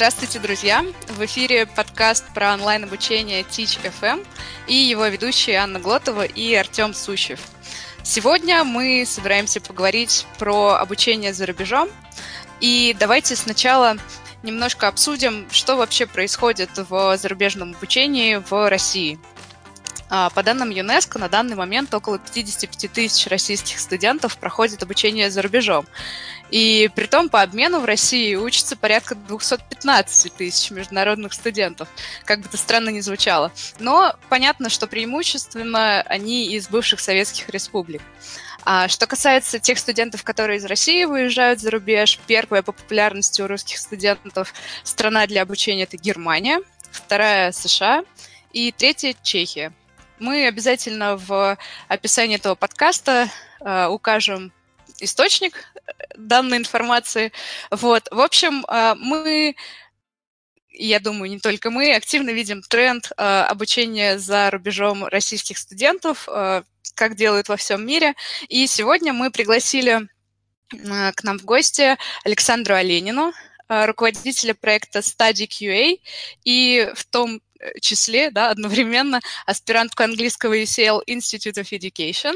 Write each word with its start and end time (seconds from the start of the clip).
Здравствуйте, 0.00 0.38
друзья! 0.38 0.82
В 1.08 1.22
эфире 1.26 1.66
подкаст 1.66 2.24
про 2.32 2.54
онлайн-обучение 2.54 3.42
Teach 3.42 3.78
FM 4.00 4.26
и 4.66 4.74
его 4.74 5.04
ведущие 5.04 5.58
Анна 5.58 5.78
Глотова 5.78 6.24
и 6.24 6.54
Артем 6.54 6.94
Сущев. 6.94 7.38
Сегодня 8.02 8.64
мы 8.64 9.04
собираемся 9.06 9.60
поговорить 9.60 10.26
про 10.38 10.76
обучение 10.76 11.34
за 11.34 11.44
рубежом. 11.44 11.90
И 12.60 12.96
давайте 12.98 13.36
сначала 13.36 13.98
немножко 14.42 14.88
обсудим, 14.88 15.46
что 15.50 15.76
вообще 15.76 16.06
происходит 16.06 16.70
в 16.78 17.18
зарубежном 17.18 17.74
обучении 17.74 18.36
в 18.36 18.70
России– 18.70 19.18
а, 20.12 20.28
по 20.30 20.42
данным 20.42 20.70
ЮНЕСКО, 20.70 21.20
на 21.20 21.28
данный 21.28 21.54
момент 21.54 21.94
около 21.94 22.18
55 22.18 22.92
тысяч 22.92 23.28
российских 23.28 23.78
студентов 23.78 24.36
проходят 24.38 24.82
обучение 24.82 25.30
за 25.30 25.40
рубежом. 25.40 25.86
И 26.50 26.90
при 26.94 27.06
том 27.06 27.28
по 27.28 27.42
обмену 27.42 27.80
в 27.80 27.84
России 27.84 28.34
учатся 28.34 28.76
порядка 28.76 29.14
215 29.14 30.34
тысяч 30.34 30.70
международных 30.70 31.32
студентов, 31.32 31.88
как 32.24 32.40
бы 32.40 32.46
это 32.46 32.56
странно 32.56 32.88
ни 32.90 33.00
звучало. 33.00 33.52
Но 33.78 34.14
понятно, 34.28 34.68
что 34.68 34.86
преимущественно 34.86 36.02
они 36.02 36.52
из 36.52 36.68
бывших 36.68 37.00
советских 37.00 37.48
республик. 37.50 38.02
А 38.64 38.88
что 38.88 39.06
касается 39.06 39.58
тех 39.58 39.78
студентов, 39.78 40.22
которые 40.22 40.58
из 40.58 40.64
России 40.64 41.04
выезжают 41.04 41.60
за 41.60 41.70
рубеж, 41.70 42.18
первая 42.26 42.62
по 42.62 42.72
популярности 42.72 43.40
у 43.40 43.46
русских 43.46 43.78
студентов 43.78 44.52
страна 44.82 45.26
для 45.26 45.42
обучения– 45.42 45.82
это 45.84 45.96
Германия, 45.96 46.60
вторая– 46.90 47.52
США 47.52 48.04
и 48.52 48.72
третья– 48.72 49.14
Чехия. 49.22 49.72
Мы 50.18 50.46
обязательно 50.46 51.16
в 51.16 51.56
описании 51.88 52.36
этого 52.36 52.54
подкаста 52.54 53.30
э, 53.60 53.86
укажем 53.86 54.52
источник 55.02 55.54
э, 55.56 55.92
данной 56.16 56.58
информации. 56.58 57.32
Вот. 57.70 58.08
В 58.10 58.20
общем, 58.20 58.64
э, 58.66 58.94
мы 58.96 59.56
я 60.72 60.98
думаю, 60.98 61.30
не 61.30 61.40
только 61.40 61.70
мы, 61.70 61.94
активно 61.94 62.30
видим 62.30 62.62
тренд 62.62 63.10
э, 63.10 63.22
обучения 63.22 64.18
за 64.18 64.50
рубежом 64.50 65.04
российских 65.04 65.58
студентов, 65.58 66.26
как 66.94 67.16
делают 67.16 67.48
во 67.48 67.56
всем 67.56 67.84
мире. 67.84 68.14
И 68.48 68.66
сегодня 68.66 69.12
мы 69.12 69.30
пригласили 69.30 70.08
к 70.70 71.22
нам 71.22 71.38
в 71.38 71.44
гости 71.44 71.98
Александру 72.24 72.76
Оленину, 72.76 73.32
руководителя 73.68 74.54
проекта 74.54 75.00
Study 75.00 75.48
QA, 75.48 76.00
и 76.44 76.90
в 76.94 77.04
том 77.04 77.42
числе, 77.80 78.30
да, 78.30 78.50
одновременно 78.50 79.20
аспирантку 79.46 80.02
английского 80.02 80.58
UCL 80.58 81.02
Institute 81.06 81.60
of 81.60 81.70
Education 81.70 82.34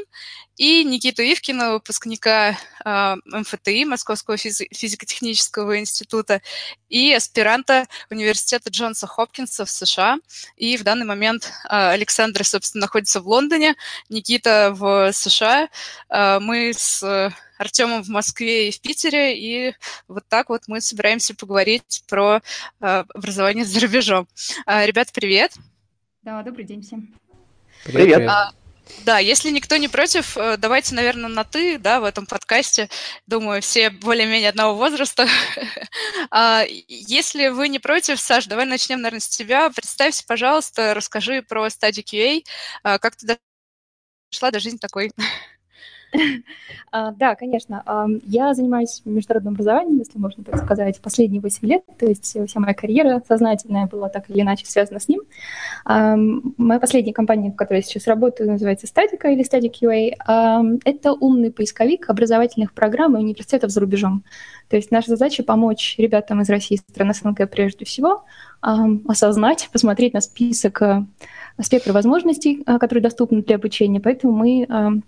и 0.57 0.85
Никиту 0.85 1.23
Ивкина, 1.23 1.73
выпускника 1.73 2.57
э, 2.85 3.17
МФТИ, 3.25 3.85
Московского 3.85 4.37
физи- 4.37 4.69
физико-технического 4.73 5.79
института, 5.79 6.43
и 6.89 7.13
аспиранта 7.13 7.87
университета 8.11 8.71
Джонса 8.71 9.07
Хопкинса 9.07 9.65
в 9.65 9.71
США. 9.71 10.19
И 10.57 10.77
в 10.77 10.85
данный 10.85 11.07
момент 11.07 11.53
э, 11.65 11.69
Александр, 11.69 12.45
собственно, 12.45 12.83
находится 12.83 13.21
в 13.21 13.29
Лондоне, 13.29 13.75
Никита 14.09 14.73
в 14.73 15.13
США. 15.13 15.69
Э, 16.09 16.39
мы 16.41 16.73
с 16.73 17.33
Артемом 17.65 18.03
в 18.03 18.09
Москве 18.09 18.69
и 18.69 18.71
в 18.71 18.81
Питере, 18.81 19.39
и 19.39 19.75
вот 20.07 20.25
так 20.29 20.51
вот 20.51 20.63
мы 20.67 20.81
собираемся 20.81 21.35
поговорить 21.35 22.05
про 22.07 22.43
э, 22.81 23.05
образование 23.15 23.65
за 23.65 23.81
рубежом. 23.81 24.29
Э, 24.67 24.85
ребят, 24.87 25.09
привет! 25.13 25.55
Да, 26.23 26.43
добрый 26.43 26.65
день 26.65 26.83
всем. 26.83 27.15
Привет! 27.85 28.17
привет. 28.17 28.29
А, 28.29 28.53
да, 29.05 29.19
если 29.19 29.51
никто 29.51 29.77
не 29.77 29.89
против, 29.89 30.37
э, 30.37 30.59
давайте, 30.59 30.95
наверное, 30.95 31.31
на 31.31 31.45
«ты», 31.45 31.79
да, 31.79 32.01
в 32.01 32.05
этом 32.05 32.27
подкасте. 32.27 32.91
Думаю, 33.27 33.63
все 33.63 33.89
более-менее 33.89 34.51
одного 34.51 34.77
возраста. 34.77 35.27
А, 36.31 36.65
если 36.89 37.49
вы 37.49 37.69
не 37.69 37.79
против, 37.79 38.19
Саш, 38.19 38.47
давай 38.47 38.67
начнем, 38.67 39.01
наверное, 39.01 39.21
с 39.21 39.29
тебя. 39.29 39.71
Представься, 39.71 40.25
пожалуйста, 40.27 40.93
расскажи 40.95 41.43
про 41.43 41.69
стадию 41.71 42.05
QA, 42.05 42.45
а, 42.83 42.99
как 42.99 43.15
ты 43.15 43.39
дошла 44.33 44.51
до 44.51 44.59
жизни 44.59 44.79
такой. 44.79 45.13
А, 46.97 47.11
да, 47.11 47.35
конечно. 47.35 47.83
Я 48.25 48.55
занимаюсь 48.55 49.03
международным 49.05 49.55
образованием, 49.55 49.99
если 49.99 50.17
можно 50.17 50.45
так 50.45 50.63
сказать, 50.63 51.01
последние 51.01 51.41
8 51.41 51.67
лет. 51.67 51.83
То 51.99 52.07
есть 52.07 52.25
вся 52.25 52.61
моя 52.61 52.73
карьера 52.73 53.21
сознательная 53.27 53.87
была 53.87 54.09
так 54.09 54.31
или 54.31 54.43
иначе 54.43 54.65
связана 54.65 55.01
с 55.01 55.09
ним. 55.09 55.23
Моя 55.85 56.79
последняя 56.79 57.13
компания, 57.13 57.51
в 57.51 57.57
которой 57.57 57.79
я 57.79 57.83
сейчас 57.83 58.07
работаю, 58.07 58.49
называется 58.49 58.87
Statica 58.87 59.33
или 59.33 59.45
Static 59.45 59.73
QA. 59.81 60.79
Это 60.85 61.13
умный 61.15 61.51
поисковик 61.51 62.09
образовательных 62.09 62.73
программ 62.75 63.17
и 63.17 63.21
университетов 63.21 63.73
за 63.73 63.81
рубежом. 63.81 64.23
То 64.69 64.77
есть 64.77 64.93
наша 64.93 65.11
задача 65.11 65.43
помочь 65.43 65.97
ребятам 65.99 66.43
из 66.43 66.49
России, 66.49 66.77
страны 66.77 67.13
СНГ 67.15 67.51
прежде 67.51 67.85
всего, 67.85 68.25
осознать, 68.61 69.69
посмотреть 69.73 70.15
на 70.15 70.21
список 70.21 70.81
э, 70.81 71.05
спектра 71.61 71.93
возможностей, 71.93 72.63
э, 72.67 72.79
которые 72.79 73.03
доступны 73.03 73.43
для 73.43 73.57
обучения. 73.57 74.01
Поэтому 74.01 74.33
мы 74.33 75.03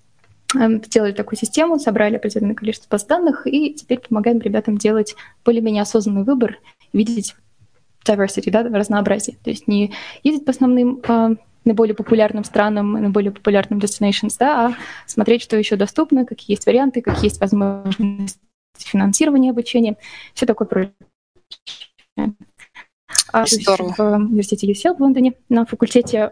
сделали 0.55 1.12
такую 1.12 1.39
систему, 1.39 1.79
собрали 1.79 2.17
определенное 2.17 2.55
количество 2.55 2.89
баз 2.91 3.05
данных, 3.05 3.47
и 3.47 3.75
теперь 3.75 4.01
помогаем 4.01 4.39
ребятам 4.39 4.79
делать 4.79 5.17
более-менее 5.45 5.83
осознанный 5.83 6.25
выбор, 6.25 6.59
видеть 6.93 7.34
diversity, 8.07 8.51
да, 8.51 8.62
разнообразие. 8.62 9.37
То 9.43 9.51
есть 9.51 9.67
не 9.67 9.93
ездить 10.23 10.45
по 10.45 10.53
основным 10.53 11.01
э, 11.07 11.37
наиболее 11.65 11.95
популярным 11.95 12.45
странам, 12.45 12.93
наиболее 12.93 13.33
популярным 13.33 13.81
destinations, 13.81 14.37
да, 14.39 14.67
а 14.67 14.75
смотреть, 15.07 15.43
что 15.43 15.57
еще 15.57 15.77
доступно, 15.77 16.25
какие 16.25 16.55
есть 16.55 16.67
варианты, 16.67 17.03
какие 17.03 17.25
есть 17.25 17.41
возможности 17.41 18.39
финансирования 18.78 19.51
обучения, 19.51 19.97
все 20.34 20.47
такое 20.47 20.69
прочее. 20.69 20.93
А 23.33 23.47
Здорово. 23.47 23.95
В 23.97 24.17
университете 24.17 24.73
UCL 24.73 24.97
в 24.97 25.01
Лондоне 25.01 25.34
на 25.49 25.67
факультете 25.67 26.31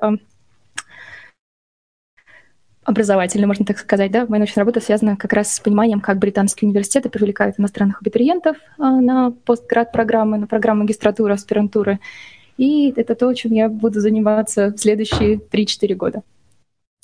образовательный, 2.85 3.47
можно 3.47 3.65
так 3.65 3.79
сказать, 3.79 4.11
да, 4.11 4.27
моя 4.27 4.41
научная 4.41 4.63
работа 4.63 4.81
связана 4.81 5.17
как 5.17 5.33
раз 5.33 5.55
с 5.55 5.61
пониманием, 5.61 6.01
как 6.01 6.19
британские 6.19 6.69
университеты 6.69 7.09
привлекают 7.09 7.59
иностранных 7.59 8.01
абитуриентов 8.01 8.57
а, 8.79 9.01
на 9.01 9.31
постград-программы, 9.31 10.39
на 10.39 10.47
программы 10.47 10.83
магистратуры, 10.83 11.35
аспирантуры. 11.35 12.01
И 12.57 12.93
это 12.97 13.15
то, 13.15 13.33
чем 13.35 13.53
я 13.53 13.69
буду 13.69 14.01
заниматься 14.01 14.69
в 14.69 14.79
следующие 14.79 15.37
3-4 15.37 15.95
года. 15.95 16.23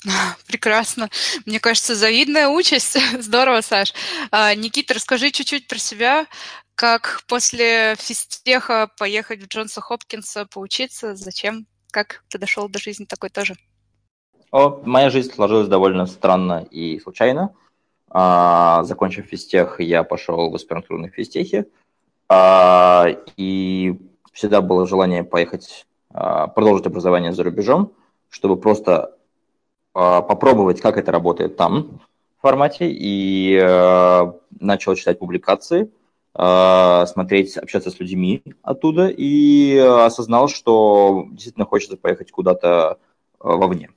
Прекрасно. 0.47 1.09
Мне 1.45 1.59
кажется, 1.59 1.95
завидная 1.95 2.47
участь. 2.47 2.97
Здорово, 3.19 3.61
Саш. 3.61 3.93
А, 4.31 4.53
Никита, 4.55 4.93
расскажи 4.93 5.31
чуть-чуть 5.31 5.67
про 5.67 5.77
себя. 5.77 6.27
Как 6.75 7.21
после 7.27 7.95
физтеха 7.99 8.89
поехать 8.97 9.43
в 9.43 9.47
Джонса 9.47 9.81
Хопкинса 9.81 10.45
поучиться? 10.45 11.15
Зачем? 11.15 11.67
Как 11.91 12.23
ты 12.29 12.37
дошел 12.37 12.69
до 12.69 12.79
жизни 12.79 13.05
такой 13.05 13.29
тоже? 13.29 13.55
Моя 14.51 15.09
жизнь 15.09 15.33
сложилась 15.33 15.69
довольно 15.69 16.05
странно 16.05 16.65
и 16.69 16.99
случайно. 16.99 17.53
А, 18.09 18.83
закончив 18.83 19.25
физтех, 19.25 19.79
я 19.79 20.03
пошел 20.03 20.49
в 20.49 20.55
аспирантуру 20.55 20.99
на 20.99 21.07
физтехе. 21.07 21.67
А, 22.27 23.07
и 23.37 23.97
всегда 24.33 24.61
было 24.61 24.85
желание 24.85 25.23
поехать, 25.23 25.87
а, 26.13 26.47
продолжить 26.47 26.85
образование 26.85 27.31
за 27.31 27.43
рубежом, 27.43 27.93
чтобы 28.29 28.57
просто 28.57 29.15
а, 29.93 30.21
попробовать, 30.21 30.81
как 30.81 30.97
это 30.97 31.13
работает 31.13 31.55
там 31.55 32.01
в 32.37 32.41
формате. 32.41 32.89
И 32.91 33.57
а, 33.57 34.35
начал 34.59 34.95
читать 34.95 35.19
публикации, 35.19 35.89
а, 36.33 37.05
смотреть, 37.05 37.57
общаться 37.57 37.89
с 37.89 37.99
людьми 38.01 38.43
оттуда 38.63 39.07
и 39.07 39.77
осознал, 39.77 40.49
что 40.49 41.25
действительно 41.31 41.65
хочется 41.65 41.95
поехать 41.95 42.31
куда-то 42.31 42.97
а, 43.39 43.55
вовне. 43.55 43.89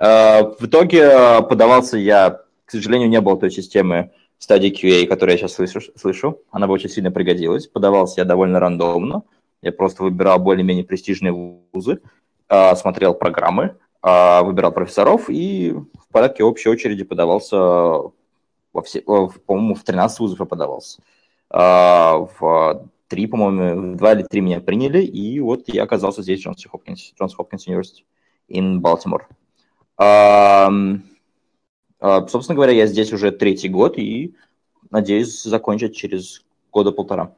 Э, 0.00 0.54
в 0.58 0.66
итоге 0.66 1.02
э, 1.02 1.42
подавался 1.42 1.98
я, 1.98 2.40
к 2.64 2.70
сожалению, 2.70 3.08
не 3.08 3.20
было 3.20 3.38
той 3.38 3.50
системы 3.50 4.12
стадии 4.38 4.72
QA, 4.72 5.06
которую 5.06 5.34
я 5.34 5.38
сейчас 5.38 5.52
слышу, 5.52 5.80
слышу. 5.94 6.40
Она 6.50 6.66
бы 6.66 6.72
очень 6.72 6.88
сильно 6.88 7.10
пригодилась. 7.10 7.66
Подавался 7.66 8.22
я 8.22 8.24
довольно 8.24 8.58
рандомно. 8.58 9.22
Я 9.60 9.72
просто 9.72 10.02
выбирал 10.02 10.38
более-менее 10.38 10.84
престижные 10.84 11.32
вузы, 11.32 12.00
э, 12.48 12.76
смотрел 12.76 13.14
программы, 13.14 13.76
выбирал 14.02 14.72
профессоров 14.72 15.28
и 15.28 15.72
в 15.72 16.08
порядке 16.10 16.42
общей 16.42 16.70
очереди 16.70 17.04
подавался 17.04 17.58
во 17.58 18.82
все, 18.82 19.02
по-моему, 19.02 19.74
в 19.74 19.84
13 19.84 20.20
вузов 20.20 20.40
я 20.40 20.46
подавался. 20.46 21.02
В 21.50 22.88
три, 23.08 23.26
по-моему, 23.26 23.96
два 23.98 24.14
или 24.14 24.22
три 24.22 24.40
меня 24.40 24.60
приняли, 24.60 25.02
и 25.02 25.38
вот 25.40 25.64
я 25.66 25.82
оказался 25.82 26.22
здесь, 26.22 26.40
в 26.40 26.44
Джонс 26.44 26.64
Хопкинс, 26.64 27.12
Джонс 27.18 27.34
Хопкинс 27.34 27.66
Университет, 27.66 28.06
in 28.48 28.80
Baltimore. 28.80 29.24
Собственно 32.00 32.54
говоря, 32.54 32.72
я 32.72 32.86
здесь 32.86 33.12
уже 33.12 33.30
третий 33.32 33.68
год 33.68 33.98
и 33.98 34.34
надеюсь 34.90 35.42
закончить 35.42 35.94
через 35.94 36.42
года 36.72 36.90
полтора. 36.90 37.34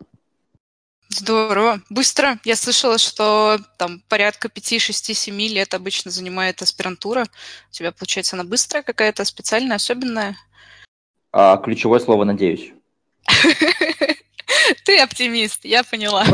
Здорово. 1.08 1.80
Быстро. 1.90 2.38
Я 2.44 2.56
слышала, 2.56 2.96
что 2.98 3.58
там 3.78 4.00
порядка 4.08 4.48
5, 4.48 4.80
6, 4.80 5.16
7 5.16 5.40
лет 5.40 5.74
обычно 5.74 6.10
занимает 6.10 6.62
аспирантура. 6.62 7.26
У 7.68 7.72
тебя, 7.72 7.92
получается, 7.92 8.36
она 8.36 8.44
быстрая 8.44 8.82
какая-то, 8.82 9.24
специальная, 9.24 9.76
особенная? 9.76 10.36
А, 11.32 11.56
ключевое 11.58 12.00
слово 12.00 12.24
«надеюсь». 12.24 12.72
Ты 14.84 14.98
оптимист, 15.00 15.64
я 15.64 15.82
поняла. 15.82 16.24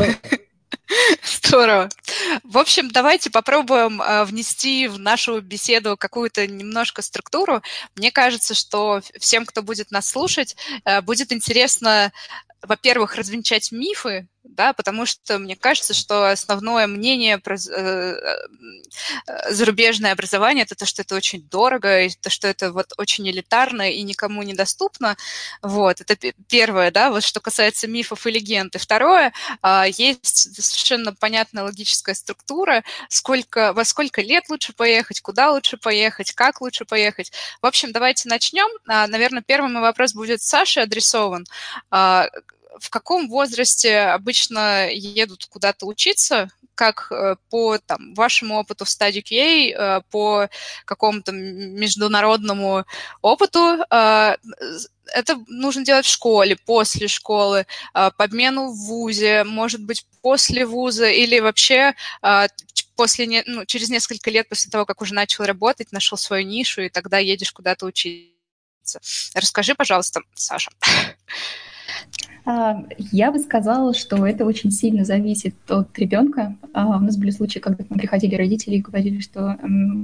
Здорово. 1.23 1.89
В 2.43 2.57
общем, 2.57 2.89
давайте 2.89 3.29
попробуем 3.29 4.01
э, 4.01 4.23
внести 4.25 4.87
в 4.87 4.99
нашу 4.99 5.41
беседу 5.41 5.97
какую-то 5.97 6.45
немножко 6.47 7.01
структуру. 7.01 7.61
Мне 7.95 8.11
кажется, 8.11 8.53
что 8.53 9.01
всем, 9.19 9.45
кто 9.45 9.61
будет 9.61 9.91
нас 9.91 10.07
слушать, 10.07 10.55
э, 10.85 11.01
будет 11.01 11.31
интересно 11.31 12.11
во-первых, 12.61 13.15
развенчать 13.15 13.71
мифы, 13.71 14.27
да, 14.43 14.73
потому 14.73 15.05
что 15.05 15.37
мне 15.37 15.55
кажется, 15.55 15.93
что 15.93 16.29
основное 16.29 16.87
мнение 16.87 17.37
про 17.37 17.55
э, 17.55 18.15
э, 19.27 19.51
зарубежное 19.51 20.11
образование 20.11 20.63
это 20.63 20.75
то, 20.75 20.85
что 20.85 21.01
это 21.01 21.15
очень 21.15 21.43
дорого, 21.49 22.01
и 22.01 22.09
то, 22.09 22.29
что 22.29 22.47
это 22.47 22.71
вот 22.71 22.93
очень 22.97 23.29
элитарно 23.29 23.89
и 23.91 24.01
никому 24.01 24.43
недоступно. 24.43 25.17
Вот, 25.61 26.01
это 26.01 26.33
первое, 26.47 26.91
да, 26.91 27.11
вот 27.11 27.23
что 27.23 27.39
касается 27.39 27.87
мифов 27.87 28.25
и 28.27 28.31
легенд. 28.31 28.75
И 28.75 28.79
второе, 28.79 29.33
э, 29.61 29.83
есть 29.97 30.55
совершенно 30.61 31.13
понятная 31.13 31.63
логическая 31.63 32.15
структура, 32.15 32.83
сколько, 33.09 33.73
во 33.73 33.85
сколько 33.85 34.21
лет 34.21 34.49
лучше 34.49 34.73
поехать, 34.73 35.21
куда 35.21 35.51
лучше 35.51 35.77
поехать, 35.77 36.31
как 36.31 36.61
лучше 36.61 36.85
поехать. 36.85 37.31
В 37.61 37.65
общем, 37.65 37.91
давайте 37.91 38.29
начнем. 38.29 38.69
А, 38.87 39.07
наверное, 39.07 39.43
первый 39.45 39.69
мой 39.71 39.81
вопрос 39.81 40.13
будет 40.13 40.41
Саше 40.41 40.81
адресован 40.81 41.45
а, 41.91 42.27
в 42.79 42.89
каком 42.89 43.29
возрасте 43.29 43.99
обычно 43.99 44.89
едут 44.91 45.45
куда-то 45.45 45.85
учиться, 45.85 46.49
как 46.79 47.11
э, 47.11 47.35
по 47.49 47.77
там, 47.77 48.13
вашему 48.13 48.55
опыту 48.57 48.85
в 48.85 48.89
стадии 48.89 49.21
QA, 49.21 49.73
э, 49.73 50.01
по 50.11 50.47
какому-то 50.85 51.33
международному 51.33 52.85
опыту, 53.21 53.79
э, 53.89 54.35
это 55.07 55.43
нужно 55.47 55.83
делать 55.83 56.05
в 56.05 56.09
школе, 56.09 56.55
после 56.55 57.09
школы, 57.09 57.65
по 57.93 58.23
обмену 58.23 58.71
в 58.71 58.77
ВУЗе, 58.87 59.43
может 59.43 59.83
быть, 59.83 60.05
после 60.21 60.65
ВУЗа 60.65 61.09
или 61.09 61.39
вообще 61.39 61.95
после, 62.95 63.43
ну, 63.45 63.65
через 63.65 63.89
несколько 63.89 64.29
лет 64.29 64.47
после 64.47 64.69
того, 64.69 64.85
как 64.85 65.01
уже 65.01 65.13
начал 65.13 65.45
работать, 65.45 65.91
нашел 65.91 66.17
свою 66.17 66.45
нишу, 66.45 66.81
и 66.81 66.89
тогда 66.89 67.17
едешь 67.17 67.51
куда-то 67.51 67.87
учиться. 67.87 68.99
Расскажи, 69.33 69.73
пожалуйста, 69.73 70.21
Саша. 70.35 70.69
А, 72.45 72.83
я 72.97 73.31
бы 73.31 73.39
сказала, 73.39 73.93
что 73.93 74.25
это 74.25 74.45
очень 74.45 74.71
сильно 74.71 75.05
зависит 75.05 75.55
от 75.69 75.97
ребенка. 75.97 76.55
А, 76.73 76.97
у 76.97 76.99
нас 76.99 77.17
были 77.17 77.31
случаи, 77.31 77.59
когда 77.59 77.83
к 77.83 77.89
нам 77.89 77.99
приходили 77.99 78.35
родители 78.35 78.75
и 78.75 78.81
говорили, 78.81 79.19
что 79.19 79.59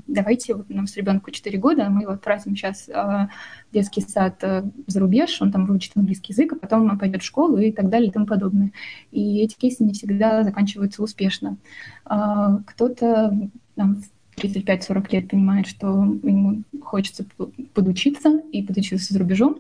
давайте, 0.08 0.56
вот 0.56 0.66
у 0.70 0.74
нас 0.74 0.96
ребенку 0.96 1.32
4 1.32 1.58
года, 1.58 1.90
мы 1.90 2.04
его 2.04 2.12
отправим 2.12 2.56
сейчас 2.56 2.90
а, 2.94 3.30
в 3.70 3.74
детский 3.74 4.02
сад 4.02 4.36
э, 4.42 4.64
за 4.88 5.00
рубеж, 5.00 5.42
он 5.42 5.52
там 5.52 5.66
выучит 5.66 5.92
английский 5.96 6.34
язык, 6.34 6.54
а 6.54 6.56
потом 6.56 6.90
он 6.90 7.00
пойдет 7.00 7.22
в 7.22 7.26
школу 7.26 7.58
и 7.58 7.72
так 7.72 7.90
далее 7.90 8.10
и 8.10 8.12
тому 8.12 8.26
подобное. 8.26 8.72
И 9.12 9.40
эти 9.40 9.56
кейсы 9.56 9.84
не 9.84 9.94
всегда 9.94 10.44
заканчиваются 10.44 11.04
успешно. 11.04 11.58
Кто-то 12.04 13.50
там, 13.76 14.02
35-40 14.38 15.12
лет 15.12 15.30
понимает, 15.30 15.68
что 15.68 15.88
ему 16.24 16.64
хочется 16.82 17.26
подучиться 17.74 18.42
и 18.52 18.64
подучиться 18.64 19.14
за 19.14 19.20
рубежом, 19.20 19.60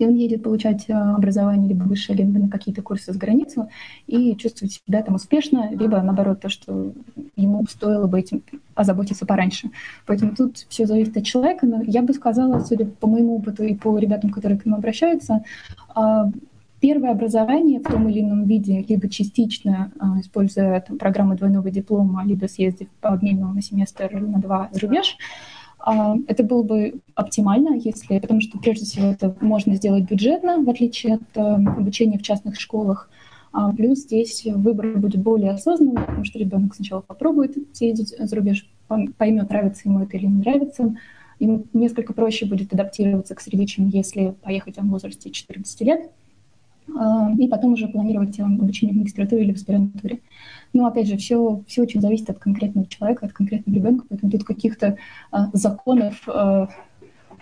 и 0.00 0.06
он 0.06 0.14
едет 0.14 0.42
получать 0.42 0.86
э, 0.88 0.94
образование 0.94 1.68
либо 1.68 1.84
высшее, 1.84 2.18
либо 2.18 2.38
на 2.38 2.48
какие-то 2.48 2.80
курсы 2.80 3.12
за 3.12 3.18
границу 3.18 3.68
и 4.06 4.34
чувствует 4.34 4.72
себя 4.72 5.02
там 5.02 5.14
успешно, 5.14 5.70
либо 5.70 6.00
наоборот 6.00 6.40
то, 6.40 6.48
что 6.48 6.92
ему 7.36 7.66
стоило 7.68 8.06
бы 8.06 8.18
этим 8.18 8.42
озаботиться 8.74 9.26
пораньше. 9.26 9.70
Поэтому 10.06 10.34
тут 10.34 10.64
все 10.70 10.86
зависит 10.86 11.18
от 11.18 11.24
человека, 11.24 11.66
но 11.66 11.82
я 11.82 12.00
бы 12.00 12.14
сказала, 12.14 12.60
судя 12.60 12.86
по 12.86 13.06
моему 13.06 13.36
опыту 13.36 13.62
и 13.62 13.74
по 13.74 13.98
ребятам, 13.98 14.30
которые 14.30 14.58
к 14.58 14.64
нам 14.64 14.78
обращаются, 14.78 15.44
а, 15.94 16.30
первое 16.80 17.10
образование 17.10 17.78
в 17.80 17.82
том 17.82 18.08
или 18.08 18.20
ином 18.20 18.44
виде, 18.44 18.82
либо 18.88 19.06
частично, 19.10 19.92
а, 19.98 20.18
используя 20.20 20.80
там, 20.80 20.96
программу 20.96 21.36
двойного 21.36 21.70
диплома, 21.70 22.24
либо 22.24 22.46
съездив 22.46 22.88
по 23.02 23.10
обмену 23.10 23.52
на 23.52 23.60
семестр 23.60 24.18
на 24.18 24.40
два 24.40 24.70
за 24.72 24.80
рубеж, 24.80 25.18
это 26.26 26.42
было 26.42 26.62
бы 26.62 27.00
оптимально, 27.14 27.74
если, 27.76 28.18
потому 28.18 28.40
что 28.40 28.58
прежде 28.58 28.84
всего 28.84 29.08
это 29.08 29.34
можно 29.40 29.74
сделать 29.76 30.04
бюджетно, 30.04 30.62
в 30.62 30.68
отличие 30.68 31.14
от 31.14 31.22
э, 31.36 31.40
обучения 31.40 32.18
в 32.18 32.22
частных 32.22 32.60
школах. 32.60 33.08
А 33.52 33.72
плюс 33.72 34.00
здесь 34.00 34.44
выбор 34.44 34.96
будет 34.98 35.20
более 35.20 35.52
осознанный, 35.52 36.02
потому 36.02 36.24
что 36.24 36.38
ребенок 36.38 36.74
сначала 36.74 37.00
попробует 37.00 37.56
съездить 37.72 38.14
за 38.16 38.36
рубеж, 38.36 38.68
поймет, 39.16 39.48
нравится 39.48 39.88
ему 39.88 40.00
это 40.00 40.16
или 40.16 40.26
не 40.26 40.38
нравится. 40.38 40.94
Ему 41.38 41.64
несколько 41.72 42.12
проще 42.12 42.46
будет 42.46 42.72
адаптироваться 42.72 43.34
к 43.34 43.40
среде, 43.40 43.66
чем 43.66 43.88
если 43.88 44.34
поехать 44.42 44.76
в 44.76 44.88
возрасте 44.88 45.30
14 45.30 45.80
лет. 45.80 46.10
А, 46.98 47.32
и 47.38 47.48
потом 47.48 47.72
уже 47.72 47.88
планировать 47.88 48.38
обучение 48.40 48.94
в 48.94 48.98
магистратуре 48.98 49.44
или 49.44 49.52
в 49.52 49.56
аспирантуре. 49.56 50.20
Но, 50.72 50.86
опять 50.86 51.08
же, 51.08 51.16
все, 51.16 51.62
все 51.66 51.82
очень 51.82 52.00
зависит 52.00 52.30
от 52.30 52.38
конкретного 52.38 52.86
человека, 52.86 53.26
от 53.26 53.32
конкретного 53.32 53.76
ребенка, 53.76 54.04
поэтому 54.08 54.30
тут 54.30 54.44
каких-то 54.44 54.96
а, 55.30 55.50
законов 55.52 56.22
а, 56.28 56.68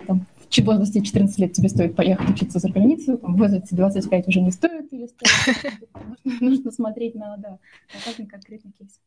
там, 0.07 0.27
в 0.51 0.59
возрасте 0.65 1.03
14 1.03 1.39
лет 1.39 1.53
тебе 1.53 1.69
стоит 1.69 1.95
поехать 1.95 2.31
учиться 2.31 2.59
за 2.59 2.71
границу, 2.71 3.19
там, 3.19 3.35
в 3.35 3.39
возрасте 3.39 3.77
25 3.77 4.29
уже 4.29 4.41
не 4.41 4.51
стоит, 4.51 4.93
или 4.93 5.07
стоит. 5.07 5.75
Нужно 6.41 6.71
смотреть 6.71 7.15
на, 7.15 7.37
да, 7.37 7.51
на 7.51 8.01
каждый 8.05 8.27
конкретный 8.27 8.73
кейс. 8.73 9.01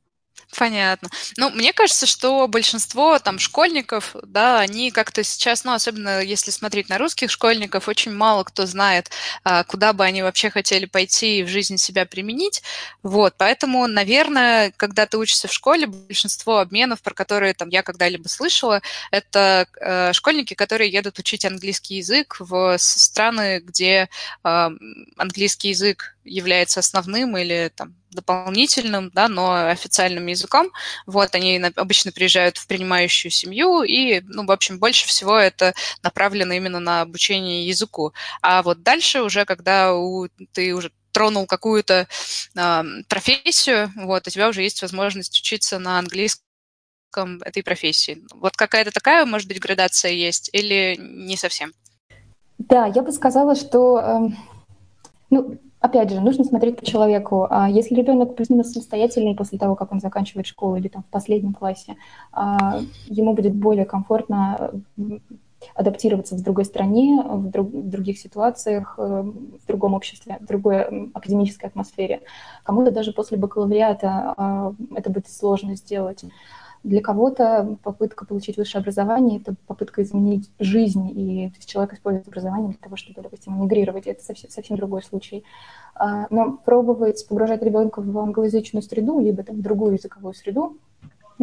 Понятно. 0.58 1.10
Ну, 1.38 1.50
мне 1.50 1.72
кажется, 1.72 2.06
что 2.06 2.46
большинство 2.48 3.18
там 3.20 3.40
школьников, 3.40 4.16
да, 4.24 4.60
они 4.60 4.92
как-то 4.92 5.24
сейчас, 5.24 5.64
ну, 5.64 5.72
особенно 5.74 6.22
если 6.22 6.52
смотреть 6.52 6.90
на 6.90 6.98
русских 6.98 7.32
школьников, 7.32 7.88
очень 7.88 8.12
мало 8.14 8.44
кто 8.44 8.66
знает, 8.66 9.12
а, 9.44 9.64
куда 9.64 9.94
бы 9.94 10.04
они 10.04 10.22
вообще 10.24 10.50
хотели 10.50 10.86
пойти 10.86 11.40
и 11.40 11.44
в 11.44 11.48
жизни 11.48 11.78
себя 11.78 12.06
применить. 12.06 12.64
Вот, 13.02 13.36
поэтому, 13.38 13.88
наверное, 13.88 14.74
когда 14.76 15.06
ты 15.06 15.18
учишься 15.18 15.48
в 15.48 15.54
школе, 15.54 15.88
большинство 15.88 16.58
обменов, 16.60 17.02
про 17.02 17.14
которые 17.14 17.54
там 17.54 17.70
я 17.70 17.82
когда-либо 17.82 18.28
слышала, 18.28 18.82
это 19.12 19.68
э, 19.80 20.14
школьники, 20.14 20.54
которые 20.54 20.92
едут 20.92 21.18
учить 21.18 21.46
английский 21.46 21.96
язык 21.96 22.38
в 22.40 22.78
страны, 22.78 23.62
где 23.64 24.10
э, 24.44 24.70
английский 25.18 25.70
язык 25.70 26.16
является 26.26 26.82
основным 26.82 27.38
или 27.38 27.72
там 27.74 27.96
дополнительным, 28.12 29.10
да, 29.14 29.28
но 29.28 29.68
официальным 29.68 30.28
языком. 30.28 30.72
Вот, 31.06 31.34
они 31.36 31.58
обычно 31.76 32.12
приезжают 32.12 32.58
в 32.58 32.68
принимающую 32.68 33.32
семью, 33.32 33.84
и, 33.84 34.22
ну, 34.22 34.46
в 34.46 34.52
общем, 34.52 34.80
больше 34.80 35.08
всего 35.08 35.38
это 35.38 35.74
направлено 36.04 36.54
именно 36.54 36.80
на 36.80 37.02
обучение 37.02 37.68
языку. 37.68 38.14
А 38.42 38.62
вот 38.64 38.84
дальше 38.84 39.22
уже, 39.22 39.46
когда 39.46 39.94
у, 39.94 40.28
ты 40.54 40.74
уже 40.74 40.92
тронул 41.12 41.46
какую-то 41.46 42.08
э, 42.56 42.84
профессию, 43.08 43.92
вот, 43.96 44.28
у 44.28 44.30
тебя 44.30 44.50
уже 44.50 44.62
есть 44.62 44.82
возможность 44.82 45.40
учиться 45.40 45.80
на 45.80 46.00
английском 46.00 47.42
этой 47.44 47.64
профессии. 47.64 48.24
Вот 48.34 48.56
какая-то 48.56 48.92
такая, 48.92 49.26
может 49.26 49.48
быть, 49.48 49.60
градация 49.60 50.12
есть 50.12 50.50
или 50.54 50.98
не 51.00 51.38
совсем? 51.38 51.74
Да, 52.58 52.86
я 52.86 53.02
бы 53.02 53.12
сказала, 53.12 53.56
что 53.56 54.00
э, 54.00 54.36
ну, 55.30 55.60
Опять 55.82 56.12
же, 56.12 56.22
нужно 56.22 56.44
смотреть 56.44 56.78
по 56.78 56.86
человеку. 56.86 57.48
А 57.50 57.68
если 57.68 57.96
ребенок 57.96 58.36
плюс-минус 58.36 58.72
самостоятельный 58.72 59.36
после 59.36 59.58
того, 59.58 59.76
как 59.76 59.92
он 59.92 60.00
заканчивает 60.00 60.46
школу 60.46 60.76
или 60.76 60.88
там 60.88 61.02
в 61.02 61.08
последнем 61.08 61.54
классе, 61.54 61.98
а, 62.32 62.82
ему 63.08 63.34
будет 63.34 63.56
более 63.56 63.86
комфортно 63.86 64.72
адаптироваться 65.76 66.36
в 66.36 66.44
другой 66.44 66.66
стране, 66.66 67.24
в, 67.24 67.50
друг, 67.50 67.68
в 67.68 67.90
других 67.90 68.20
ситуациях, 68.20 68.96
э, 68.98 69.02
в 69.24 69.68
другом 69.68 69.94
обществе, 69.94 70.38
в 70.40 70.46
другой 70.46 71.10
академической 71.14 71.68
атмосфере. 71.68 72.22
Кому-то 72.64 72.92
даже 72.92 73.12
после 73.12 73.38
бакалавриата 73.38 74.34
а, 74.38 74.74
это 74.96 75.10
будет 75.10 75.30
сложно 75.30 75.76
сделать. 75.76 76.24
Для 76.84 77.02
кого-то 77.02 77.78
попытка 77.84 78.26
получить 78.26 78.58
высшее 78.58 78.82
образование– 78.82 79.40
это 79.42 79.54
попытка 79.68 80.02
изменить 80.02 80.50
жизнь, 80.58 81.10
и 81.10 81.50
то 81.50 81.58
есть 81.58 81.70
человек 81.70 81.94
использует 81.94 82.28
образование 82.28 82.70
для 82.70 82.80
того, 82.80 82.96
чтобы, 82.96 83.22
допустим, 83.22 83.62
мигрировать. 83.62 84.08
Это 84.08 84.24
совсем, 84.24 84.50
совсем 84.50 84.78
другой 84.78 85.04
случай. 85.04 85.44
А, 85.94 86.26
но 86.32 86.58
пробовать 86.66 87.28
погружать 87.28 87.62
ребенка 87.62 88.02
в 88.02 88.18
англоязычную 88.18 88.82
среду, 88.82 89.20
либо 89.20 89.44
там, 89.44 89.58
в 89.58 89.62
другую 89.62 89.94
языковую 89.94 90.34
среду, 90.34 90.78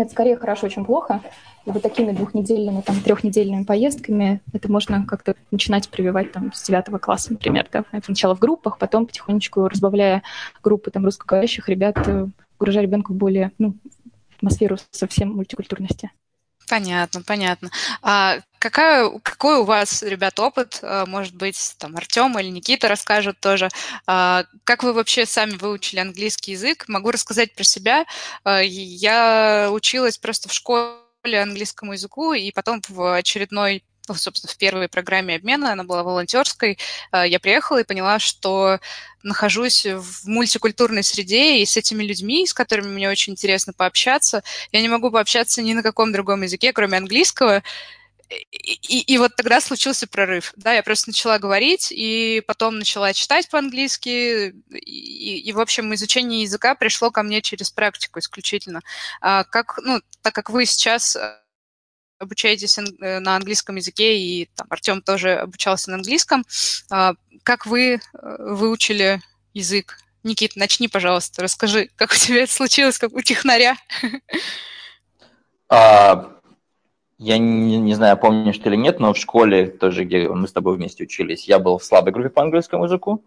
это 0.03 0.11
скорее 0.11 0.37
хорошо, 0.37 0.69
чем 0.69 0.85
плохо. 0.85 1.21
И 1.67 1.71
вот 1.71 1.83
такими 1.83 2.13
двухнедельными, 2.13 2.81
там, 2.81 2.97
трехнедельными 3.01 3.65
поездками 3.65 4.41
это 4.53 4.71
можно 4.71 5.05
как-то 5.07 5.35
начинать 5.51 5.89
прививать 5.89 6.33
там, 6.33 6.53
с 6.53 6.65
девятого 6.67 6.99
класса, 6.99 7.33
например. 7.33 7.69
Да? 7.73 7.85
Сначала 8.05 8.35
в 8.35 8.39
группах, 8.39 8.79
потом 8.79 9.07
потихонечку 9.07 9.67
разбавляя 9.67 10.23
группы 10.63 10.91
там, 10.91 11.05
русскоговорящих 11.05 11.69
ребят, 11.69 11.97
э, 12.07 12.29
погружая 12.59 12.85
ребенка 12.85 13.13
в 13.13 13.17
более 13.17 13.53
ну, 13.59 13.75
атмосферу 14.39 14.79
совсем 14.91 15.35
мультикультурности. 15.35 16.11
Понятно, 16.69 17.23
понятно. 17.23 17.71
А 18.03 18.41
какая, 18.59 19.11
какой 19.23 19.59
у 19.59 19.65
вас, 19.65 20.03
ребят, 20.03 20.39
опыт? 20.39 20.81
А, 20.83 21.07
может 21.07 21.35
быть, 21.35 21.75
там 21.79 21.97
Артем 21.97 22.39
или 22.39 22.49
Никита 22.49 22.89
расскажут 22.89 23.41
тоже. 23.41 23.69
А, 24.07 24.45
как 24.65 24.83
вы 24.83 24.93
вообще 24.93 25.25
сами 25.25 25.53
выучили 25.53 26.01
английский 26.01 26.53
язык? 26.53 26.85
Могу 26.87 27.11
рассказать 27.11 27.55
про 27.55 27.65
себя. 27.65 28.05
А, 28.45 28.61
я 28.61 29.71
училась 29.73 30.19
просто 30.19 30.49
в 30.51 30.53
школе 30.53 31.01
английскому 31.25 31.95
языку, 31.95 32.35
и 32.35 32.53
потом 32.53 32.83
в 32.89 33.17
очередной 33.17 33.83
собственно, 34.15 34.53
в 34.53 34.57
первой 34.57 34.89
программе 34.89 35.37
обмена, 35.37 35.73
она 35.73 35.85
была 35.85 36.03
волонтерской, 36.03 36.79
я 37.13 37.39
приехала 37.41 37.79
и 37.79 37.85
поняла, 37.85 38.19
что 38.19 38.79
нахожусь 39.23 39.85
в 39.87 40.27
мультикультурной 40.27 41.03
среде, 41.03 41.59
и 41.59 41.67
с 41.67 41.77
этими 41.77 42.05
людьми, 42.05 42.47
с 42.47 42.55
которыми 42.55 42.89
мне 42.89 43.11
очень 43.11 43.33
интересно 43.33 43.73
пообщаться, 43.73 44.43
я 44.73 44.81
не 44.81 44.89
могу 44.89 45.11
пообщаться 45.11 45.63
ни 45.63 45.73
на 45.73 45.83
каком 45.83 46.13
другом 46.13 46.43
языке, 46.43 46.73
кроме 46.73 46.99
английского, 46.99 47.63
и, 48.31 49.01
и 49.01 49.19
вот 49.19 49.37
тогда 49.37 49.61
случился 49.61 50.07
прорыв. 50.07 50.53
Да, 50.57 50.75
я 50.75 50.83
просто 50.83 51.09
начала 51.09 51.39
говорить, 51.39 51.89
и 51.91 52.43
потом 52.47 52.79
начала 52.79 53.13
читать 53.15 53.49
по-английски, 53.49 54.55
и, 54.71 55.39
и, 55.41 55.53
в 55.53 55.61
общем, 55.61 55.95
изучение 55.95 56.43
языка 56.43 56.75
пришло 56.75 57.11
ко 57.11 57.23
мне 57.23 57.41
через 57.41 57.71
практику 57.71 58.19
исключительно. 58.19 58.83
А 59.21 59.45
как, 59.45 59.79
ну, 59.83 60.01
так 60.23 60.35
как 60.35 60.51
вы 60.51 60.67
сейчас 60.67 61.17
э, 61.17 61.39
обучаетесь 62.19 62.79
э, 62.79 63.19
на 63.21 63.37
английском 63.37 63.77
языке, 63.77 64.19
и 64.19 64.49
там, 64.55 64.67
Артем 64.71 65.03
тоже 65.03 65.35
обучался 65.37 65.91
на 65.91 65.97
английском, 65.97 66.45
а, 66.91 67.15
как 67.43 67.67
вы 67.67 67.95
э, 67.95 67.99
выучили 68.39 69.21
язык? 69.55 69.99
Никит, 70.25 70.57
начни, 70.57 70.89
пожалуйста, 70.89 71.43
расскажи, 71.43 71.91
как 71.97 72.11
у 72.11 72.15
тебя 72.15 72.43
это 72.43 72.53
случилось, 72.53 72.99
как 72.99 73.13
у 73.13 73.21
технаря. 73.23 73.77
А, 75.71 76.33
я 77.19 77.39
не, 77.39 77.79
не 77.79 77.95
знаю, 77.95 78.17
помнишь 78.17 78.59
ты 78.59 78.69
или 78.69 78.77
нет, 78.77 79.01
но 79.01 79.13
в 79.13 79.19
школе 79.19 79.67
тоже, 79.67 80.05
где 80.05 80.29
мы 80.29 80.49
с 80.49 80.53
тобой 80.53 80.77
вместе 80.77 81.05
учились, 81.05 81.47
я 81.47 81.59
был 81.59 81.79
в 81.79 81.85
слабой 81.85 82.13
группе 82.13 82.31
по 82.31 82.43
английскому 82.43 82.85
языку, 82.85 83.23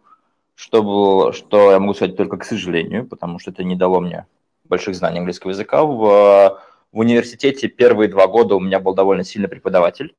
что, 0.55 0.81
было, 0.81 1.33
что 1.33 1.71
я 1.71 1.79
могу 1.79 1.93
сказать 1.93 2.17
только 2.17 2.38
к 2.38 2.45
сожалению, 2.45 3.05
потому 3.05 3.38
что 3.39 3.51
это 3.51 3.63
не 3.63 3.75
дало 3.75 4.00
мне 4.00 4.25
больших 4.63 4.95
знаний 4.95 5.19
английского 5.19 5.51
языка. 5.51 5.83
В, 5.83 6.60
в 6.91 7.00
университете 7.00 7.67
первые 7.67 8.10
два 8.10 8.27
года 8.27 8.55
у 8.55 8.60
меня 8.60 8.79
был 8.79 8.93
довольно 8.93 9.24
сильный 9.24 9.48
преподаватель, 9.48 10.15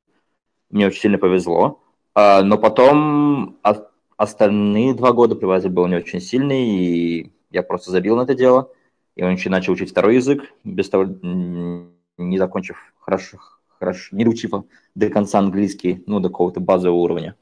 мне 0.69 0.87
очень 0.87 1.01
сильно 1.01 1.17
повезло, 1.17 1.81
а, 2.15 2.41
но 2.41 2.57
потом 2.57 3.59
остальные 4.17 4.93
два 4.93 5.11
года 5.13 5.35
преподаватель 5.35 5.69
был 5.69 5.87
не 5.87 5.95
очень 5.95 6.21
сильный, 6.21 6.67
и 6.67 7.31
я 7.51 7.63
просто 7.63 7.91
забил 7.91 8.15
на 8.15 8.23
это 8.23 8.35
дело, 8.35 8.71
и 9.15 9.23
он 9.23 9.33
еще 9.33 9.49
начал 9.49 9.73
учить 9.73 9.91
второй 9.91 10.15
язык, 10.15 10.43
без 10.63 10.89
того, 10.89 11.05
не 12.17 12.37
закончив 12.37 12.77
хорошо, 12.99 13.37
хорошо, 13.79 14.15
не 14.15 14.23
доучив 14.23 14.51
до 14.95 15.09
конца 15.09 15.39
английский, 15.39 16.03
ну, 16.07 16.19
до 16.19 16.29
какого-то 16.29 16.59
базового 16.59 16.99
уровня. 16.99 17.35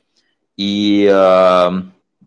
И, 0.57 1.09
э, 1.09 1.69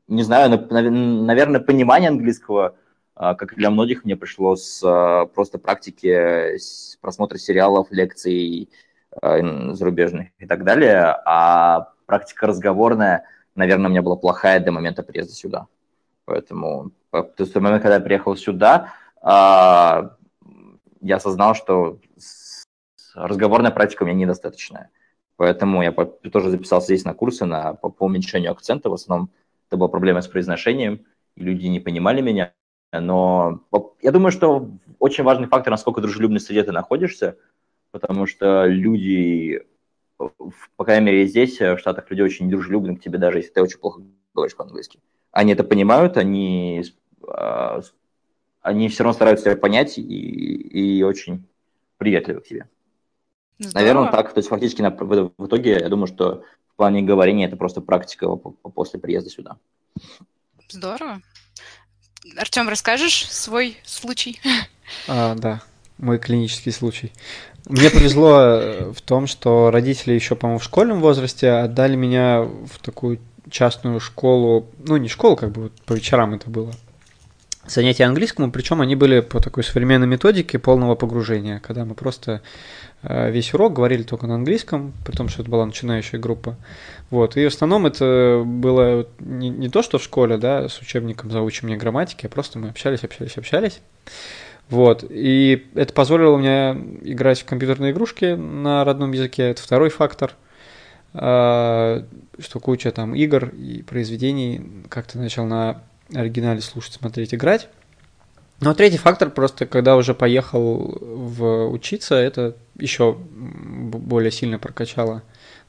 не 0.08 0.22
знаю, 0.22 0.66
наверное, 0.70 1.60
понимание 1.60 2.08
английского, 2.08 2.76
как 3.16 3.52
и 3.52 3.56
для 3.56 3.70
многих, 3.70 4.04
мне 4.04 4.16
пришло 4.16 4.56
с 4.56 4.82
э, 4.82 5.26
просто 5.34 5.58
практики, 5.58 6.58
просмотра 7.00 7.38
сериалов, 7.38 7.88
лекций 7.90 8.68
э, 9.22 9.72
зарубежных 9.74 10.28
и 10.38 10.46
так 10.46 10.64
далее, 10.64 11.16
а 11.24 11.92
практика 12.06 12.46
разговорная, 12.46 13.24
наверное, 13.54 13.86
у 13.86 13.90
меня 13.90 14.02
была 14.02 14.16
плохая 14.16 14.60
до 14.60 14.72
момента 14.72 15.02
приезда 15.02 15.34
сюда. 15.34 15.66
Поэтому, 16.24 16.90
то 17.10 17.32
есть 17.38 17.54
в 17.54 17.60
момент, 17.60 17.82
когда 17.82 17.96
я 17.96 18.00
приехал 18.00 18.34
сюда, 18.34 18.94
я 19.22 21.16
осознал, 21.16 21.54
что 21.54 22.00
разговорная 23.14 23.70
практика 23.70 24.02
у 24.02 24.06
меня 24.06 24.16
недостаточная. 24.16 24.90
Поэтому 25.36 25.82
я 25.82 25.92
тоже 25.92 26.50
записался 26.50 26.86
здесь 26.86 27.04
на 27.04 27.14
курсы 27.14 27.44
на, 27.44 27.74
по, 27.74 27.90
по 27.90 28.04
уменьшению 28.04 28.52
акцента. 28.52 28.88
В 28.88 28.94
основном 28.94 29.30
это 29.68 29.76
была 29.76 29.88
проблема 29.88 30.20
с 30.20 30.28
произношением, 30.28 31.04
люди 31.36 31.66
не 31.66 31.80
понимали 31.80 32.20
меня. 32.20 32.52
Но 33.00 33.60
я 34.02 34.12
думаю, 34.12 34.30
что 34.30 34.70
очень 34.98 35.24
важный 35.24 35.48
фактор, 35.48 35.70
насколько 35.70 36.00
дружелюбной 36.00 36.40
среде 36.40 36.62
ты 36.62 36.72
находишься, 36.72 37.36
потому 37.90 38.26
что 38.26 38.66
люди, 38.66 39.62
по 40.76 40.84
крайней 40.84 41.06
мере, 41.06 41.26
здесь, 41.26 41.60
в 41.60 41.78
Штатах, 41.78 42.10
люди 42.10 42.22
очень 42.22 42.50
дружелюбны 42.50 42.96
к 42.96 43.02
тебе, 43.02 43.18
даже 43.18 43.38
если 43.38 43.50
ты 43.50 43.62
очень 43.62 43.78
плохо 43.78 44.02
говоришь 44.34 44.56
по-английски. 44.56 45.00
Они 45.32 45.52
это 45.52 45.64
понимают, 45.64 46.16
они, 46.16 46.84
а, 47.26 47.80
они 48.62 48.88
все 48.88 49.04
равно 49.04 49.14
стараются 49.14 49.46
тебя 49.46 49.56
понять 49.56 49.98
и, 49.98 50.02
и 50.02 51.02
очень 51.02 51.44
приветливы 51.98 52.40
к 52.40 52.46
тебе. 52.46 52.68
Здорово. 53.58 53.78
Наверное, 53.78 54.10
так. 54.10 54.32
То 54.32 54.38
есть 54.38 54.48
фактически 54.48 54.82
на, 54.82 54.90
в, 54.90 55.32
в 55.36 55.46
итоге 55.46 55.78
я 55.78 55.88
думаю, 55.88 56.06
что 56.06 56.42
в 56.68 56.76
плане 56.76 57.02
говорения 57.02 57.46
это 57.46 57.56
просто 57.56 57.80
практика 57.80 58.28
после 58.36 58.98
приезда 58.98 59.30
сюда. 59.30 59.56
Здорово. 60.68 61.20
Артем, 62.36 62.68
расскажешь 62.68 63.26
свой 63.30 63.76
случай? 63.84 64.40
А, 65.08 65.34
да, 65.34 65.62
мой 65.96 66.18
клинический 66.18 66.70
случай. 66.70 67.10
Мне 67.66 67.88
повезло 67.88 68.38
э, 68.40 68.92
в 68.92 69.00
том, 69.00 69.26
что 69.26 69.70
родители 69.70 70.12
еще, 70.12 70.36
по-моему, 70.36 70.58
в 70.58 70.64
школьном 70.64 71.00
возрасте 71.00 71.50
отдали 71.50 71.96
меня 71.96 72.42
в 72.42 72.78
такую 72.82 73.18
частную 73.50 74.00
школу, 74.00 74.66
ну 74.78 74.98
не 74.98 75.08
школу, 75.08 75.36
как 75.36 75.52
бы 75.52 75.64
вот 75.64 75.72
по 75.86 75.94
вечерам 75.94 76.34
это 76.34 76.50
было, 76.50 76.72
занятия 77.66 78.04
английскому, 78.04 78.50
причем 78.50 78.80
они 78.80 78.96
были 78.96 79.20
по 79.20 79.40
такой 79.40 79.64
современной 79.64 80.06
методике 80.06 80.58
полного 80.58 80.94
погружения, 80.94 81.60
когда 81.60 81.84
мы 81.84 81.94
просто 81.94 82.42
Э, 83.06 83.30
весь 83.30 83.52
урок 83.52 83.74
говорили 83.74 84.02
только 84.02 84.26
на 84.26 84.34
английском, 84.36 84.94
при 85.04 85.14
том, 85.14 85.28
что 85.28 85.42
это 85.42 85.50
была 85.50 85.66
начинающая 85.66 86.18
группа. 86.18 86.56
Вот. 87.10 87.36
И 87.36 87.44
в 87.44 87.48
основном 87.48 87.86
это 87.86 88.42
было 88.44 89.06
не, 89.20 89.50
не 89.50 89.68
то, 89.68 89.82
что 89.82 89.98
в 89.98 90.02
школе, 90.02 90.38
да, 90.38 90.68
с 90.68 90.80
учебником 90.80 91.30
заучивания 91.30 91.76
грамматики, 91.76 92.26
а 92.26 92.28
просто 92.28 92.58
мы 92.58 92.70
общались, 92.70 93.04
общались, 93.04 93.36
общались. 93.36 93.80
Вот. 94.70 95.04
И 95.08 95.66
это 95.74 95.92
позволило 95.92 96.36
мне 96.38 96.76
играть 97.02 97.42
в 97.42 97.44
компьютерные 97.44 97.92
игрушки 97.92 98.34
на 98.34 98.84
родном 98.84 99.12
языке. 99.12 99.50
Это 99.50 99.62
второй 99.62 99.90
фактор. 99.90 100.32
А, 101.12 102.04
что 102.38 102.58
куча 102.58 102.90
там 102.90 103.14
игр 103.14 103.50
и 103.50 103.82
произведений 103.82 104.84
как-то 104.88 105.18
начал 105.18 105.44
на 105.44 105.82
оригинале 106.12 106.60
слушать, 106.60 106.94
смотреть, 106.94 107.34
играть. 107.34 107.68
А 108.60 108.74
третий 108.74 108.98
фактор, 108.98 109.30
просто 109.30 109.66
когда 109.66 109.96
уже 109.96 110.14
поехал 110.14 110.96
в 111.00 111.68
учиться, 111.68 112.14
это 112.14 112.56
еще 112.78 113.14
более 113.14 114.30
сильно 114.30 114.58
прокачало 114.58 115.22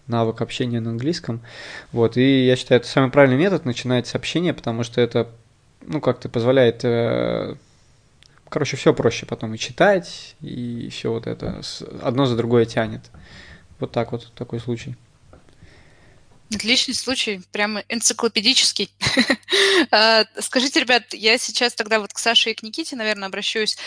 навык 0.07 0.41
общения 0.41 0.79
на 0.79 0.91
английском. 0.91 1.41
Вот, 1.91 2.15
и 2.17 2.45
я 2.45 2.55
считаю, 2.55 2.81
это 2.81 2.89
самый 2.89 3.11
правильный 3.11 3.37
метод 3.37 3.65
начинать 3.65 4.07
с 4.07 4.15
общения, 4.15 4.53
потому 4.53 4.83
что 4.83 5.01
это, 5.01 5.29
ну, 5.81 5.99
как-то 5.99 6.29
позволяет, 6.29 6.85
э, 6.85 7.55
короче, 8.49 8.77
все 8.77 8.93
проще 8.93 9.25
потом 9.25 9.53
и 9.55 9.57
читать, 9.57 10.35
и 10.41 10.89
все 10.91 11.11
вот 11.11 11.27
это 11.27 11.61
одно 12.01 12.25
за 12.25 12.37
другое 12.37 12.65
тянет. 12.65 13.01
Вот 13.79 13.91
так 13.91 14.11
вот, 14.11 14.31
такой 14.35 14.59
случай. 14.59 14.95
Отличный 16.53 16.93
случай, 16.93 17.41
прямо 17.51 17.83
энциклопедический. 17.89 18.91
А, 19.91 20.25
скажите, 20.39 20.79
ребят, 20.79 21.13
я 21.13 21.37
сейчас 21.37 21.73
тогда 21.73 21.99
вот 21.99 22.11
к 22.11 22.17
Саше 22.17 22.51
и 22.51 22.53
к 22.53 22.63
Никите, 22.63 22.95
наверное, 22.95 23.27
обращусь. 23.27 23.77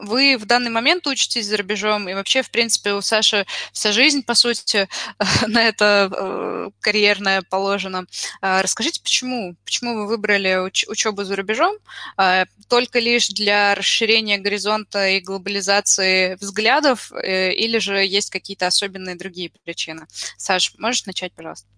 Вы 0.00 0.36
в 0.38 0.46
данный 0.46 0.70
момент 0.70 1.06
учитесь 1.06 1.46
за 1.46 1.56
рубежом, 1.56 2.08
и 2.08 2.14
вообще, 2.14 2.42
в 2.42 2.50
принципе, 2.50 2.92
у 2.94 3.00
Саши 3.00 3.46
вся 3.72 3.92
жизнь, 3.92 4.22
по 4.22 4.34
сути, 4.34 4.88
на 5.46 5.62
это 5.68 6.10
э, 6.12 6.70
карьерная 6.80 7.42
положена. 7.42 8.06
А, 8.40 8.62
расскажите, 8.62 9.00
почему? 9.02 9.56
Почему 9.64 9.94
вы 9.94 10.06
выбрали 10.06 10.66
уч- 10.68 10.88
учебу 10.88 11.24
за 11.24 11.36
рубежом? 11.36 11.76
А, 12.16 12.44
только 12.68 12.98
лишь 12.98 13.28
для 13.28 13.74
расширения 13.74 14.38
горизонта 14.38 15.08
и 15.08 15.20
глобализации 15.20 16.36
взглядов, 16.36 17.12
э, 17.12 17.52
или 17.52 17.78
же 17.78 18.04
есть 18.04 18.30
какие-то 18.30 18.66
особенные 18.66 19.16
другие 19.16 19.50
причины? 19.64 20.06
Саш, 20.36 20.74
можешь 20.78 21.06
начать, 21.06 21.32
пожалуйста? 21.34 21.71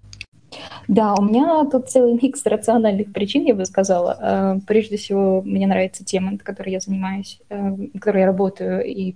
Да, 0.88 1.14
у 1.14 1.22
меня 1.22 1.64
тут 1.70 1.88
целый 1.88 2.18
микс 2.20 2.44
рациональных 2.44 3.12
причин, 3.12 3.44
я 3.44 3.54
бы 3.54 3.64
сказала. 3.64 4.18
Э, 4.20 4.60
прежде 4.66 4.96
всего, 4.96 5.42
мне 5.42 5.66
нравится 5.66 6.04
тема, 6.04 6.36
которой 6.38 6.70
я 6.70 6.80
занимаюсь, 6.80 7.40
э, 7.48 7.76
которой 7.98 8.20
я 8.20 8.26
работаю 8.26 8.84
и 8.84 9.14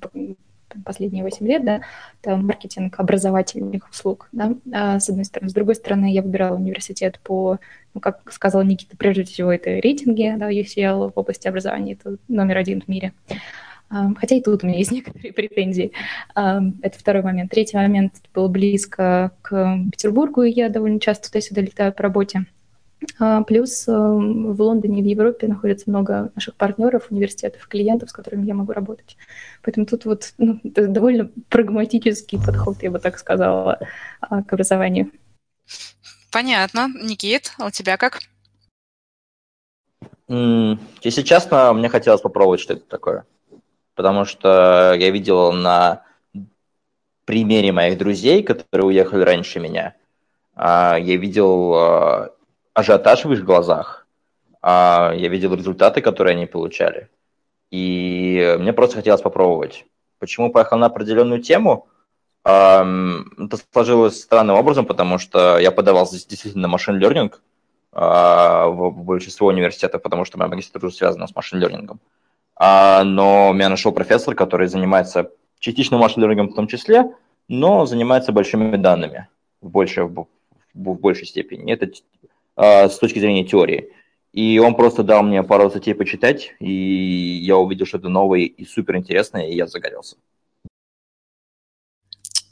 последние 0.84 1.24
8 1.24 1.46
лет, 1.46 1.64
да, 1.64 1.80
это 2.22 2.36
маркетинг 2.36 2.98
образовательных 2.98 3.88
услуг, 3.90 4.28
да, 4.32 4.54
а, 4.72 5.00
с 5.00 5.08
одной 5.08 5.24
стороны. 5.24 5.50
С 5.50 5.54
другой 5.54 5.74
стороны, 5.74 6.12
я 6.12 6.22
выбирала 6.22 6.56
университет 6.56 7.20
по, 7.22 7.58
ну, 7.94 8.00
как 8.00 8.30
сказал 8.32 8.62
Никита, 8.62 8.96
прежде 8.96 9.24
всего, 9.24 9.52
это 9.52 9.70
рейтинги, 9.70 10.34
да, 10.36 10.50
UCL 10.50 11.12
в 11.14 11.18
области 11.18 11.48
образования, 11.48 11.94
это 11.94 12.16
номер 12.28 12.58
один 12.58 12.82
в 12.82 12.88
мире. 12.88 13.12
Хотя 13.90 14.36
и 14.36 14.42
тут 14.42 14.62
у 14.62 14.66
меня 14.66 14.78
есть 14.78 14.90
некоторые 14.92 15.32
претензии. 15.32 15.92
Это 16.34 16.98
второй 16.98 17.22
момент. 17.22 17.50
Третий 17.50 17.76
момент 17.76 18.14
был 18.34 18.48
близко 18.48 19.32
к 19.42 19.78
Петербургу, 19.90 20.42
и 20.42 20.52
я 20.52 20.68
довольно 20.68 21.00
часто 21.00 21.28
туда-сюда 21.28 21.62
летаю 21.62 21.92
по 21.92 22.02
работе. 22.02 22.46
А, 23.18 23.42
плюс 23.42 23.86
в 23.86 24.60
Лондоне 24.60 25.00
и 25.00 25.02
в 25.02 25.06
Европе 25.06 25.46
находится 25.46 25.88
много 25.88 26.32
наших 26.34 26.56
партнеров, 26.56 27.06
университетов, 27.10 27.66
клиентов, 27.68 28.10
с 28.10 28.12
которыми 28.12 28.46
я 28.46 28.54
могу 28.54 28.72
работать. 28.72 29.16
Поэтому 29.62 29.86
тут 29.86 30.04
вот 30.04 30.32
ну, 30.38 30.60
довольно 30.64 31.30
прагматический 31.48 32.38
подход, 32.44 32.82
я 32.82 32.90
бы 32.90 32.98
так 32.98 33.18
сказала, 33.18 33.78
а, 34.20 34.42
к 34.42 34.52
образованию. 34.52 35.12
Понятно. 36.30 36.88
Никит, 36.88 37.52
а 37.58 37.66
у 37.66 37.70
тебя 37.70 37.96
как? 37.96 38.20
Если 40.28 41.22
честно, 41.22 41.72
мне 41.72 41.88
хотелось 41.88 42.20
попробовать, 42.20 42.60
что 42.60 42.74
это 42.74 42.84
такое 42.86 43.24
потому 43.98 44.24
что 44.24 44.94
я 44.96 45.10
видел 45.10 45.50
на 45.50 46.04
примере 47.24 47.72
моих 47.72 47.98
друзей, 47.98 48.44
которые 48.44 48.86
уехали 48.86 49.24
раньше 49.24 49.58
меня, 49.58 49.96
а, 50.54 50.96
я 50.96 51.16
видел 51.16 51.74
а, 51.74 52.30
ажиотаж 52.74 53.24
в 53.24 53.32
их 53.32 53.44
глазах, 53.44 54.06
а, 54.62 55.12
я 55.16 55.28
видел 55.28 55.52
результаты, 55.56 56.00
которые 56.00 56.36
они 56.36 56.46
получали. 56.46 57.08
И 57.72 58.56
мне 58.60 58.72
просто 58.72 58.98
хотелось 58.98 59.20
попробовать. 59.20 59.84
Почему 60.20 60.52
поехал 60.52 60.78
на 60.78 60.86
определенную 60.86 61.42
тему? 61.42 61.88
Это 62.44 63.58
сложилось 63.72 64.22
странным 64.22 64.56
образом, 64.56 64.86
потому 64.86 65.18
что 65.18 65.58
я 65.58 65.72
подавался 65.72 66.14
действительно 66.14 66.62
на 66.62 66.68
машин 66.68 67.02
learning 67.02 67.34
в 67.92 68.90
большинство 68.92 69.48
университетов, 69.48 70.02
потому 70.02 70.24
что 70.24 70.38
моя 70.38 70.48
магистратура 70.48 70.90
связана 70.90 71.26
с 71.26 71.34
машин 71.34 71.62
learning. 71.62 71.98
Но 72.60 73.52
меня 73.52 73.68
нашел 73.68 73.92
профессор, 73.92 74.34
который 74.34 74.66
занимается 74.66 75.30
частично 75.60 75.98
машин 75.98 76.24
learning 76.24 76.48
в 76.48 76.54
том 76.54 76.66
числе, 76.66 77.14
но 77.46 77.86
занимается 77.86 78.32
большими 78.32 78.76
данными 78.76 79.28
в 79.60 79.70
большей, 79.70 80.04
в, 80.04 80.26
в 80.74 80.94
большей 80.94 81.26
степени. 81.26 81.72
Это 81.72 81.90
э, 82.56 82.88
с 82.88 82.98
точки 82.98 83.18
зрения 83.18 83.44
теории. 83.44 83.92
И 84.32 84.58
он 84.58 84.74
просто 84.74 85.02
дал 85.02 85.22
мне 85.22 85.42
пару 85.42 85.70
статей 85.70 85.94
почитать, 85.94 86.54
и 86.60 86.70
я 86.70 87.56
увидел 87.56 87.86
что-то 87.86 88.08
новое 88.08 88.40
и 88.40 88.64
супер 88.64 88.96
интересное, 88.96 89.48
и 89.48 89.54
я 89.54 89.66
загорелся. 89.66 90.16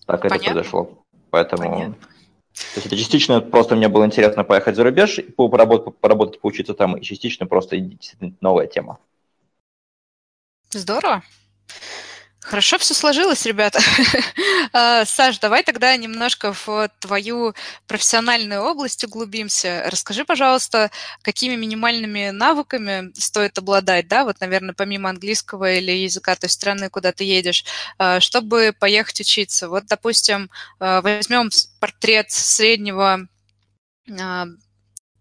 Так 0.07 0.23
Понятно. 0.23 0.37
это 0.37 0.45
произошло. 0.45 0.91
Поэтому... 1.31 1.71
Понятно. 1.71 1.95
То 1.95 2.77
есть 2.77 2.87
это 2.87 2.97
частично 2.97 3.43
просто 3.43 3.77
мне 3.77 3.89
было 3.89 4.07
интересно 4.07 4.43
поехать 4.43 4.77
за 4.77 4.85
рубеж, 4.85 5.21
поработать, 5.37 5.95
поработать 5.99 6.41
поучиться 6.41 6.73
там, 6.73 6.97
и 6.97 7.03
частично 7.03 7.47
просто 7.47 7.77
действительно 7.77 8.33
новая 8.41 8.67
тема. 8.67 8.99
Здорово. 10.73 11.23
Хорошо 12.41 12.79
все 12.79 12.95
сложилось, 12.95 13.45
ребята. 13.47 13.81
А, 14.73 15.07
Саш, 15.07 15.39
давай 15.39 15.63
тогда 15.63 15.97
немножко 15.97 16.53
в 16.53 16.91
твою 17.01 17.55
профессиональную 17.87 18.61
область 18.63 19.05
углубимся. 19.05 19.85
Расскажи, 19.91 20.25
пожалуйста, 20.25 20.91
какими 21.23 21.57
минимальными 21.57 22.29
навыками 22.31 23.11
стоит 23.19 23.57
обладать, 23.57 24.07
да, 24.09 24.25
вот, 24.25 24.39
наверное, 24.41 24.75
помимо 24.75 25.09
английского 25.09 25.73
или 25.73 25.93
языка 25.93 26.35
той 26.37 26.51
страны, 26.51 26.91
куда 26.91 27.13
ты 27.13 27.25
едешь, 27.25 27.65
а, 27.97 28.21
чтобы 28.21 28.75
поехать 28.79 29.21
учиться. 29.21 29.69
Вот, 29.71 29.87
допустим, 29.87 30.51
а, 30.79 31.01
возьмем 31.01 31.51
портрет 31.81 32.31
среднего 32.31 33.27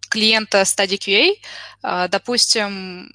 клиента 0.10 0.64
стадии 0.66 0.98
QA, 0.98 2.08
допустим, 2.10 3.12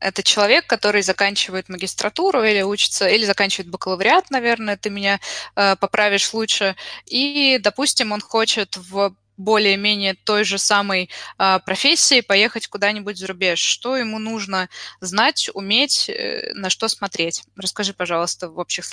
это 0.00 0.22
человек, 0.22 0.66
который 0.66 1.02
заканчивает 1.02 1.68
магистратуру 1.68 2.42
или 2.42 2.62
учится, 2.62 3.08
или 3.08 3.24
заканчивает 3.24 3.70
бакалавриат, 3.70 4.30
наверное, 4.30 4.76
ты 4.76 4.90
меня 4.90 5.20
э, 5.56 5.76
поправишь 5.76 6.32
лучше. 6.32 6.74
И, 7.06 7.58
допустим, 7.60 8.12
он 8.12 8.20
хочет 8.20 8.76
в 8.76 9.14
более-менее 9.36 10.14
той 10.14 10.44
же 10.44 10.58
самой 10.58 11.10
э, 11.38 11.58
профессии 11.64 12.20
поехать 12.20 12.66
куда-нибудь 12.66 13.18
за 13.18 13.26
рубеж. 13.26 13.58
Что 13.58 13.96
ему 13.96 14.18
нужно 14.18 14.68
знать, 15.00 15.50
уметь, 15.54 16.08
э, 16.08 16.52
на 16.54 16.70
что 16.70 16.88
смотреть? 16.88 17.44
Расскажи, 17.56 17.92
пожалуйста, 17.92 18.48
в 18.48 18.58
общих 18.58 18.84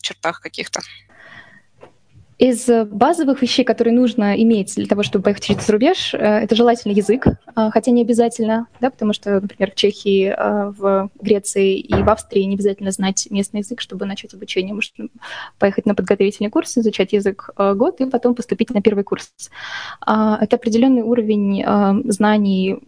чертах 0.00 0.40
каких-то. 0.40 0.80
Из 2.40 2.70
базовых 2.86 3.42
вещей, 3.42 3.66
которые 3.66 3.92
нужно 3.92 4.34
иметь 4.42 4.74
для 4.74 4.86
того, 4.86 5.02
чтобы 5.02 5.24
поехать 5.24 5.60
за 5.60 5.72
рубеж, 5.72 6.14
э, 6.14 6.18
это 6.18 6.56
желательно 6.56 6.92
язык, 6.92 7.26
э, 7.26 7.34
хотя 7.70 7.90
не 7.90 8.00
обязательно, 8.00 8.66
да, 8.80 8.88
потому 8.88 9.12
что, 9.12 9.42
например, 9.42 9.72
в 9.72 9.74
Чехии, 9.74 10.34
э, 10.34 10.70
в 10.70 11.10
Греции 11.20 11.78
и 11.78 11.92
в 11.92 12.08
Австрии 12.08 12.44
не 12.44 12.54
обязательно 12.54 12.92
знать 12.92 13.28
местный 13.28 13.60
язык, 13.60 13.82
чтобы 13.82 14.06
начать 14.06 14.32
обучение. 14.32 14.72
Можно 14.72 15.08
поехать 15.58 15.84
на 15.84 15.94
подготовительный 15.94 16.48
курс, 16.48 16.78
изучать 16.78 17.12
язык 17.12 17.50
год 17.58 18.00
и 18.00 18.06
потом 18.06 18.34
поступить 18.34 18.70
на 18.70 18.80
первый 18.80 19.04
курс. 19.04 19.30
А, 20.00 20.38
это 20.40 20.56
определенный 20.56 21.02
уровень 21.02 21.62
знаний 22.10 22.78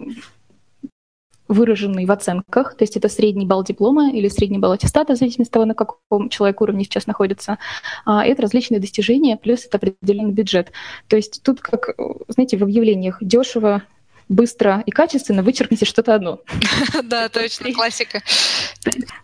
выраженный 1.53 2.07
в 2.07 2.11
оценках, 2.11 2.77
то 2.77 2.83
есть 2.83 2.97
это 2.97 3.09
средний 3.09 3.47
балл 3.47 3.63
диплома 3.63 4.11
или 4.11 4.29
средний 4.29 4.59
балл 4.59 4.73
аттестата, 4.73 5.15
в 5.15 5.19
зависимости 5.19 5.51
от 5.51 5.55
того, 5.55 5.65
на 5.67 5.75
каком 5.75 6.29
человек 6.29 6.61
уровне 6.61 6.85
сейчас 6.85 7.07
находится. 7.07 7.59
А, 8.05 8.25
это 8.25 8.43
различные 8.43 8.81
достижения, 8.81 9.37
плюс 9.37 9.67
это 9.67 9.79
определенный 9.79 10.33
бюджет. 10.33 10.73
То 11.09 11.17
есть 11.17 11.43
тут, 11.43 11.61
как, 11.61 11.95
знаете, 12.29 12.57
в 12.57 12.63
объявлениях 12.63 13.19
дешево, 13.21 13.83
быстро 14.29 14.83
и 14.87 14.91
качественно 14.91 15.43
вычеркните 15.43 15.85
что-то 15.85 16.15
одно. 16.15 16.41
Да, 17.05 17.29
точно, 17.29 17.73
классика. 17.73 18.23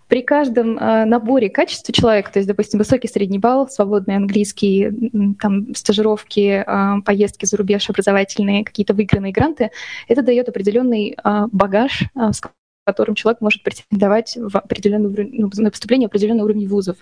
При 0.08 0.22
каждом 0.22 0.78
э, 0.78 1.04
наборе 1.04 1.48
качества 1.48 1.92
человека, 1.92 2.32
то 2.32 2.38
есть, 2.38 2.48
допустим, 2.48 2.78
высокий 2.78 3.08
средний 3.08 3.38
балл, 3.38 3.68
свободный 3.68 4.16
английский, 4.16 4.90
там, 5.40 5.74
стажировки, 5.74 6.64
э, 6.66 7.02
поездки 7.04 7.44
за 7.44 7.56
рубеж, 7.56 7.88
образовательные, 7.88 8.64
какие-то 8.64 8.94
выигранные 8.94 9.32
гранты, 9.32 9.70
это 10.08 10.22
дает 10.22 10.48
определенный 10.48 11.16
э, 11.22 11.46
багаж, 11.52 12.04
с 12.14 12.40
которым 12.88 13.14
человек 13.14 13.42
может 13.42 13.62
претендовать 13.62 14.38
в 14.40 14.56
определенный, 14.56 15.28
ну, 15.30 15.50
на 15.56 15.70
поступление 15.70 16.08
в 16.08 16.10
определенный 16.10 16.42
уровень 16.42 16.66
вузов. 16.66 16.96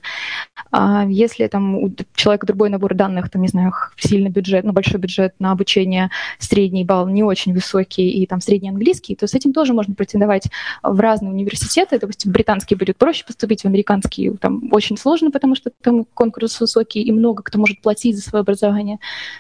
А 0.72 1.04
если 1.08 1.46
там 1.46 1.76
у 1.76 1.94
человека 2.16 2.44
другой 2.44 2.70
набор 2.70 2.94
данных, 2.94 3.30
там, 3.30 3.42
не 3.42 3.48
знаю, 3.48 3.72
сильный 3.96 4.30
бюджет, 4.30 4.64
ну, 4.64 4.72
большой 4.72 4.98
бюджет 4.98 5.34
на 5.38 5.52
обучение, 5.52 6.10
средний 6.40 6.84
балл 6.84 7.06
не 7.06 7.22
очень 7.22 7.54
высокий 7.54 8.10
и 8.10 8.26
там 8.26 8.40
средний 8.40 8.70
английский, 8.70 9.14
то 9.14 9.28
с 9.28 9.34
этим 9.34 9.52
тоже 9.52 9.74
можно 9.74 9.94
претендовать 9.94 10.48
в 10.82 10.98
разные 10.98 11.30
университеты. 11.30 12.00
Допустим, 12.00 12.32
британский 12.32 12.74
будет 12.74 12.96
проще 12.96 13.24
поступить, 13.24 13.62
в 13.62 13.66
американский 13.66 14.32
там 14.40 14.68
очень 14.72 14.96
сложно, 14.96 15.30
потому 15.30 15.54
что 15.54 15.70
там 15.82 16.04
конкурс 16.14 16.60
высокий 16.60 17.00
и 17.00 17.12
много 17.12 17.44
кто 17.44 17.60
может 17.60 17.80
платить 17.80 18.16
за 18.16 18.22
свое 18.22 18.40
образование. 18.40 18.96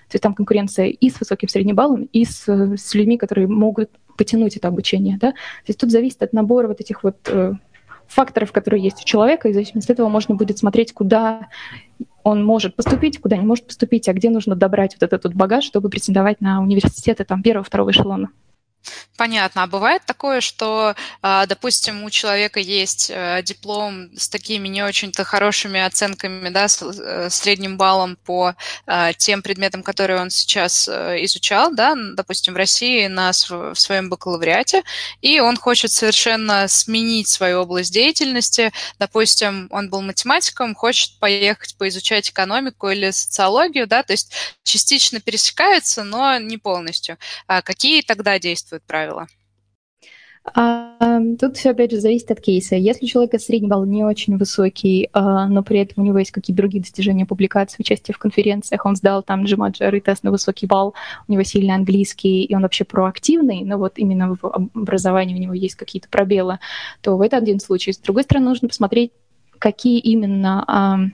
То 0.08 0.14
есть 0.14 0.22
там 0.22 0.32
конкуренция 0.32 0.86
и 0.86 1.10
с 1.10 1.18
высоким 1.18 1.48
средним 1.48 1.74
баллом, 1.74 2.08
и 2.12 2.24
с, 2.24 2.48
с 2.48 2.94
людьми, 2.94 3.18
которые 3.18 3.48
могут 3.48 3.90
потянуть 4.16 4.56
это 4.56 4.68
обучение. 4.68 5.18
Да? 5.18 5.32
То 5.32 5.68
есть 5.68 5.80
тут 5.80 5.90
зависит 5.90 6.22
от 6.22 6.32
набора 6.32 6.68
вот 6.68 6.80
этих 6.80 7.02
вот 7.02 7.16
э, 7.26 7.52
факторов, 8.08 8.52
которые 8.52 8.82
есть 8.82 9.02
у 9.02 9.04
человека, 9.04 9.48
и 9.48 9.52
в 9.52 9.54
зависимости 9.54 9.90
от 9.90 9.96
этого 9.96 10.08
можно 10.08 10.34
будет 10.34 10.58
смотреть, 10.58 10.92
куда 10.92 11.48
он 12.22 12.44
может 12.44 12.74
поступить, 12.74 13.20
куда 13.20 13.36
не 13.36 13.46
может 13.46 13.66
поступить, 13.66 14.08
а 14.08 14.12
где 14.12 14.30
нужно 14.30 14.56
добрать 14.56 14.94
вот 14.94 15.02
этот 15.04 15.24
вот 15.24 15.34
багаж, 15.34 15.64
чтобы 15.64 15.88
претендовать 15.88 16.40
на 16.40 16.60
университеты 16.60 17.24
там, 17.24 17.42
первого, 17.42 17.64
второго 17.64 17.90
эшелона. 17.90 18.30
Понятно. 19.16 19.62
А 19.62 19.66
бывает 19.66 20.02
такое, 20.04 20.40
что, 20.40 20.94
а, 21.22 21.46
допустим, 21.46 22.04
у 22.04 22.10
человека 22.10 22.60
есть 22.60 23.10
э, 23.10 23.40
диплом 23.42 24.10
с 24.16 24.28
такими 24.28 24.68
не 24.68 24.82
очень-то 24.82 25.24
хорошими 25.24 25.80
оценками, 25.80 26.50
да, 26.50 26.68
с 26.68 26.82
э, 26.82 27.30
средним 27.30 27.78
баллом 27.78 28.16
по 28.24 28.54
а, 28.86 29.14
тем 29.14 29.42
предметам, 29.42 29.82
которые 29.82 30.20
он 30.20 30.28
сейчас 30.28 30.86
э, 30.86 31.24
изучал, 31.24 31.74
да, 31.74 31.94
допустим, 31.96 32.52
в 32.52 32.56
России 32.56 33.06
на 33.06 33.32
в 33.32 33.74
своем 33.74 34.10
бакалавриате, 34.10 34.82
и 35.22 35.40
он 35.40 35.56
хочет 35.56 35.90
совершенно 35.90 36.68
сменить 36.68 37.28
свою 37.28 37.60
область 37.62 37.92
деятельности. 37.92 38.72
Допустим, 38.98 39.68
он 39.70 39.88
был 39.88 40.02
математиком, 40.02 40.74
хочет 40.74 41.18
поехать 41.18 41.76
поизучать 41.76 42.30
экономику 42.30 42.90
или 42.90 43.10
социологию, 43.10 43.86
да, 43.86 44.02
то 44.02 44.12
есть 44.12 44.32
частично 44.62 45.20
пересекаются, 45.20 46.04
но 46.04 46.38
не 46.38 46.58
полностью. 46.58 47.16
А 47.46 47.62
какие 47.62 48.02
тогда 48.02 48.38
действуют? 48.38 48.75
Действуют 48.76 48.84
правила? 48.84 49.26
А, 50.54 51.20
тут 51.40 51.56
все, 51.56 51.70
опять 51.70 51.90
же, 51.90 52.00
зависит 52.00 52.30
от 52.30 52.40
кейса. 52.40 52.76
Если 52.76 53.04
у 53.04 53.08
человека 53.08 53.40
средний 53.40 53.66
балл 53.66 53.84
не 53.84 54.04
очень 54.04 54.36
высокий, 54.36 55.08
а, 55.12 55.48
но 55.48 55.64
при 55.64 55.80
этом 55.80 56.04
у 56.04 56.06
него 56.06 56.18
есть 56.18 56.30
какие-то 56.30 56.62
другие 56.62 56.82
достижения 56.82 57.26
публикации, 57.26 57.82
участие 57.82 58.14
в 58.14 58.18
конференциях, 58.18 58.86
он 58.86 58.94
сдал 58.94 59.24
там 59.24 59.44
GMAT 59.44 60.00
тест 60.00 60.22
на 60.22 60.30
высокий 60.30 60.66
балл, 60.66 60.94
у 61.26 61.32
него 61.32 61.42
сильный 61.42 61.74
английский, 61.74 62.44
и 62.44 62.54
он 62.54 62.62
вообще 62.62 62.84
проактивный, 62.84 63.64
но 63.64 63.76
вот 63.76 63.94
именно 63.96 64.36
в 64.40 64.70
образовании 64.72 65.34
у 65.34 65.40
него 65.40 65.52
есть 65.52 65.74
какие-то 65.74 66.08
пробелы, 66.08 66.60
то 67.00 67.20
это 67.24 67.36
один 67.38 67.58
случай. 67.58 67.92
С 67.92 67.98
другой 67.98 68.22
стороны, 68.22 68.46
нужно 68.46 68.68
посмотреть, 68.68 69.10
какие 69.58 69.98
именно 69.98 71.10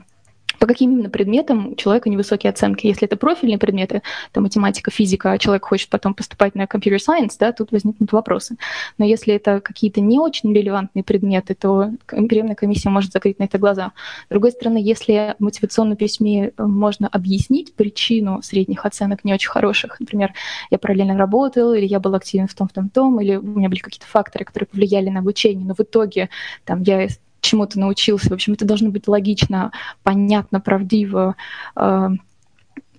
по 0.63 0.67
каким 0.67 0.93
именно 0.93 1.09
предметам 1.09 1.73
у 1.73 1.75
человека 1.75 2.09
невысокие 2.09 2.49
оценки. 2.49 2.87
Если 2.87 3.05
это 3.05 3.17
профильные 3.17 3.57
предметы, 3.57 4.01
там 4.31 4.43
математика, 4.43 4.91
физика, 4.91 5.33
а 5.33 5.37
человек 5.37 5.65
хочет 5.65 5.89
потом 5.89 6.13
поступать 6.13 6.55
на 6.55 6.63
computer 6.63 6.99
science, 7.05 7.33
да, 7.37 7.51
тут 7.51 7.73
возникнут 7.73 8.13
вопросы. 8.13 8.55
Но 8.97 9.03
если 9.03 9.33
это 9.33 9.59
какие-то 9.59 9.99
не 9.99 10.21
очень 10.21 10.53
релевантные 10.55 11.03
предметы, 11.03 11.53
то 11.53 11.91
приемная 12.07 12.55
комиссия 12.55 12.87
может 12.87 13.11
закрыть 13.11 13.39
на 13.39 13.43
это 13.43 13.57
глаза. 13.57 13.91
С 14.27 14.29
другой 14.29 14.51
стороны, 14.51 14.77
если 14.77 15.35
в 15.37 15.43
мотивационном 15.43 15.97
письме 15.97 16.53
э, 16.55 16.63
можно 16.63 17.09
объяснить 17.09 17.73
причину 17.73 18.41
средних 18.41 18.85
оценок 18.85 19.25
не 19.25 19.33
очень 19.33 19.49
хороших, 19.49 19.99
например, 19.99 20.33
я 20.71 20.77
параллельно 20.77 21.17
работал, 21.17 21.73
или 21.73 21.85
я 21.85 21.99
был 21.99 22.15
активен 22.15 22.47
в 22.47 22.53
том, 22.53 22.69
в 22.69 22.71
том, 22.71 22.87
в 22.87 22.91
том, 22.93 23.19
или 23.19 23.35
у 23.35 23.43
меня 23.43 23.67
были 23.67 23.79
какие-то 23.79 24.07
факторы, 24.07 24.45
которые 24.45 24.67
повлияли 24.67 25.09
на 25.09 25.19
обучение, 25.19 25.65
но 25.65 25.73
в 25.75 25.81
итоге 25.81 26.29
там 26.63 26.83
я 26.83 27.09
чему 27.53 27.67
ты 27.67 27.79
научился. 27.79 28.29
В 28.29 28.33
общем, 28.33 28.53
это 28.53 28.65
должно 28.65 28.89
быть 28.89 29.07
логично, 29.07 29.71
понятно, 30.01 30.59
правдиво 30.59 31.35
э, 31.75 32.09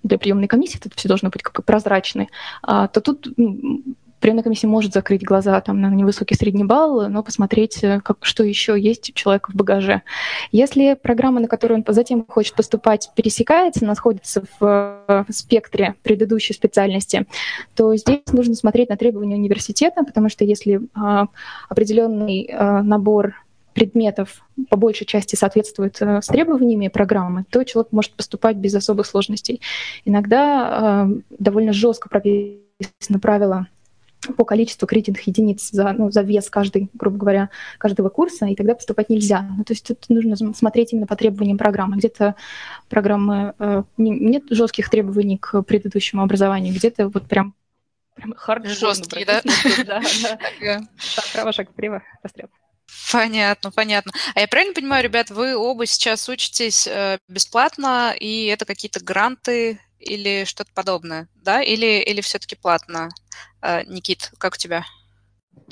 для 0.04 0.18
приемной 0.18 0.46
комиссии, 0.46 0.78
это 0.78 0.90
все 0.94 1.08
должно 1.08 1.30
быть 1.30 1.42
как 1.42 1.64
прозрачно, 1.64 2.28
а, 2.62 2.88
то 2.88 3.00
тут 3.00 3.32
ну, 3.36 3.82
приемная 4.20 4.44
комиссия 4.44 4.68
может 4.68 4.92
закрыть 4.92 5.24
глаза 5.24 5.60
там, 5.60 5.80
на 5.80 5.90
невысокий 5.90 6.34
средний 6.34 6.64
балл, 6.64 7.08
но 7.08 7.22
посмотреть, 7.22 7.82
э, 7.82 8.00
как, 8.00 8.18
что 8.24 8.44
еще 8.44 8.78
есть 8.78 9.10
у 9.10 9.12
человека 9.12 9.50
в 9.50 9.54
багаже. 9.54 10.02
Если 10.52 10.94
программа, 10.94 11.40
на 11.40 11.48
которую 11.48 11.82
он 11.84 11.94
затем 11.94 12.24
хочет 12.28 12.54
поступать, 12.54 13.10
пересекается, 13.16 13.84
находится 13.84 14.44
в, 14.60 15.26
в 15.26 15.32
спектре 15.32 15.94
предыдущей 16.02 16.52
специальности, 16.52 17.26
то 17.74 17.96
здесь 17.96 18.20
нужно 18.32 18.54
смотреть 18.54 18.88
на 18.90 18.96
требования 18.96 19.36
университета, 19.36 20.04
потому 20.04 20.28
что 20.28 20.44
если 20.44 20.80
а, 20.94 21.26
определенный 21.68 22.48
набор 22.82 23.34
предметов 23.74 24.42
по 24.70 24.76
большей 24.76 25.06
части 25.06 25.36
соответствует 25.36 26.00
э, 26.00 26.22
с 26.22 26.26
требованиями 26.26 26.88
программы, 26.88 27.44
то 27.50 27.64
человек 27.64 27.92
может 27.92 28.12
поступать 28.12 28.56
без 28.56 28.74
особых 28.74 29.06
сложностей. 29.06 29.60
Иногда 30.04 31.06
э, 31.06 31.20
довольно 31.38 31.72
жестко 31.72 32.08
прописано 32.08 33.18
правило 33.20 33.66
по 34.36 34.44
количеству 34.44 34.86
кредитных 34.86 35.26
единиц 35.26 35.70
за, 35.70 35.92
ну, 35.92 36.10
за 36.10 36.22
вес 36.22 36.48
каждый, 36.48 36.88
грубо 36.94 37.18
говоря, 37.18 37.50
каждого 37.76 38.08
курса, 38.08 38.46
и 38.46 38.54
тогда 38.54 38.74
поступать 38.74 39.10
нельзя. 39.10 39.42
Ну, 39.42 39.64
то 39.64 39.74
есть 39.74 39.86
тут 39.86 40.08
нужно 40.08 40.54
смотреть 40.54 40.92
именно 40.92 41.06
по 41.06 41.16
требованиям 41.16 41.58
программы. 41.58 41.96
Где-то 41.96 42.36
программы 42.88 43.54
э, 43.58 43.82
не, 43.98 44.10
нет 44.10 44.44
жестких 44.48 44.88
требований 44.88 45.36
к 45.36 45.62
предыдущему 45.62 46.22
образованию, 46.22 46.74
где-то 46.74 47.08
вот 47.08 47.26
прям 47.26 47.54
прям 48.14 48.34
хард 48.36 48.66
жесткие, 48.66 49.26
да? 49.26 49.42
Да, 49.84 50.00
да. 50.60 50.80
Шаг 50.96 51.24
вправо, 51.26 51.52
шаг 51.52 51.68
влево. 51.76 52.02
Понятно, 53.12 53.70
понятно. 53.70 54.12
А 54.34 54.40
я 54.40 54.48
правильно 54.48 54.74
понимаю, 54.74 55.04
ребят, 55.04 55.30
вы 55.30 55.56
оба 55.56 55.86
сейчас 55.86 56.28
учитесь 56.28 56.86
э, 56.86 57.18
бесплатно, 57.28 58.14
и 58.18 58.46
это 58.46 58.64
какие-то 58.64 59.02
гранты 59.02 59.80
или 59.98 60.44
что-то 60.44 60.70
подобное, 60.74 61.28
да? 61.34 61.62
Или, 61.62 62.02
или 62.02 62.20
все-таки 62.20 62.56
платно? 62.56 63.08
Э, 63.62 63.84
Никит, 63.84 64.32
как 64.38 64.54
у 64.54 64.56
тебя? 64.56 64.84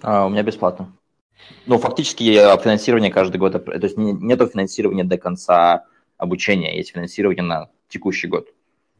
А, 0.02 0.26
у 0.26 0.28
меня 0.28 0.42
бесплатно. 0.42 0.96
Ну, 1.66 1.78
фактически 1.78 2.34
финансирование 2.62 3.10
каждый 3.10 3.38
год, 3.38 3.64
то 3.64 3.72
есть 3.80 3.96
нету 3.96 4.46
финансирования 4.46 5.04
до 5.04 5.18
конца 5.18 5.84
обучения, 6.16 6.76
есть 6.76 6.92
финансирование 6.92 7.42
на 7.42 7.70
текущий 7.88 8.28
год. 8.28 8.48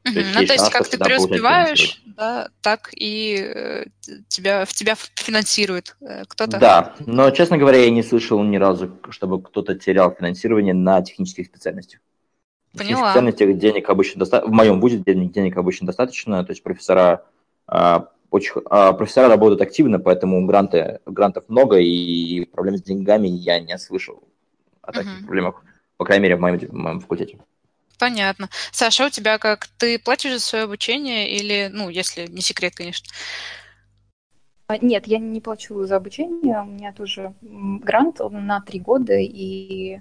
Есть, 0.04 0.34
ну, 0.34 0.46
то 0.46 0.52
есть 0.52 0.70
как 0.70 0.88
ты 0.88 0.98
преуспеваешь, 0.98 2.02
да, 2.04 2.48
так 2.60 2.90
и 2.92 3.36
э, 3.36 3.84
тебя, 4.26 4.64
в 4.64 4.72
тебя 4.72 4.96
финансирует 5.14 5.96
э, 6.00 6.24
кто-то. 6.26 6.58
Да, 6.58 6.94
но, 7.06 7.30
честно 7.30 7.56
говоря, 7.56 7.78
я 7.78 7.90
не 7.90 8.02
слышал 8.02 8.42
ни 8.42 8.56
разу, 8.56 8.98
чтобы 9.10 9.40
кто-то 9.40 9.76
терял 9.76 10.12
финансирование 10.12 10.74
на 10.74 11.02
технических 11.02 11.46
специальностях. 11.46 12.00
Поняла. 12.76 13.08
В 13.08 13.10
специальностях 13.10 13.56
денег 13.58 13.88
обычно 13.90 14.18
достаточно, 14.20 14.50
в 14.50 14.54
моем 14.54 14.80
вузе 14.80 14.98
денег, 14.98 15.32
денег 15.32 15.56
обычно 15.56 15.86
достаточно, 15.86 16.42
то 16.44 16.50
есть 16.50 16.62
профессора 16.64 17.24
а, 17.66 18.08
очень, 18.30 18.52
а, 18.70 18.92
профессора 18.94 19.28
работают 19.28 19.60
активно, 19.60 20.00
поэтому 20.00 20.44
гранты, 20.46 21.00
грантов 21.06 21.44
много, 21.48 21.78
и 21.78 22.46
проблем 22.46 22.76
с 22.76 22.82
деньгами 22.82 23.28
я 23.28 23.60
не 23.60 23.76
слышал 23.78 24.24
о 24.80 24.92
таких 24.92 25.20
uh-huh. 25.20 25.26
проблемах, 25.26 25.62
по 25.96 26.04
крайней 26.04 26.24
мере, 26.24 26.36
в 26.36 26.40
моем, 26.40 26.58
в 26.58 26.72
моем 26.72 27.00
факультете. 27.00 27.38
Понятно. 28.02 28.48
Саша, 28.72 29.06
у 29.06 29.10
тебя 29.10 29.38
как? 29.38 29.68
Ты 29.78 29.96
платишь 29.96 30.32
за 30.32 30.40
свое 30.40 30.64
обучение 30.64 31.30
или, 31.30 31.70
ну, 31.72 31.88
если 31.88 32.26
не 32.26 32.40
секрет, 32.40 32.74
конечно? 32.74 33.06
А, 34.66 34.76
нет, 34.78 35.06
я 35.06 35.18
не 35.18 35.40
плачу 35.40 35.84
за 35.84 35.98
обучение. 35.98 36.62
У 36.62 36.64
меня 36.64 36.92
тоже 36.92 37.32
грант 37.42 38.18
на 38.18 38.60
три 38.60 38.80
года, 38.80 39.14
и 39.14 40.00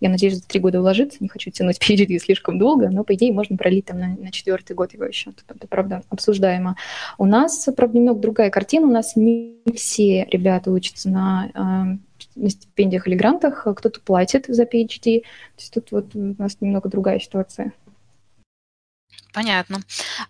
я 0.00 0.08
надеюсь, 0.08 0.36
за 0.36 0.48
три 0.48 0.60
года 0.60 0.80
уложиться. 0.80 1.18
Не 1.20 1.28
хочу 1.28 1.50
тянуть 1.50 1.76
PhD 1.78 2.18
слишком 2.20 2.58
долго, 2.58 2.88
но, 2.88 3.04
по 3.04 3.14
идее, 3.16 3.34
можно 3.34 3.58
пролить 3.58 3.84
там 3.84 3.98
на, 3.98 4.16
на 4.16 4.32
четвертый 4.32 4.72
год 4.72 4.94
его 4.94 5.04
еще. 5.04 5.28
Это, 5.28 5.42
это, 5.54 5.66
правда, 5.68 6.02
обсуждаемо. 6.08 6.76
У 7.18 7.26
нас, 7.26 7.68
правда, 7.76 7.98
немного 7.98 8.18
другая 8.18 8.48
картина. 8.48 8.86
У 8.86 8.90
нас 8.90 9.14
не 9.14 9.62
все 9.76 10.24
ребята 10.32 10.70
учатся 10.70 11.10
на 11.10 11.98
на 12.34 12.50
стипендиях 12.50 13.06
или 13.06 13.14
грантах, 13.14 13.66
а 13.66 13.74
кто-то 13.74 14.00
платит 14.00 14.46
за 14.48 14.64
PhD. 14.64 15.20
То 15.20 15.58
есть 15.58 15.74
тут 15.74 15.90
вот 15.92 16.14
у 16.14 16.34
нас 16.38 16.56
немного 16.60 16.88
другая 16.88 17.20
ситуация. 17.20 17.72
Понятно. 19.32 19.80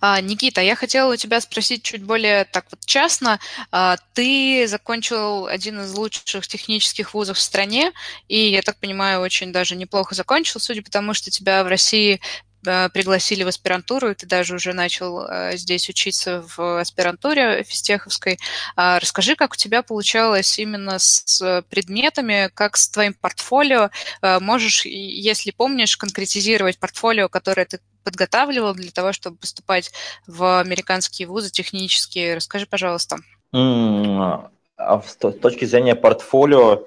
А, 0.01 0.21
Никита, 0.21 0.61
я 0.61 0.77
хотела 0.77 1.13
у 1.13 1.17
тебя 1.17 1.41
спросить 1.41 1.83
чуть 1.83 2.05
более 2.05 2.45
так 2.45 2.67
вот 2.71 2.85
частно. 2.85 3.41
А, 3.73 3.97
ты 4.15 4.67
закончил 4.69 5.47
один 5.47 5.81
из 5.81 5.93
лучших 5.93 6.47
технических 6.47 7.13
вузов 7.13 7.37
в 7.37 7.41
стране, 7.41 7.91
и, 8.29 8.51
я 8.51 8.63
так 8.63 8.77
понимаю, 8.77 9.21
очень 9.21 9.53
даже 9.53 9.75
неплохо 9.75 10.15
закончил, 10.15 10.61
судя 10.61 10.83
по 10.83 10.91
тому, 10.91 11.15
что 11.15 11.33
тебя 11.33 11.65
в 11.65 11.67
России 11.67 12.21
Э, 12.21 12.52
пригласили 12.63 13.43
в 13.43 13.49
аспирантуру, 13.49 14.11
и 14.11 14.15
ты 14.15 14.27
даже 14.27 14.55
уже 14.55 14.73
начал 14.73 15.27
э, 15.27 15.57
здесь 15.57 15.89
учиться 15.89 16.45
в 16.57 16.81
аспирантуре 16.81 17.65
физтеховской. 17.65 18.39
А 18.77 19.01
расскажи, 19.01 19.35
как 19.35 19.53
у 19.53 19.57
тебя 19.57 19.83
получалось 19.83 20.59
именно 20.59 20.99
с 20.99 21.65
предметами, 21.69 22.51
как 22.55 22.77
с 22.77 22.89
твоим 22.89 23.15
портфолио. 23.15 23.91
Э, 24.23 24.39
можешь, 24.41 24.85
если 24.85 25.51
помнишь, 25.51 25.97
конкретизировать 25.97 26.79
портфолио, 26.79 27.29
которое 27.29 27.67
ты 27.67 27.81
подготавливал 28.05 28.75
для 28.75 28.91
того, 28.91 29.13
чтобы 29.13 29.37
поступать 29.37 29.93
в 30.27 30.61
американские 30.61 31.29
вузы 31.29 31.51
технические. 31.51 32.37
Расскажи, 32.37 32.67
пожалуйста. 32.67 33.19
Mm, 33.55 34.49
с 34.79 35.17
точки 35.41 35.65
зрения 35.65 35.95
портфолио, 35.95 36.85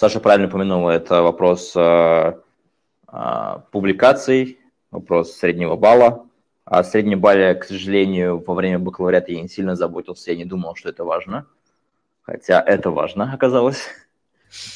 Саша 0.00 0.20
правильно 0.20 0.48
упомянула, 0.48 0.92
это 0.92 1.20
вопрос 1.20 1.72
а, 1.76 2.38
публикаций, 3.72 4.58
вопрос 4.90 5.32
среднего 5.32 5.76
балла. 5.76 6.26
О 6.64 6.84
среднем 6.84 7.20
балле, 7.20 7.54
к 7.54 7.64
сожалению, 7.64 8.42
во 8.46 8.54
время 8.54 8.78
бакалавриата 8.78 9.32
я 9.32 9.42
не 9.42 9.48
сильно 9.48 9.74
заботился, 9.74 10.30
я 10.30 10.36
не 10.36 10.44
думал, 10.44 10.76
что 10.76 10.88
это 10.88 11.04
важно. 11.04 11.46
Хотя 12.22 12.60
это 12.60 12.90
важно 12.90 13.32
оказалось. 13.32 13.82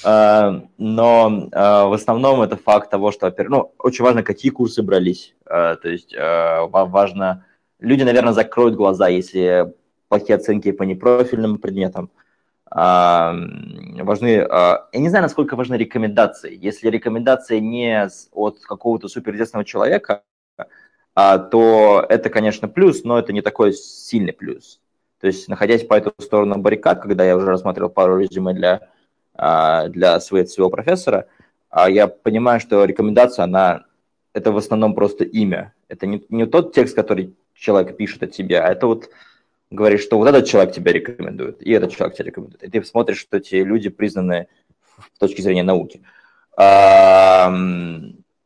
А, 0.05 0.63
но 0.79 1.49
а, 1.53 1.87
в 1.87 1.93
основном 1.93 2.43
это 2.43 2.57
факт 2.57 2.91
того, 2.91 3.11
что, 3.13 3.35
ну, 3.49 3.73
очень 3.79 4.05
важно, 4.05 4.23
какие 4.23 4.51
курсы 4.51 4.83
брались. 4.83 5.35
То 5.47 5.81
есть 5.85 6.15
важно... 6.17 7.45
Люди, 7.81 8.03
наверное, 8.03 8.33
закроют 8.33 8.77
глаза, 8.77 9.09
если 9.09 9.75
плохие 10.09 10.37
оценки 10.37 10.73
по 10.73 10.85
непрофильным 10.85 11.59
предметам– 11.59 12.11
важны, 12.75 14.41
а, 14.51 14.89
я 14.93 15.01
не 15.01 15.09
знаю, 15.09 15.23
насколько 15.23 15.55
важны 15.55 15.77
рекомендации. 15.77 16.59
Если 16.61 16.89
рекомендация 16.89 17.61
не 17.61 18.09
от 18.33 18.59
какого-то 18.61 19.07
суперизвестного 19.07 19.65
человека, 19.65 20.23
а, 21.15 21.39
то 21.39 22.05
это, 22.09 22.31
конечно, 22.31 22.67
плюс, 22.67 23.05
но 23.05 23.19
это 23.19 23.33
не 23.33 23.43
такой 23.43 23.73
сильный 23.75 24.33
плюс. 24.33 24.81
То 25.21 25.29
есть, 25.29 25.49
находясь 25.49 25.85
по 25.85 25.95
эту 25.95 26.13
сторону 26.19 26.59
баррикад, 26.59 27.01
когда 27.01 27.25
я 27.25 27.37
уже 27.37 27.47
рассматривал 27.47 27.91
пару 27.91 28.19
резюме 28.19 28.53
для, 28.53 28.89
а, 29.35 29.87
для 29.89 30.19
своего, 30.19 30.49
своего 30.49 30.71
профессора, 30.71 31.27
я 31.89 32.09
понимаю, 32.09 32.61
что 32.61 32.85
рекомендация, 32.85 33.45
она, 33.45 33.85
это 34.33 34.53
в 34.53 34.57
основном 34.57 34.95
просто 34.95 35.25
имя. 35.25 35.73
Это 35.89 36.07
не, 36.07 36.25
не 36.29 36.47
тот 36.47 36.73
текст, 36.73 36.95
который 36.95 37.35
человек 37.55 37.97
пишет 37.97 38.23
от 38.25 38.33
тебя, 38.33 38.65
а 38.65 38.73
это 38.73 38.87
вот 38.87 39.11
говоришь, 39.71 40.03
что 40.03 40.19
вот 40.19 40.29
этот 40.29 40.47
человек 40.47 40.75
тебя 40.75 40.93
рекомендует, 40.93 41.63
и 41.63 41.71
этот 41.71 41.93
человек 41.93 42.17
тебя 42.17 42.27
рекомендует. 42.27 42.63
И 42.63 42.69
ты 42.69 42.85
смотришь, 42.85 43.19
что 43.19 43.37
эти 43.39 43.57
люди 43.57 43.89
признаны 43.89 44.49
с 45.15 45.19
точки 45.19 45.41
зрения 45.41 45.63
науки. 45.63 46.03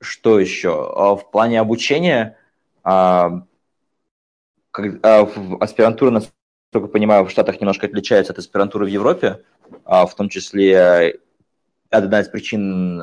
Что 0.01 0.39
еще? 0.39 0.93
А, 0.95 1.17
в 1.17 1.31
плане 1.31 1.61
обучения, 1.61 2.37
а, 2.85 3.43
а, 4.73 5.29
аспирантура, 5.61 6.11
насколько 6.11 6.89
понимаю, 6.93 7.25
в 7.25 7.31
Штатах 7.31 7.61
немножко 7.61 7.87
отличается 7.87 8.33
от 8.33 8.39
аспирантуры 8.39 8.87
в 8.87 8.89
Европе, 8.89 9.43
в 9.85 10.11
том 10.17 10.29
числе 10.29 11.19
одна 11.91 12.21
из 12.21 12.29
причин 12.29 13.03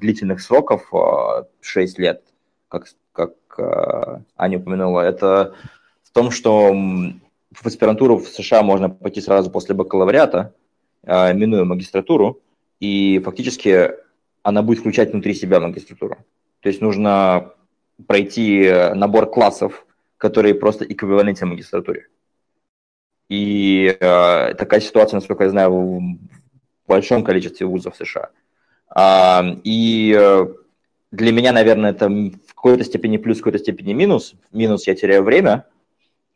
длительных 0.00 0.40
сроков, 0.40 0.92
а, 0.92 1.46
6 1.60 1.98
лет, 1.98 2.24
как, 2.68 2.86
как 3.12 3.32
Аня 4.36 4.58
упомянула, 4.58 5.02
это 5.02 5.54
в 6.02 6.10
том, 6.10 6.30
что 6.30 6.74
в 7.62 7.66
аспирантуру 7.66 8.18
в 8.18 8.28
США 8.28 8.62
можно 8.62 8.90
пойти 8.90 9.20
сразу 9.20 9.50
после 9.50 9.74
бакалавриата, 9.74 10.54
а, 11.04 11.32
минуя 11.32 11.64
магистратуру, 11.64 12.40
и 12.80 13.20
фактически 13.24 13.92
она 14.42 14.62
будет 14.62 14.80
включать 14.80 15.12
внутри 15.12 15.34
себя 15.34 15.60
магистратуру. 15.60 16.18
То 16.60 16.68
есть 16.68 16.80
нужно 16.80 17.52
пройти 18.06 18.70
набор 18.94 19.30
классов, 19.30 19.86
которые 20.18 20.54
просто 20.54 20.84
эквивалентны 20.84 21.46
магистратуре. 21.46 22.08
И 23.28 23.96
э, 23.98 24.54
такая 24.54 24.80
ситуация, 24.80 25.16
насколько 25.16 25.44
я 25.44 25.50
знаю, 25.50 25.72
в 25.72 26.18
большом 26.86 27.24
количестве 27.24 27.66
вузов 27.66 27.96
США. 27.96 28.30
А, 28.88 29.44
и 29.64 30.16
э, 30.16 30.46
для 31.10 31.32
меня, 31.32 31.52
наверное, 31.52 31.90
это 31.90 32.08
в 32.08 32.54
какой-то 32.54 32.84
степени 32.84 33.16
плюс, 33.16 33.38
в 33.38 33.40
какой-то 33.40 33.58
степени 33.58 33.92
минус. 33.92 34.34
Минус 34.52 34.86
я 34.86 34.94
теряю 34.94 35.24
время, 35.24 35.64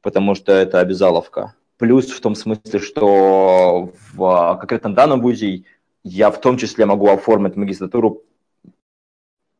потому 0.03 0.35
что 0.35 0.53
это 0.53 0.81
обязаловка. 0.81 1.55
Плюс 1.79 2.11
в 2.11 2.21
том 2.21 2.35
смысле, 2.35 2.79
что 2.79 3.93
в 4.13 4.57
конкретном 4.59 4.95
данном 4.95 5.21
вузе 5.21 5.65
я 6.05 6.31
в 6.31 6.41
том 6.41 6.59
числе 6.59 6.87
могу 6.87 7.09
оформить 7.09 7.57
магистратуру, 7.57 8.23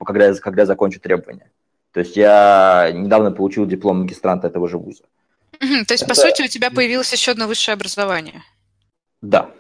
когда 0.05 0.27
я, 0.27 0.35
когда 0.35 0.63
я 0.63 0.67
закончу 0.67 1.01
требования. 1.01 1.51
То 1.93 2.01
есть 2.01 2.17
я 2.17 2.91
недавно 2.93 3.33
получил 3.33 3.67
диплом 3.67 4.03
магистранта 4.03 4.49
этого 4.49 4.69
же 4.69 4.79
вуза. 4.79 5.05
То 5.59 5.93
есть, 5.93 6.07
по 6.07 6.15
сути, 6.15 6.43
у 6.43 6.47
тебя 6.47 6.71
появилось 6.71 7.13
еще 7.13 7.33
одно 7.33 7.47
высшее 7.47 7.75
образование? 7.75 8.43
Да. 9.21 9.51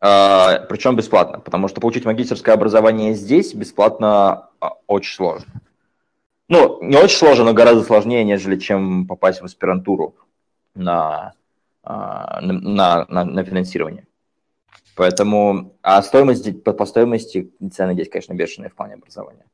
А, 0.00 0.60
причем 0.68 0.96
бесплатно, 0.96 1.40
потому 1.40 1.68
что 1.68 1.80
получить 1.80 2.04
магистерское 2.04 2.54
образование 2.54 3.14
здесь 3.14 3.52
бесплатно 3.52 4.48
а, 4.60 4.74
очень 4.86 5.14
сложно. 5.14 5.52
Ну, 6.48 6.82
не 6.82 6.96
очень 6.96 7.18
сложно, 7.18 7.44
но 7.44 7.52
гораздо 7.52 7.84
сложнее, 7.84 8.24
нежели 8.24 8.58
чем 8.58 9.06
попасть 9.06 9.40
в 9.40 9.44
аспирантуру 9.44 10.16
на, 10.74 11.34
а, 11.82 12.40
на, 12.40 13.04
на, 13.08 13.24
на 13.24 13.44
финансирование. 13.44 14.06
Поэтому, 14.94 15.76
а 15.82 16.02
стоимость, 16.02 16.64
по, 16.64 16.72
по 16.72 16.86
стоимости 16.86 17.50
цены 17.72 17.92
здесь, 17.92 18.08
конечно, 18.08 18.32
бешеные 18.34 18.70
в 18.70 18.74
плане 18.74 18.94
образования. 18.94 19.44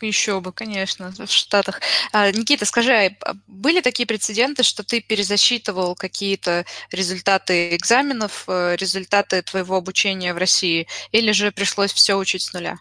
Еще 0.00 0.40
бы, 0.40 0.52
конечно, 0.52 1.12
в 1.18 1.30
Штатах. 1.30 1.80
А, 2.12 2.30
Никита, 2.32 2.64
скажи, 2.64 2.92
а 2.92 3.34
были 3.46 3.82
такие 3.82 4.06
прецеденты, 4.06 4.62
что 4.62 4.84
ты 4.84 5.02
перезасчитывал 5.02 5.94
какие-то 5.94 6.64
результаты 6.90 7.76
экзаменов, 7.76 8.44
э, 8.48 8.76
результаты 8.76 9.42
твоего 9.42 9.76
обучения 9.76 10.32
в 10.32 10.38
России, 10.38 10.86
или 11.12 11.32
же 11.32 11.52
пришлось 11.52 11.92
все 11.92 12.14
учить 12.14 12.42
с 12.42 12.54
нуля? 12.54 12.78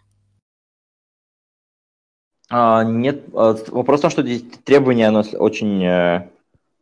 А, 2.49 2.83
нет, 2.83 3.23
а, 3.33 3.55
вопрос 3.67 3.99
в 3.99 4.01
том, 4.03 4.11
что 4.11 4.23
требования 4.63 5.07
оно 5.07 5.23
очень 5.33 5.83
э, 5.83 6.29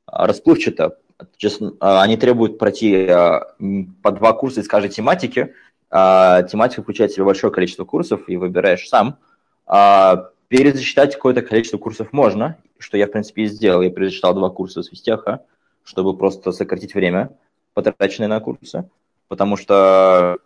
расплывчато. 0.07 0.97
Честно, 1.37 1.73
они 1.79 2.17
требуют 2.17 2.57
пройти 2.57 3.07
по 3.07 4.11
два 4.11 4.33
курса 4.33 4.59
из 4.59 4.67
каждой 4.67 4.89
тематики. 4.89 5.53
Тематика 5.89 6.81
включает 6.81 7.11
в 7.11 7.15
себя 7.15 7.23
большое 7.23 7.53
количество 7.53 7.85
курсов, 7.85 8.27
и 8.27 8.35
выбираешь 8.35 8.89
сам– 8.89 9.17
а, 9.65 10.29
перезачитать 10.47 11.15
какое-то 11.15 11.41
количество 11.41 11.77
курсов 11.77 12.11
можно, 12.11 12.57
что 12.77 12.97
я, 12.97 13.07
в 13.07 13.11
принципе, 13.11 13.43
и 13.43 13.47
сделал. 13.47 13.81
Я 13.81 13.89
перезачитал 13.89 14.33
два 14.33 14.49
курса 14.49 14.83
с 14.83 14.91
Вестеха, 14.91 15.41
чтобы 15.83 16.17
просто 16.17 16.51
сократить 16.51 16.93
время, 16.93 17.31
потраченное 17.73 18.27
на 18.27 18.39
курсы. 18.39 18.89
Потому 19.27 19.57
что 19.57 20.37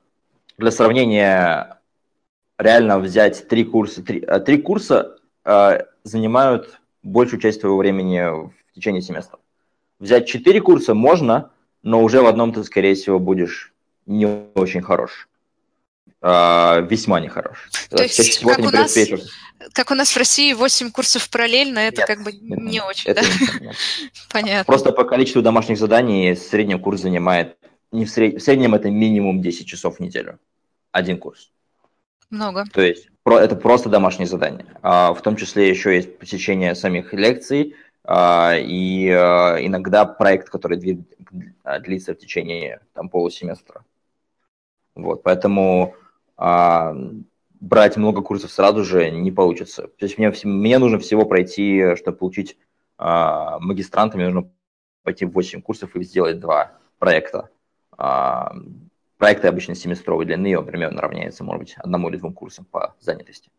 для 0.57 0.71
сравнения 0.71 1.76
реально 2.57 2.99
взять 2.99 3.47
три 3.47 3.63
курса, 3.63 4.03
три, 4.03 4.23
а, 4.23 4.39
три 4.39 4.57
курса 4.57 5.17
э, 5.45 5.79
занимают 6.03 6.79
большую 7.03 7.39
часть 7.39 7.61
твоего 7.61 7.77
времени 7.77 8.19
в 8.19 8.73
течение 8.73 9.01
семестра. 9.01 9.39
Взять 9.99 10.27
четыре 10.27 10.61
курса 10.61 10.93
можно, 10.93 11.51
но 11.83 12.03
уже 12.03 12.21
в 12.21 12.27
одном 12.27 12.53
ты, 12.53 12.63
скорее 12.63 12.95
всего, 12.95 13.19
будешь 13.19 13.73
не 14.05 14.25
очень 14.55 14.81
хорош. 14.81 15.27
А, 16.19 16.81
весьма 16.81 17.19
нехорош. 17.19 17.69
То 17.89 18.01
есть, 18.01 18.17
Чаще 18.17 18.31
всего 18.31 18.49
как, 18.49 18.59
у 18.59 18.71
нас, 18.71 18.97
как 19.73 19.91
у 19.91 19.93
нас 19.93 20.09
в 20.09 20.17
России 20.17 20.53
8 20.53 20.91
курсов 20.91 21.29
параллельно, 21.29 21.79
это 21.79 22.01
нет, 22.01 22.07
как 22.07 22.23
бы 22.23 22.31
нет, 22.31 22.59
не 22.59 22.81
очень, 22.81 23.11
это 23.11 23.21
да? 23.21 23.27
Нет. 23.61 23.75
Понятно. 24.31 24.65
Просто 24.65 24.91
по 24.91 25.03
количеству 25.03 25.43
домашних 25.43 25.77
заданий 25.77 26.35
средний 26.35 26.77
курс 26.79 27.01
занимает, 27.01 27.57
не 27.91 28.05
в, 28.05 28.09
сред... 28.09 28.41
в 28.41 28.43
среднем 28.43 28.73
это 28.73 28.89
минимум 28.89 29.41
10 29.41 29.67
часов 29.67 29.97
в 29.97 29.99
неделю. 29.99 30.39
Один 30.91 31.19
курс. 31.19 31.51
Много. 32.29 32.65
То 32.73 32.81
есть 32.81 33.09
про... 33.23 33.39
это 33.39 33.55
просто 33.55 33.89
домашние 33.89 34.27
задания. 34.27 34.65
А, 34.81 35.13
в 35.13 35.21
том 35.21 35.35
числе 35.35 35.69
еще 35.69 35.95
есть 35.95 36.17
посещение 36.17 36.75
самих 36.75 37.13
лекций, 37.13 37.75
а, 38.03 38.55
и 38.57 39.09
а, 39.09 39.57
иногда 39.59 40.05
проект, 40.05 40.49
который 40.49 40.77
длится 40.77 42.13
в 42.13 42.17
течение 42.17 42.81
там, 42.93 43.09
полусеместра. 43.09 43.83
Вот, 44.95 45.23
поэтому 45.23 45.95
а 46.37 46.93
брать 47.59 47.97
много 47.97 48.21
курсов 48.21 48.51
сразу 48.51 48.83
же 48.83 49.09
не 49.09 49.31
получится. 49.31 49.87
То 49.87 50.05
есть 50.05 50.17
мне, 50.17 50.31
мне 50.43 50.77
нужно 50.77 50.99
всего 50.99 51.25
пройти, 51.25 51.95
чтобы 51.95 52.17
получить 52.17 52.57
а, 52.97 53.59
магистранта, 53.59 54.17
мне 54.17 54.29
нужно 54.29 54.51
пойти 55.03 55.25
в 55.25 55.31
8 55.31 55.61
курсов 55.61 55.95
и 55.95 56.03
сделать 56.03 56.39
два 56.39 56.73
проекта. 56.99 57.49
А, 57.97 58.53
проекты 59.17 59.47
обычно 59.47 59.75
семестровой 59.75 60.25
длины, 60.25 60.57
он 60.57 60.65
примерно 60.65 61.01
равняется, 61.01 61.43
может 61.43 61.59
быть, 61.59 61.75
одному 61.77 62.09
или 62.09 62.17
двум 62.17 62.33
курсам 62.33 62.65
по 62.65 62.95
занятости. 62.99 63.49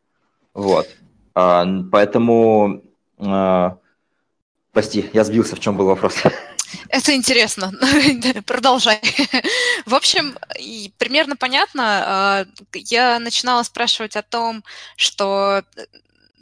Вот. 0.54 0.88
А, 1.34 1.66
поэтому... 1.90 2.82
А, 3.18 3.78
прости, 4.72 5.10
я 5.12 5.24
сбился, 5.24 5.56
в 5.56 5.60
чем 5.60 5.76
был 5.76 5.86
вопрос. 5.86 6.16
Это 6.88 7.14
интересно. 7.14 7.72
Продолжай. 8.46 9.00
В 9.86 9.94
общем, 9.94 10.36
примерно 10.98 11.36
понятно. 11.36 11.82
А, 11.84 12.46
я 12.74 13.18
начинала 13.18 13.62
спрашивать 13.62 14.16
о 14.16 14.22
том, 14.22 14.62
что 14.96 15.62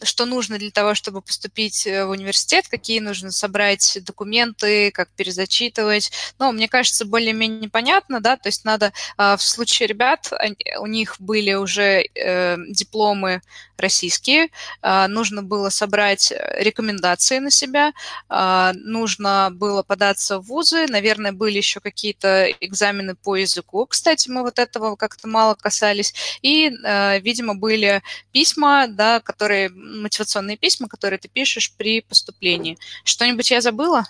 что 0.03 0.27
нужно 0.27 0.59
для 0.59 0.71
того, 0.71 0.95
чтобы 0.95 1.23
поступить 1.23 1.87
э, 1.87 2.05
в 2.05 2.11
университет, 2.11 2.69
какие 2.69 3.01
нужно 3.01 3.31
собрать 3.31 3.99
документы, 4.03 4.91
как 4.91 5.09
перезачитывать. 5.11 6.11
Но 6.39 6.53
мне 6.53 6.69
кажется, 6.69 7.05
более-менее 7.05 7.71
понятно, 7.71 8.21
да, 8.21 8.37
то 8.37 8.49
есть 8.49 8.65
надо 8.65 8.93
а, 9.17 9.37
в 9.37 9.43
случае 9.43 9.89
ребят, 9.89 10.33
у 10.79 10.87
них 10.87 11.17
были 11.19 11.55
уже 11.55 12.05
э, 12.15 12.57
дипломы 12.69 13.43
российские, 13.79 14.49
а, 14.83 15.09
нужно 15.09 15.43
было 15.43 15.69
собрать 15.69 16.33
рекомендации 16.59 17.39
на 17.39 17.51
себя, 17.51 17.93
а, 18.29 18.73
нужно 18.75 19.51
было 19.53 19.83
податься 19.83 20.39
в 20.39 20.47
вузы, 20.47 20.87
наверное, 20.89 21.33
были 21.33 21.59
еще 21.59 21.81
какие-то 21.81 22.51
экзамены 22.61 23.15
по 23.15 23.37
языку, 23.37 23.87
кстати, 23.87 24.29
мы 24.29 24.43
вот 24.43 24.59
этого 24.59 24.97
как-то 24.97 25.29
мало 25.29 25.55
касались, 25.55 26.15
и, 26.43 26.71
э, 26.71 27.21
видимо, 27.21 27.55
были 27.55 28.03
письма, 28.33 28.87
да, 28.89 29.21
которые 29.21 29.69
мотивационные 29.71 30.57
письма, 30.57 30.89
которые 30.89 31.19
ты 31.19 31.29
пишешь 31.29 31.73
при 31.77 32.01
поступлении. 32.01 32.79
Что-нибудь 33.05 33.51
я 33.51 33.61
забыла? 33.61 34.05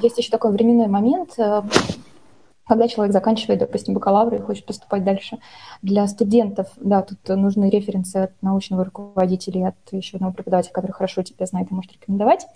Есть 0.00 0.18
еще 0.18 0.30
такой 0.30 0.52
временной 0.52 0.86
момент, 0.86 1.34
э, 1.38 1.62
когда 2.68 2.86
человек 2.86 3.12
заканчивает, 3.12 3.60
допустим, 3.60 3.94
бакалавр 3.94 4.34
и 4.34 4.40
хочет 4.40 4.66
поступать 4.66 5.02
дальше. 5.02 5.38
Для 5.80 6.06
студентов, 6.06 6.68
да, 6.76 7.02
тут 7.02 7.18
нужны 7.28 7.70
референсы 7.70 8.16
от 8.16 8.42
научного 8.42 8.84
руководителя, 8.84 9.68
от 9.68 9.92
еще 9.92 10.18
одного 10.18 10.34
преподавателя, 10.34 10.72
который 10.72 10.92
хорошо 10.92 11.22
тебя 11.22 11.46
знает 11.46 11.70
и 11.70 11.74
может 11.74 11.92
рекомендовать. 11.92 12.46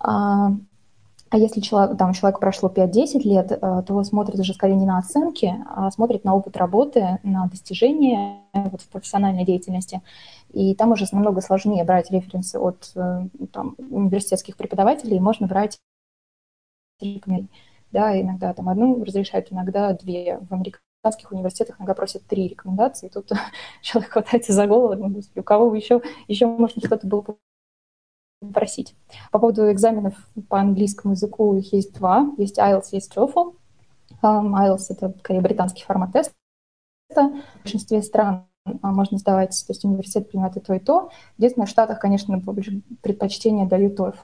А, 0.00 0.52
а 1.30 1.36
если 1.36 1.60
человек, 1.60 1.98
там, 1.98 2.14
человеку 2.14 2.40
прошло 2.40 2.70
5-10 2.70 3.20
лет, 3.24 3.52
э, 3.52 3.82
то 3.86 4.04
смотрит 4.04 4.38
уже 4.38 4.54
скорее 4.54 4.76
не 4.76 4.86
на 4.86 4.98
оценки, 4.98 5.54
а 5.68 5.90
смотрит 5.90 6.24
на 6.24 6.34
опыт 6.34 6.56
работы, 6.56 7.18
на 7.22 7.46
достижения 7.48 8.40
вот, 8.54 8.80
в 8.80 8.88
профессиональной 8.88 9.44
деятельности. 9.44 10.00
И 10.52 10.74
там 10.74 10.92
уже 10.92 11.04
намного 11.12 11.40
сложнее 11.40 11.84
брать 11.84 12.10
референсы 12.10 12.58
от 12.58 12.92
э, 12.94 13.26
там, 13.52 13.74
университетских 13.90 14.56
преподавателей, 14.56 15.18
можно 15.18 15.46
брать 15.46 15.78
да, 17.90 18.20
иногда 18.20 18.52
там 18.54 18.68
одну 18.68 19.02
разрешают, 19.04 19.52
иногда 19.52 19.92
две. 19.92 20.38
В 20.38 20.52
американских 20.52 21.32
университетах 21.32 21.78
иногда 21.78 21.94
просят 21.94 22.22
три 22.24 22.48
рекомендации, 22.48 23.06
и 23.06 23.10
тут 23.10 23.30
человек 23.82 24.12
хватается 24.12 24.52
за 24.52 24.66
голову, 24.66 24.94
думает, 24.96 25.24
у 25.34 25.42
кого 25.42 25.74
еще, 25.74 26.02
еще 26.26 26.46
можно 26.46 26.80
что-то 26.84 27.06
было 27.06 27.24
просить. 28.52 28.94
По 29.32 29.38
поводу 29.38 29.70
экзаменов 29.70 30.14
по 30.48 30.60
английскому 30.60 31.14
языку 31.14 31.54
их 31.56 31.72
есть 31.72 31.94
два. 31.94 32.30
Есть 32.38 32.58
IELTS, 32.58 32.88
есть 32.92 33.14
TOEFL. 33.16 33.54
Um, 34.22 34.54
IELTS— 34.54 34.86
это 34.90 35.14
скорее 35.18 35.40
британский 35.40 35.84
формат 35.84 36.12
теста. 36.12 36.34
В 37.10 37.62
большинстве 37.62 38.02
стран 38.02 38.46
а, 38.82 38.92
можно 38.92 39.18
сдавать, 39.18 39.50
то 39.66 39.72
есть 39.72 39.84
университет 39.84 40.28
принимает 40.28 40.56
и 40.56 40.60
то, 40.60 40.74
и 40.74 40.78
то. 40.78 41.10
Единственное, 41.38 41.66
в 41.66 41.70
Штатах, 41.70 41.98
конечно, 42.00 42.40
предпочтение 43.02 43.66
дают 43.66 43.98
TOEFL. 43.98 44.18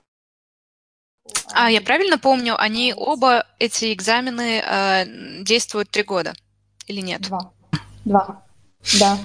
А 1.54 1.70
я 1.70 1.80
правильно 1.80 2.18
помню, 2.18 2.54
они 2.58 2.94
оба 2.96 3.46
эти 3.58 3.92
экзамены 3.92 4.60
э, 4.60 5.42
действуют 5.42 5.90
три 5.90 6.02
года 6.02 6.34
или 6.86 7.00
нет? 7.00 7.22
Два. 7.22 7.52
Два. 8.04 8.42
Да. 9.00 9.16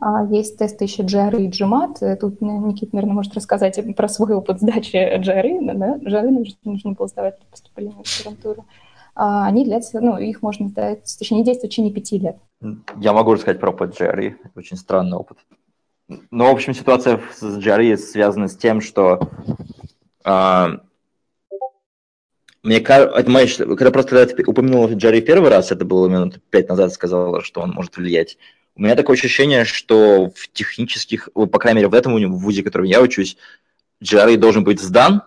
А 0.00 0.24
есть 0.24 0.58
тесты 0.58 0.84
еще 0.84 1.02
GRE 1.02 1.40
и 1.42 1.48
GMAT. 1.48 1.98
Э, 2.00 2.16
тут 2.16 2.40
Никит, 2.40 2.92
наверное, 2.92 3.14
может 3.14 3.34
рассказать 3.34 3.78
про 3.94 4.08
свой 4.08 4.34
опыт 4.34 4.60
сдачи 4.60 4.96
GRE. 4.96 5.74
Да? 5.74 5.98
GRE 5.98 6.46
нужно 6.64 6.92
было 6.92 7.06
сдавать 7.08 7.36
для 7.36 7.46
поступления 7.50 7.94
в 7.94 8.00
аспирантуру. 8.00 8.64
А 9.14 9.46
они 9.46 9.64
длятся, 9.64 10.00
ну, 10.00 10.16
их 10.16 10.40
можно 10.40 10.68
сдать, 10.68 11.04
точнее, 11.18 11.38
не 11.38 11.44
действуют 11.44 11.70
в 11.70 11.74
течение 11.74 11.92
пяти 11.92 12.18
лет. 12.18 12.38
Я 12.96 13.12
могу 13.12 13.34
рассказать 13.34 13.60
про 13.60 13.70
опыт 13.70 14.00
GRE. 14.00 14.36
Это 14.42 14.58
очень 14.58 14.78
странный 14.78 15.18
опыт. 15.18 15.36
Но, 16.30 16.46
в 16.46 16.54
общем, 16.54 16.74
ситуация 16.74 17.20
с 17.36 17.58
GRE 17.58 17.96
связана 17.98 18.48
с 18.48 18.56
тем, 18.56 18.80
что 18.80 19.28
э, 20.24 20.66
мне 22.62 22.80
кажется, 22.80 23.66
когда 23.66 23.90
просто 23.90 24.10
когда 24.10 24.26
ты 24.26 24.94
Джарри 24.94 25.20
первый 25.20 25.50
раз, 25.50 25.72
это 25.72 25.84
было 25.84 26.08
минут 26.08 26.40
пять 26.50 26.68
назад, 26.68 26.92
сказала, 26.92 27.42
что 27.42 27.60
он 27.60 27.70
может 27.70 27.96
влиять. 27.96 28.38
У 28.76 28.82
меня 28.82 28.94
такое 28.94 29.16
ощущение, 29.16 29.64
что 29.64 30.30
в 30.34 30.48
технических, 30.52 31.28
по 31.34 31.58
крайней 31.58 31.78
мере, 31.78 31.88
в 31.88 31.94
этом 31.94 32.14
вузе, 32.38 32.62
в 32.62 32.64
котором 32.64 32.86
я 32.86 33.02
учусь, 33.02 33.36
GRE 34.02 34.36
должен 34.36 34.64
быть 34.64 34.80
сдан, 34.80 35.22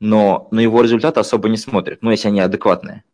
но 0.00 0.48
на 0.50 0.60
его 0.60 0.82
результаты 0.82 1.20
особо 1.20 1.48
не 1.48 1.56
смотрят, 1.56 2.02
ну, 2.02 2.10
если 2.10 2.28
они 2.28 2.40
адекватные. 2.40 3.04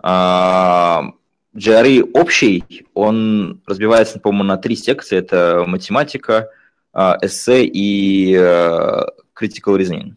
А, 0.00 1.12
GRE 1.54 2.10
общий, 2.12 2.86
он 2.92 3.62
разбивается, 3.66 4.20
по-моему, 4.20 4.44
на 4.44 4.56
три 4.58 4.76
секции. 4.76 5.16
Это 5.16 5.64
математика, 5.66 6.50
а, 6.92 7.16
эссе 7.22 7.64
и 7.64 8.36
а, 8.36 9.06
critical 9.34 9.78
reasoning. 9.78 10.14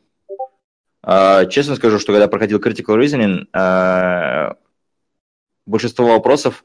А, 1.02 1.46
честно 1.46 1.76
скажу, 1.76 2.00
что 2.00 2.12
когда 2.12 2.28
проходил 2.28 2.60
critical 2.60 2.98
reasoning, 2.98 3.48
а, 3.54 4.56
большинство 5.66 6.08
вопросов 6.08 6.64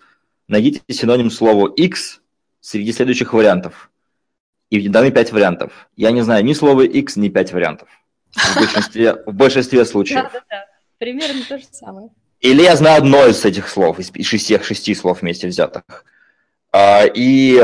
найдите 0.49 0.81
синоним 0.90 1.31
слову 1.31 1.66
x 1.66 2.20
среди 2.61 2.92
следующих 2.92 3.33
вариантов. 3.33 3.90
И 4.70 4.88
даны 4.88 5.11
пять 5.11 5.31
вариантов. 5.33 5.88
Я 5.94 6.11
не 6.11 6.23
знаю 6.23 6.44
ни 6.44 6.53
слова 6.53 6.83
x, 6.83 7.16
ни 7.16 7.29
пять 7.29 7.53
вариантов. 7.53 7.88
В 8.35 8.57
большинстве, 8.57 9.14
в 9.27 9.33
большинстве 9.33 9.85
случаев. 9.85 10.25
Да, 10.25 10.31
да, 10.33 10.44
да. 10.51 10.66
Примерно 10.99 11.42
то 11.49 11.59
же 11.59 11.64
самое. 11.70 12.11
Или 12.40 12.62
я 12.62 12.77
знаю 12.77 12.99
одно 12.99 13.27
из 13.27 13.44
этих 13.44 13.68
слов, 13.68 13.99
из 13.99 14.27
шести, 14.27 14.59
шести 14.61 14.94
слов 14.94 15.23
вместе 15.23 15.47
взятых. 15.47 15.85
А, 16.73 17.05
и, 17.07 17.62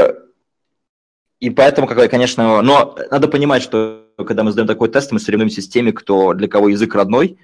и 1.41 1.49
поэтому, 1.49 1.87
конечно, 1.87 2.61
но 2.61 2.97
надо 3.11 3.27
понимать, 3.27 3.63
что 3.63 4.07
когда 4.19 4.43
мы 4.43 4.53
сдаем 4.53 4.69
такой 4.69 4.91
тест, 4.91 5.11
мы 5.11 5.19
соревнуемся 5.19 5.63
с 5.63 5.69
теми, 5.69 5.91
кто, 5.91 6.35
для 6.35 6.49
кого 6.49 6.69
язык 6.69 6.95
родной, 6.95 7.39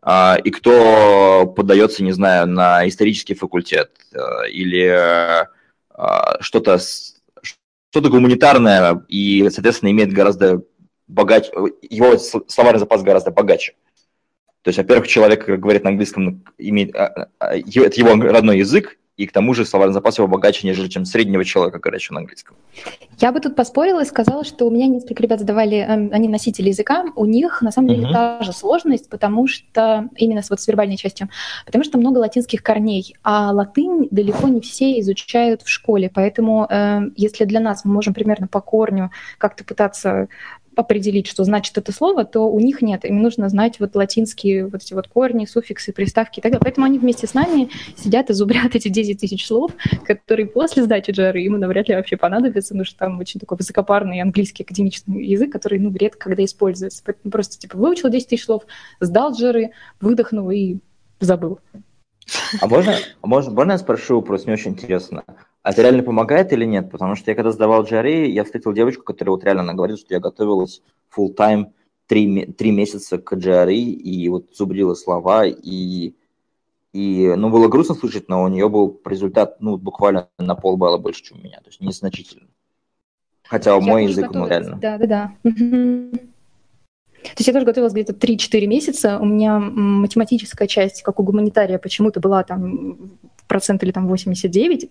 а, 0.00 0.38
и 0.42 0.50
кто 0.50 1.46
поддается, 1.54 2.02
не 2.02 2.12
знаю, 2.12 2.46
на 2.46 2.88
исторический 2.88 3.34
факультет 3.34 3.90
а, 4.14 4.44
или 4.44 5.46
что-то 6.40 6.78
что-то 6.78 8.10
гуманитарное 8.10 9.04
и, 9.06 9.48
соответственно, 9.50 9.90
имеет 9.90 10.12
гораздо 10.12 10.62
богаче, 11.06 11.52
его 11.82 12.18
словарный 12.18 12.80
запас 12.80 13.02
гораздо 13.02 13.30
богаче. 13.30 13.74
То 14.62 14.68
есть, 14.68 14.78
во-первых, 14.78 15.06
человек 15.06 15.46
говорит 15.46 15.84
на 15.84 15.90
английском, 15.90 16.44
имеет, 16.58 16.92
это 16.94 18.00
его 18.00 18.14
родной 18.14 18.58
язык, 18.58 18.98
и 19.16 19.26
к 19.26 19.32
тому 19.32 19.54
же 19.54 19.64
словарный 19.64 19.94
запас 19.94 20.18
его 20.18 20.26
богаче, 20.26 20.66
нежели 20.66 20.88
чем 20.88 21.04
среднего 21.04 21.44
человека, 21.44 21.78
говорящего 21.78 22.14
на 22.14 22.20
английском. 22.20 22.56
Я 23.20 23.30
бы 23.30 23.40
тут 23.40 23.54
поспорила 23.54 24.02
и 24.02 24.06
сказала, 24.06 24.44
что 24.44 24.66
у 24.66 24.70
меня 24.70 24.86
несколько 24.88 25.22
ребят 25.22 25.38
задавали, 25.38 25.78
эм, 25.78 26.10
они 26.12 26.28
носители 26.28 26.68
языка, 26.68 27.04
у 27.14 27.24
них 27.24 27.62
на 27.62 27.70
самом 27.70 27.88
деле 27.88 28.08
uh-huh. 28.08 28.12
та 28.12 28.42
же 28.42 28.52
сложность, 28.52 29.08
потому 29.08 29.46
что 29.46 30.08
именно 30.16 30.42
с, 30.42 30.50
вот, 30.50 30.60
с 30.60 30.66
вербальной 30.66 30.96
частью, 30.96 31.28
потому 31.64 31.84
что 31.84 31.98
много 31.98 32.18
латинских 32.18 32.62
корней, 32.62 33.14
а 33.22 33.52
латынь 33.52 34.08
далеко 34.10 34.48
не 34.48 34.60
все 34.60 34.98
изучают 35.00 35.62
в 35.62 35.68
школе, 35.68 36.10
поэтому 36.12 36.66
э, 36.68 37.02
если 37.16 37.44
для 37.44 37.60
нас 37.60 37.84
мы 37.84 37.92
можем 37.92 38.14
примерно 38.14 38.48
по 38.48 38.60
корню 38.60 39.10
как-то 39.38 39.64
пытаться 39.64 40.28
определить, 40.76 41.26
что 41.26 41.44
значит 41.44 41.76
это 41.78 41.92
слово, 41.92 42.24
то 42.24 42.50
у 42.50 42.60
них 42.60 42.82
нет. 42.82 43.04
Им 43.04 43.22
нужно 43.22 43.48
знать 43.48 43.80
вот 43.80 43.94
латинские 43.94 44.66
вот 44.66 44.82
эти 44.82 44.94
вот 44.94 45.08
корни, 45.08 45.46
суффиксы, 45.46 45.92
приставки 45.92 46.38
и 46.38 46.42
так 46.42 46.52
далее. 46.52 46.62
Поэтому 46.62 46.86
они 46.86 46.98
вместе 46.98 47.26
с 47.26 47.34
нами 47.34 47.70
сидят 47.96 48.30
и 48.30 48.32
зубрят 48.32 48.74
эти 48.74 48.88
10 48.88 49.20
тысяч 49.20 49.46
слов, 49.46 49.72
которые 50.04 50.46
после 50.46 50.84
сдачи 50.84 51.10
джары 51.10 51.40
ему 51.40 51.56
навряд 51.56 51.88
ли 51.88 51.94
вообще 51.94 52.16
понадобятся, 52.16 52.70
потому 52.70 52.84
что 52.84 52.98
там 52.98 53.18
очень 53.18 53.40
такой 53.40 53.58
высокопарный 53.58 54.20
английский 54.20 54.62
академичный 54.62 55.24
язык, 55.24 55.52
который, 55.52 55.78
ну, 55.78 55.92
редко 55.92 56.28
когда 56.28 56.44
используется. 56.44 57.02
Поэтому 57.04 57.30
просто, 57.30 57.58
типа, 57.58 57.76
выучил 57.76 58.08
10 58.08 58.28
тысяч 58.28 58.44
слов, 58.44 58.64
сдал 59.00 59.32
джары, 59.32 59.70
выдохнул 60.00 60.50
и 60.50 60.78
забыл. 61.20 61.60
А 62.60 62.66
можно, 62.66 62.96
можно, 63.22 63.52
можно 63.52 63.72
я 63.72 63.78
спрошу 63.78 64.16
вопрос, 64.16 64.44
мне 64.44 64.54
очень 64.54 64.72
интересно. 64.72 65.24
А 65.64 65.70
это 65.70 65.80
реально 65.80 66.02
помогает 66.02 66.52
или 66.52 66.66
нет? 66.66 66.90
Потому 66.90 67.16
что 67.16 67.30
я 67.30 67.34
когда 67.34 67.50
сдавал 67.50 67.84
GRE, 67.84 68.26
я 68.26 68.44
встретил 68.44 68.74
девочку, 68.74 69.02
которая 69.02 69.34
вот 69.34 69.44
реально 69.44 69.62
она 69.62 69.72
говорит, 69.72 69.98
что 69.98 70.12
я 70.12 70.20
готовилась 70.20 70.82
full 71.16 71.34
time 71.34 71.72
три, 72.06 72.44
три 72.52 72.70
месяца 72.70 73.16
к 73.16 73.32
GRE 73.32 73.74
и 73.74 74.28
вот 74.28 74.54
зубрила 74.54 74.92
слова, 74.92 75.46
и, 75.46 76.12
и, 76.92 77.34
ну, 77.34 77.48
было 77.48 77.68
грустно 77.68 77.94
слышать, 77.94 78.28
но 78.28 78.42
у 78.42 78.48
нее 78.48 78.68
был 78.68 79.00
результат, 79.06 79.56
ну, 79.62 79.78
буквально 79.78 80.28
на 80.38 80.54
полбалла 80.54 80.98
больше, 80.98 81.24
чем 81.24 81.38
у 81.40 81.42
меня, 81.42 81.56
то 81.60 81.68
есть 81.68 81.80
незначительно. 81.80 82.46
Хотя 83.44 83.74
я 83.74 83.80
мой 83.80 84.04
язык, 84.04 84.30
ну, 84.32 84.46
реально. 84.46 84.76
Да, 84.76 84.98
да, 84.98 85.06
да. 85.06 85.32
То 85.42 87.38
есть 87.38 87.46
я 87.46 87.54
тоже 87.54 87.64
готовилась 87.64 87.94
где-то 87.94 88.12
3-4 88.12 88.66
месяца. 88.66 89.18
У 89.18 89.24
меня 89.24 89.58
математическая 89.58 90.68
часть, 90.68 91.02
как 91.02 91.18
у 91.20 91.22
гуманитария, 91.22 91.78
почему-то 91.78 92.20
была 92.20 92.44
там 92.44 93.18
процент 93.48 93.82
или 93.82 93.92
там 93.92 94.06
89, 94.08 94.90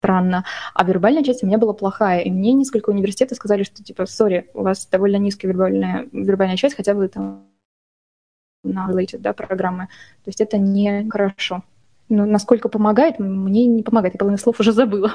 странно. 0.00 0.44
А 0.74 0.84
вербальная 0.84 1.22
часть 1.22 1.42
у 1.42 1.46
меня 1.46 1.58
была 1.58 1.74
плохая. 1.74 2.20
И 2.20 2.30
мне 2.30 2.52
несколько 2.52 2.90
университетов 2.90 3.36
сказали, 3.36 3.62
что, 3.62 3.84
типа, 3.84 4.06
сори, 4.06 4.50
у 4.54 4.62
вас 4.62 4.86
довольно 4.86 5.16
низкая 5.16 5.52
вербальная, 5.52 6.08
вербальная 6.12 6.56
часть, 6.56 6.74
хотя 6.74 6.94
бы 6.94 7.06
там 7.08 7.46
на 8.64 8.90
related, 8.90 9.18
да, 9.18 9.32
программы. 9.32 9.88
То 10.24 10.28
есть 10.28 10.40
это 10.40 10.58
не 10.58 11.08
хорошо. 11.08 11.62
Но 12.08 12.26
насколько 12.26 12.68
помогает, 12.68 13.18
мне 13.18 13.66
не 13.66 13.82
помогает. 13.82 14.14
Я 14.14 14.18
половину 14.18 14.38
слов 14.38 14.58
уже 14.58 14.72
забыла. 14.72 15.12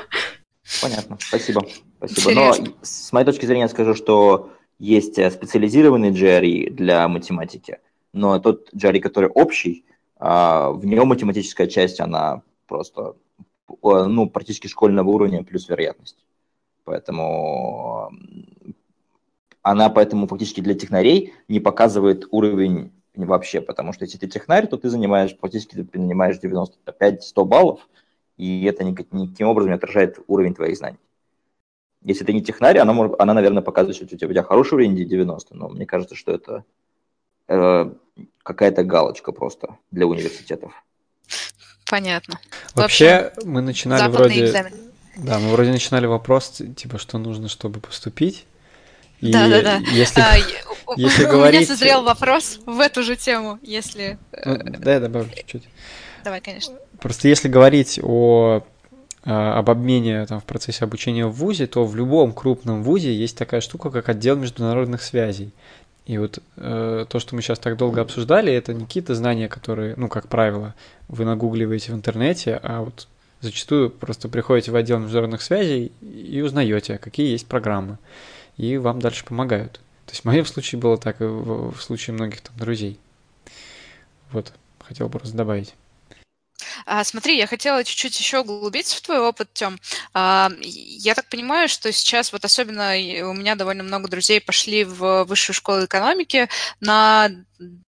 Понятно, 0.81 1.17
спасибо. 1.19 1.61
спасибо. 1.97 2.31
Но 2.33 2.53
с 2.81 3.11
моей 3.11 3.25
точки 3.25 3.45
зрения 3.45 3.67
скажу, 3.67 3.93
что 3.93 4.51
есть 4.79 5.19
э, 5.19 5.29
специализированный 5.29 6.11
GRE 6.11 6.71
для 6.71 7.07
математики, 7.07 7.79
но 8.13 8.39
тот 8.39 8.73
GRE, 8.73 8.99
который 8.99 9.29
общий, 9.29 9.85
а, 10.17 10.71
в 10.71 10.85
нем 10.85 11.07
математическая 11.07 11.67
часть, 11.67 11.99
она 11.99 12.41
просто 12.67 13.15
ну, 13.81 14.29
практически 14.29 14.67
школьного 14.67 15.09
уровня 15.09 15.43
плюс 15.43 15.67
вероятность. 15.69 16.17
Поэтому 16.83 18.11
она 19.61 19.89
поэтому 19.89 20.27
фактически 20.27 20.61
для 20.61 20.75
технарей 20.75 21.33
не 21.47 21.59
показывает 21.59 22.27
уровень 22.29 22.91
вообще, 23.15 23.61
потому 23.61 23.93
что 23.93 24.05
если 24.05 24.17
ты 24.17 24.27
технарь, 24.27 24.67
то 24.67 24.77
ты 24.77 24.89
занимаешь, 24.89 25.35
практически 25.37 25.83
ты 25.83 25.99
занимаешь 25.99 26.37
95-100 26.37 27.45
баллов, 27.45 27.89
и 28.37 28.65
это 28.65 28.83
никаким 28.83 29.47
образом 29.47 29.71
не 29.71 29.75
отражает 29.75 30.19
уровень 30.27 30.53
твоих 30.53 30.77
знаний. 30.77 30.99
Если 32.01 32.23
ты 32.23 32.33
не 32.33 32.43
технарь, 32.43 32.77
она, 32.77 32.93
может, 32.93 33.19
она 33.19 33.33
наверное, 33.33 33.63
показывает, 33.63 33.95
что 33.95 34.05
у 34.05 34.07
тебя, 34.07 34.27
у 34.27 34.31
тебя 34.31 34.43
хороший 34.43 34.75
уровень 34.75 34.95
90, 34.95 35.55
но 35.55 35.69
мне 35.69 35.87
кажется, 35.87 36.13
что 36.13 36.31
это 36.31 36.63
э, 37.47 37.91
какая-то 38.43 38.83
галочка 38.83 39.31
просто 39.31 39.79
для 39.89 40.05
университетов. 40.05 40.73
Понятно. 41.89 42.39
Вообще, 42.73 43.11
общем, 43.11 43.51
мы 43.51 43.61
начинали 43.61 44.09
вроде... 44.09 44.45
Экзамен. 44.45 44.73
Да, 45.17 45.39
мы 45.39 45.51
вроде 45.51 45.71
начинали 45.71 46.07
вопрос, 46.07 46.61
типа, 46.75 46.97
что 46.97 47.17
нужно, 47.17 47.47
чтобы 47.47 47.79
поступить. 47.79 48.45
И 49.21 49.31
да, 49.31 49.47
да, 49.47 49.61
да. 49.61 49.77
Если, 49.91 50.19
а, 50.19 50.35
если 50.97 51.25
у 51.25 51.29
говорить... 51.29 51.61
меня 51.61 51.67
созрел 51.67 52.03
вопрос 52.03 52.59
в 52.65 52.79
эту 52.79 53.01
же 53.03 53.15
тему, 53.15 53.59
если... 53.61 54.17
Ну, 54.45 54.57
да, 54.57 54.93
я 54.95 54.99
добавлю 54.99 55.29
чуть-чуть. 55.33 55.63
Давай, 56.23 56.41
конечно. 56.41 56.75
Просто 56.99 57.27
если 57.27 57.47
говорить 57.47 57.99
о 58.03 58.63
а, 59.27 59.57
об 59.57 59.71
обмене 59.71 60.25
там, 60.27 60.39
в 60.39 60.43
процессе 60.43 60.83
обучения 60.83 61.25
в 61.25 61.31
ВУЗе, 61.31 61.65
то 61.65 61.83
в 61.85 61.95
любом 61.95 62.31
крупном 62.31 62.83
ВУЗе 62.83 63.15
есть 63.15 63.35
такая 63.35 63.59
штука, 63.59 63.89
как 63.89 64.07
отдел 64.09 64.35
международных 64.35 65.01
связей. 65.01 65.51
И 66.05 66.17
вот 66.19 66.39
э, 66.57 67.05
то, 67.09 67.19
что 67.19 67.35
мы 67.35 67.41
сейчас 67.41 67.57
так 67.57 67.77
долго 67.77 68.01
обсуждали, 68.01 68.53
это 68.53 68.73
не 68.73 68.85
какие-то 68.85 69.15
знания, 69.15 69.47
которые, 69.47 69.95
ну, 69.97 70.07
как 70.07 70.27
правило, 70.27 70.75
вы 71.07 71.25
нагугливаете 71.25 71.91
в 71.91 71.95
интернете, 71.95 72.59
а 72.61 72.81
вот 72.81 73.07
зачастую 73.41 73.89
просто 73.89 74.29
приходите 74.29 74.71
в 74.71 74.75
отдел 74.75 74.99
международных 74.99 75.41
связей 75.41 75.91
и 76.01 76.41
узнаете, 76.41 76.99
какие 76.99 77.31
есть 77.31 77.47
программы, 77.47 77.97
и 78.57 78.77
вам 78.77 78.99
дальше 78.99 79.25
помогают. 79.25 79.73
То 80.05 80.11
есть 80.11 80.21
в 80.21 80.25
моем 80.25 80.45
случае 80.45 80.79
было 80.79 80.97
так, 80.97 81.21
и 81.21 81.25
в, 81.25 81.71
в 81.71 81.81
случае 81.81 82.13
многих 82.13 82.41
там 82.41 82.55
друзей. 82.57 82.99
Вот, 84.31 84.53
хотел 84.87 85.09
просто 85.09 85.35
добавить. 85.35 85.73
А, 86.85 87.03
смотри, 87.03 87.37
я 87.37 87.47
хотела 87.47 87.83
чуть-чуть 87.83 88.19
еще 88.19 88.39
углубиться 88.39 88.97
в 88.97 89.01
твой 89.01 89.19
опыт, 89.19 89.53
Тем. 89.53 89.79
А, 90.13 90.49
я 90.61 91.15
так 91.15 91.29
понимаю, 91.29 91.69
что 91.69 91.91
сейчас 91.91 92.31
вот 92.31 92.45
особенно 92.45 92.91
у 93.29 93.33
меня 93.33 93.55
довольно 93.55 93.83
много 93.83 94.07
друзей 94.07 94.41
пошли 94.41 94.83
в 94.83 95.23
высшую 95.25 95.53
школу 95.53 95.85
экономики 95.85 96.49
на 96.79 97.29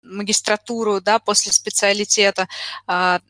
магистратуру, 0.04 1.02
да, 1.02 1.20
после 1.20 1.52
специалитета. 1.52 2.48
А, 2.88 3.22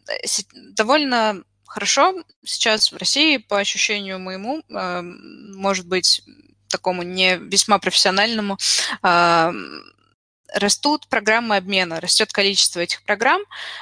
довольно 0.54 1.44
хорошо 1.68 2.16
сейчас 2.44 2.92
в 2.92 2.98
России, 2.98 3.38
по 3.38 3.60
ощущению 3.60 4.20
моему, 4.20 4.64
может 4.68 5.88
быть, 5.88 6.24
такому 6.68 7.04
не 7.04 7.38
весьма 7.38 7.78
профессиональному, 7.80 8.58
растут 10.54 11.08
программы 11.08 11.58
обмена, 11.58 12.00
растет 12.00 12.32
количество 12.32 12.80
этих 12.80 13.04
программ. 13.04 13.42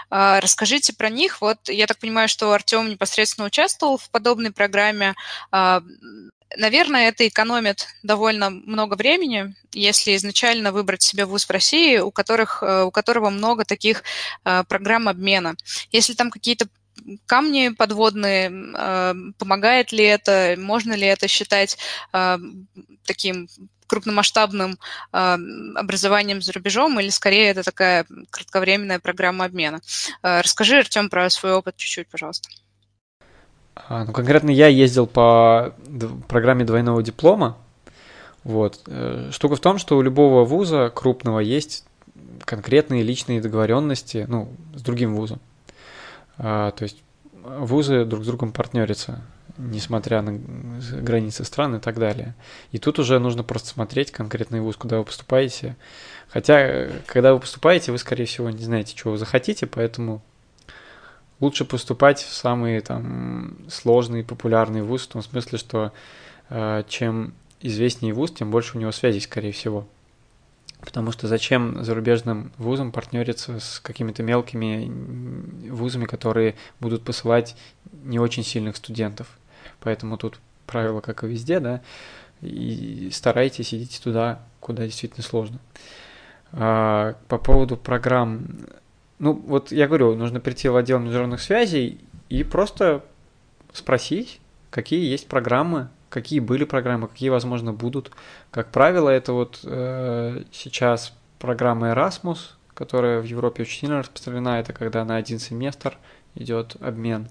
А, 0.09 0.39
расскажите 0.39 0.93
про 0.93 1.09
них. 1.09 1.41
Вот 1.41 1.69
я 1.69 1.87
так 1.87 1.97
понимаю, 1.97 2.27
что 2.27 2.51
Артем 2.51 2.89
непосредственно 2.89 3.47
участвовал 3.47 3.97
в 3.97 4.09
подобной 4.09 4.51
программе. 4.51 5.15
А, 5.51 5.81
наверное, 6.57 7.09
это 7.09 7.27
экономит 7.27 7.87
довольно 8.03 8.49
много 8.49 8.95
времени, 8.95 9.55
если 9.73 10.15
изначально 10.15 10.71
выбрать 10.71 11.01
себе 11.01 11.25
вуз 11.25 11.45
в 11.45 11.51
России, 11.51 11.97
у, 11.97 12.11
которых, 12.11 12.63
э, 12.63 12.83
у 12.83 12.91
которого 12.91 13.29
много 13.29 13.65
таких 13.65 14.03
а, 14.43 14.63
программ 14.63 15.07
обмена. 15.07 15.55
Если 15.91 16.13
там 16.13 16.31
какие-то 16.31 16.67
камни 17.27 17.69
подводные, 17.69 18.49
помогает 19.37 19.91
ли 19.91 20.03
это, 20.03 20.55
можно 20.57 20.93
ли 20.93 21.05
это 21.05 21.27
считать 21.27 21.77
таким 23.05 23.47
крупномасштабным 23.87 24.77
э, 25.13 25.37
образованием 25.75 26.41
за 26.41 26.53
рубежом, 26.53 26.99
или 26.99 27.09
скорее 27.09 27.49
это 27.49 27.63
такая 27.63 28.05
кратковременная 28.29 28.99
программа 28.99 29.45
обмена. 29.45 29.81
Э, 30.21 30.41
расскажи, 30.41 30.77
Артем, 30.77 31.09
про 31.09 31.29
свой 31.29 31.53
опыт 31.53 31.75
чуть-чуть, 31.77 32.07
пожалуйста. 32.07 32.49
А, 33.75 34.05
ну, 34.05 34.11
конкретно 34.11 34.49
я 34.49 34.67
ездил 34.67 35.07
по 35.07 35.73
программе 36.27 36.65
двойного 36.65 37.01
диплома. 37.01 37.57
Вот. 38.43 38.81
Э, 38.87 39.29
штука 39.31 39.55
в 39.55 39.59
том, 39.59 39.77
что 39.77 39.97
у 39.97 40.01
любого 40.01 40.45
вуза 40.45 40.91
крупного 40.93 41.39
есть 41.39 41.85
конкретные 42.45 43.03
личные 43.03 43.41
договоренности, 43.41 44.25
ну, 44.27 44.49
с 44.75 44.81
другим 44.81 45.15
вузом. 45.15 45.39
То 46.37 46.75
есть 46.81 47.01
вузы 47.43 48.05
друг 48.05 48.23
с 48.23 48.27
другом 48.27 48.51
партнерятся, 48.51 49.21
несмотря 49.57 50.21
на 50.21 50.39
границы 51.01 51.43
стран 51.43 51.75
и 51.75 51.79
так 51.79 51.99
далее. 51.99 52.35
И 52.71 52.77
тут 52.77 52.99
уже 52.99 53.19
нужно 53.19 53.43
просто 53.43 53.69
смотреть 53.69 54.11
конкретный 54.11 54.61
вуз, 54.61 54.75
куда 54.75 54.99
вы 54.99 55.03
поступаете. 55.03 55.75
Хотя, 56.29 56.89
когда 57.05 57.33
вы 57.33 57.39
поступаете, 57.39 57.91
вы, 57.91 57.97
скорее 57.97 58.25
всего, 58.25 58.49
не 58.49 58.63
знаете, 58.63 58.95
чего 58.95 59.11
вы 59.11 59.17
захотите, 59.17 59.65
поэтому 59.65 60.21
лучше 61.39 61.65
поступать 61.65 62.21
в 62.21 62.33
самый 62.33 62.79
там 62.81 63.57
сложный, 63.69 64.23
популярный 64.23 64.81
вуз, 64.81 65.03
в 65.03 65.11
том 65.11 65.21
смысле, 65.21 65.57
что 65.57 65.91
э, 66.49 66.83
чем 66.87 67.33
известнее 67.61 68.13
вуз, 68.13 68.31
тем 68.31 68.51
больше 68.51 68.77
у 68.77 68.79
него 68.79 68.91
связей, 68.91 69.19
скорее 69.19 69.51
всего. 69.51 69.87
Потому 70.79 71.11
что 71.11 71.27
зачем 71.27 71.83
зарубежным 71.83 72.51
вузам 72.57 72.91
партнериться 72.91 73.59
с 73.59 73.79
какими-то 73.79 74.21
мелкими 74.21 74.91
вузами, 75.69 76.05
которые 76.05 76.55
будут 76.79 77.03
посылать 77.03 77.55
не 78.03 78.19
очень 78.19 78.43
сильных 78.43 78.75
студентов. 78.75 79.27
Поэтому 79.81 80.17
тут 80.17 80.39
правило, 80.65 81.01
как 81.01 81.23
и 81.23 81.27
везде, 81.27 81.59
да, 81.59 81.81
и 82.41 83.09
старайтесь 83.11 83.73
идите 83.73 84.01
туда, 84.01 84.39
куда 84.59 84.85
действительно 84.85 85.23
сложно. 85.23 85.59
А, 86.51 87.15
по 87.27 87.37
поводу 87.37 87.77
программ, 87.77 88.47
ну 89.19 89.33
вот 89.33 89.71
я 89.71 89.87
говорю, 89.87 90.15
нужно 90.15 90.39
прийти 90.39 90.69
в 90.69 90.75
отдел 90.75 90.99
международных 90.99 91.41
связей 91.41 91.99
и 92.29 92.43
просто 92.43 93.03
спросить, 93.73 94.39
какие 94.69 95.09
есть 95.09 95.27
программы, 95.27 95.89
какие 96.09 96.39
были 96.39 96.63
программы, 96.63 97.07
какие, 97.07 97.29
возможно, 97.29 97.73
будут. 97.73 98.11
Как 98.51 98.71
правило, 98.71 99.09
это 99.09 99.33
вот 99.33 99.59
э, 99.63 100.43
сейчас 100.51 101.13
программа 101.39 101.91
Erasmus, 101.91 102.39
которая 102.73 103.19
в 103.21 103.25
Европе 103.25 103.63
очень 103.63 103.79
сильно 103.81 103.99
распространена, 103.99 104.59
это 104.59 104.73
когда 104.73 105.03
на 105.03 105.17
один 105.17 105.39
семестр 105.39 105.97
идет 106.35 106.75
обмен. 106.79 107.27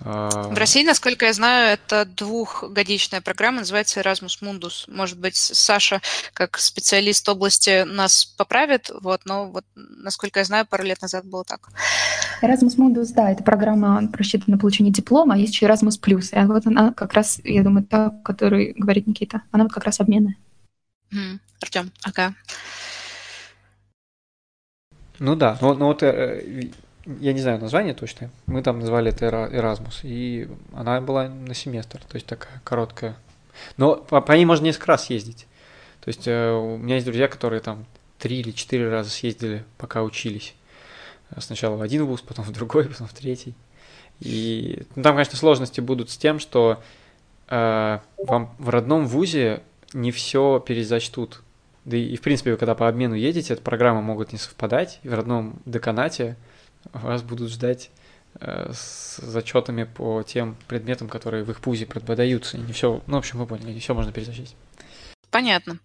В 0.00 0.56
России, 0.56 0.84
насколько 0.84 1.26
я 1.26 1.32
знаю, 1.32 1.72
это 1.72 2.04
двухгодичная 2.04 3.20
программа, 3.20 3.58
называется 3.58 4.00
Erasmus 4.00 4.40
Mundus. 4.42 4.84
Может 4.86 5.18
быть, 5.18 5.36
Саша, 5.36 6.00
как 6.34 6.58
специалист 6.58 7.28
области, 7.28 7.82
нас 7.82 8.24
поправит, 8.24 8.90
вот, 9.00 9.22
но 9.24 9.46
вот, 9.46 9.64
насколько 9.74 10.38
я 10.38 10.44
знаю, 10.44 10.66
пару 10.66 10.84
лет 10.84 11.02
назад 11.02 11.26
было 11.26 11.44
так. 11.44 11.68
Erasmus 12.42 12.76
Mundus, 12.78 13.12
да, 13.12 13.32
это 13.32 13.42
программа 13.42 14.08
рассчитана 14.12 14.54
на 14.56 14.60
получение 14.60 14.92
диплома, 14.92 15.34
а 15.34 15.38
есть 15.38 15.52
еще 15.52 15.66
Erasmus 15.66 16.00
Plus. 16.00 16.30
И 16.30 16.46
вот 16.46 16.66
она 16.66 16.92
как 16.92 17.14
раз, 17.14 17.40
я 17.42 17.64
думаю, 17.64 17.84
та, 17.84 18.06
о 18.06 18.10
которой 18.22 18.74
говорит 18.76 19.08
Никита, 19.08 19.42
она 19.50 19.64
вот 19.64 19.72
как 19.72 19.84
раз 19.84 19.98
обменная. 19.98 20.36
Mm. 21.12 21.38
Артем, 21.60 21.90
ага. 22.04 22.34
Ну 25.18 25.34
да, 25.34 25.58
но, 25.60 25.74
но 25.74 25.86
вот 25.86 26.04
э, 26.04 26.70
я 27.20 27.32
не 27.32 27.40
знаю 27.40 27.58
название 27.58 27.94
точное, 27.94 28.30
мы 28.46 28.62
там 28.62 28.80
назвали 28.80 29.10
это 29.10 29.26
Erasmus, 29.26 30.00
и 30.02 30.48
она 30.72 31.00
была 31.00 31.28
на 31.28 31.54
семестр, 31.54 32.00
то 32.00 32.16
есть 32.16 32.26
такая 32.26 32.60
короткая. 32.64 33.16
Но 33.76 33.96
по, 33.96 34.20
по 34.20 34.32
ней 34.32 34.44
можно 34.44 34.64
несколько 34.64 34.88
раз 34.88 35.10
ездить. 35.10 35.46
То 36.00 36.08
есть 36.08 36.28
э, 36.28 36.52
у 36.52 36.76
меня 36.76 36.96
есть 36.96 37.06
друзья, 37.06 37.28
которые 37.28 37.60
там 37.60 37.86
три 38.18 38.40
или 38.40 38.50
четыре 38.50 38.90
раза 38.90 39.10
съездили, 39.10 39.64
пока 39.78 40.02
учились. 40.02 40.54
Сначала 41.38 41.76
в 41.76 41.82
один 41.82 42.04
вуз, 42.04 42.20
потом 42.20 42.44
в 42.44 42.52
другой, 42.52 42.84
потом 42.88 43.06
в 43.06 43.12
третий. 43.12 43.54
И 44.20 44.82
ну, 44.96 45.02
там, 45.02 45.14
конечно, 45.14 45.36
сложности 45.36 45.80
будут 45.80 46.10
с 46.10 46.16
тем, 46.16 46.38
что 46.38 46.82
э, 47.48 47.98
вам 48.18 48.54
в 48.58 48.68
родном 48.68 49.06
вузе 49.06 49.62
не 49.92 50.10
все 50.10 50.60
перезачтут. 50.60 51.42
Да 51.84 51.96
и, 51.96 52.16
в 52.16 52.20
принципе, 52.20 52.52
вы 52.52 52.56
когда 52.58 52.74
по 52.74 52.88
обмену 52.88 53.14
едете, 53.14 53.54
эта 53.54 53.62
программа 53.62 54.02
могут 54.02 54.32
не 54.32 54.38
совпадать. 54.38 55.00
И 55.02 55.08
в 55.08 55.14
родном 55.14 55.60
деканате 55.64 56.36
вас 56.92 57.22
будут 57.22 57.50
ждать 57.50 57.90
э, 58.40 58.70
с 58.72 59.18
зачетами 59.18 59.84
по 59.84 60.22
тем 60.22 60.56
предметам, 60.66 61.08
которые 61.08 61.44
в 61.44 61.50
их 61.50 61.60
пузе 61.60 61.86
преподаются. 61.86 62.56
И 62.56 62.60
не 62.60 62.72
все, 62.72 63.02
ну, 63.06 63.16
в 63.16 63.18
общем, 63.18 63.38
вы 63.38 63.46
поняли, 63.46 63.72
не 63.72 63.80
все 63.80 63.94
можно 63.94 64.12
перезачесть. 64.12 64.56
Понятно. 65.30 65.78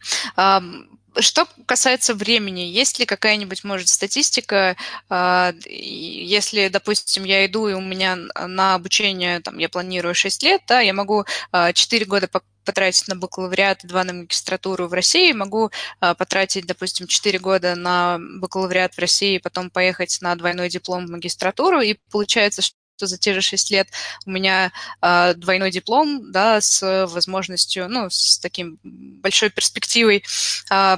Что 1.19 1.47
касается 1.65 2.13
времени, 2.13 2.61
есть 2.61 2.99
ли 2.99 3.05
какая-нибудь, 3.05 3.63
может, 3.63 3.87
статистика, 3.89 4.75
а, 5.09 5.53
если, 5.67 6.69
допустим, 6.69 7.23
я 7.23 7.45
иду, 7.45 7.67
и 7.67 7.73
у 7.73 7.81
меня 7.81 8.15
на 8.15 8.75
обучение, 8.75 9.39
там, 9.39 9.57
я 9.57 9.69
планирую 9.69 10.15
6 10.15 10.43
лет, 10.43 10.61
да, 10.67 10.79
я 10.79 10.93
могу 10.93 11.25
4 11.73 12.05
а, 12.05 12.07
года 12.07 12.29
потратить 12.65 13.07
на 13.07 13.15
бакалавриат 13.15 13.83
и 13.83 13.87
2 13.87 14.03
на 14.03 14.13
магистратуру 14.13 14.87
в 14.87 14.93
России, 14.93 15.31
могу 15.33 15.71
а, 15.99 16.15
потратить, 16.15 16.65
допустим, 16.65 17.07
4 17.07 17.39
года 17.39 17.75
на 17.75 18.19
бакалавриат 18.19 18.95
в 18.95 18.99
России, 18.99 19.37
потом 19.37 19.69
поехать 19.69 20.17
на 20.21 20.35
двойной 20.35 20.69
диплом 20.69 21.05
в 21.05 21.11
магистратуру, 21.11 21.81
и 21.81 21.97
получается, 22.11 22.61
что 22.61 22.75
что 23.03 23.07
за 23.07 23.17
те 23.17 23.33
же 23.33 23.41
6 23.41 23.71
лет 23.71 23.87
у 24.25 24.31
меня 24.31 24.71
э, 25.01 25.33
двойной 25.35 25.71
диплом, 25.71 26.31
да, 26.31 26.61
с 26.61 27.05
возможностью, 27.07 27.89
ну, 27.89 28.09
с 28.09 28.39
таким 28.39 28.79
большой 28.83 29.49
перспективой. 29.49 30.23
Э, 30.71 30.97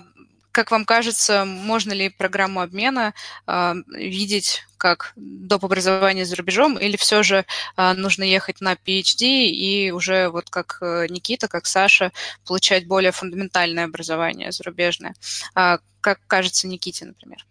как 0.52 0.72
вам 0.72 0.86
кажется, 0.86 1.46
можно 1.46 1.94
ли 1.94 2.10
программу 2.10 2.62
обмена 2.62 3.14
э, 3.48 3.74
видеть 3.90 4.64
как 4.78 5.14
доп. 5.16 5.66
образование 5.66 6.26
за 6.26 6.36
рубежом, 6.36 6.78
или 6.78 6.96
все 6.96 7.24
же 7.24 7.46
э, 7.78 7.94
нужно 7.94 8.24
ехать 8.24 8.62
на 8.62 8.74
PhD 8.74 9.48
и 9.48 9.92
уже 9.92 10.30
вот 10.30 10.50
как 10.50 10.78
Никита, 11.10 11.48
как 11.48 11.66
Саша, 11.66 12.12
получать 12.46 12.88
более 12.88 13.12
фундаментальное 13.12 13.86
образование 13.86 14.52
зарубежное? 14.52 15.16
Э, 15.56 15.78
как 16.02 16.20
кажется 16.28 16.68
Никите, 16.68 17.06
например? 17.06 17.46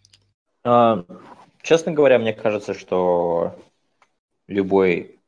Честно 1.65 1.93
говоря, 1.93 2.19
мне 2.19 2.35
кажется, 2.35 2.75
что 2.75 3.59
любой 4.47 5.21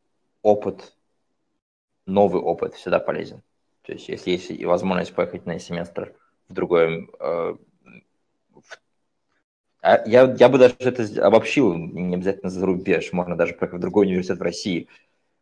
опыт, 0.42 0.94
новый 2.06 2.40
опыт 2.42 2.74
всегда 2.74 2.98
полезен. 2.98 3.42
То 3.82 3.92
есть, 3.92 4.08
если 4.08 4.32
есть 4.32 4.50
и 4.50 4.64
возможность 4.64 5.14
поехать 5.14 5.46
на 5.46 5.58
семестр 5.58 6.14
в 6.48 6.52
другой... 6.52 7.08
Э, 7.20 7.56
а 9.80 10.02
я, 10.08 10.34
я 10.38 10.48
бы 10.48 10.58
даже 10.58 10.74
это 10.80 11.26
обобщил, 11.26 11.74
не 11.74 12.16
обязательно 12.16 12.50
за 12.50 12.66
рубеж, 12.66 13.12
можно 13.12 13.36
даже 13.36 13.54
поехать 13.54 13.78
в 13.78 13.82
другой 13.82 14.06
университет 14.06 14.38
в 14.38 14.42
России. 14.42 14.88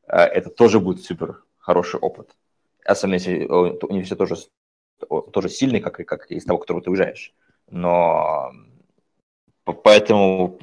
Э, 0.07 0.19
это 0.19 0.51
тоже 0.51 0.81
будет 0.81 1.03
супер 1.03 1.43
хороший 1.59 2.01
опыт. 2.01 2.37
Особенно 2.85 3.15
если 3.15 3.45
университет 3.45 4.19
тоже, 4.19 4.37
тоже 5.33 5.49
сильный, 5.49 5.81
как, 5.81 5.97
как 5.97 6.31
из 6.31 6.45
того, 6.45 6.59
которого 6.59 6.83
ты 6.83 6.91
уезжаешь. 6.91 7.33
Но 7.71 8.53
поэтому 9.65 10.59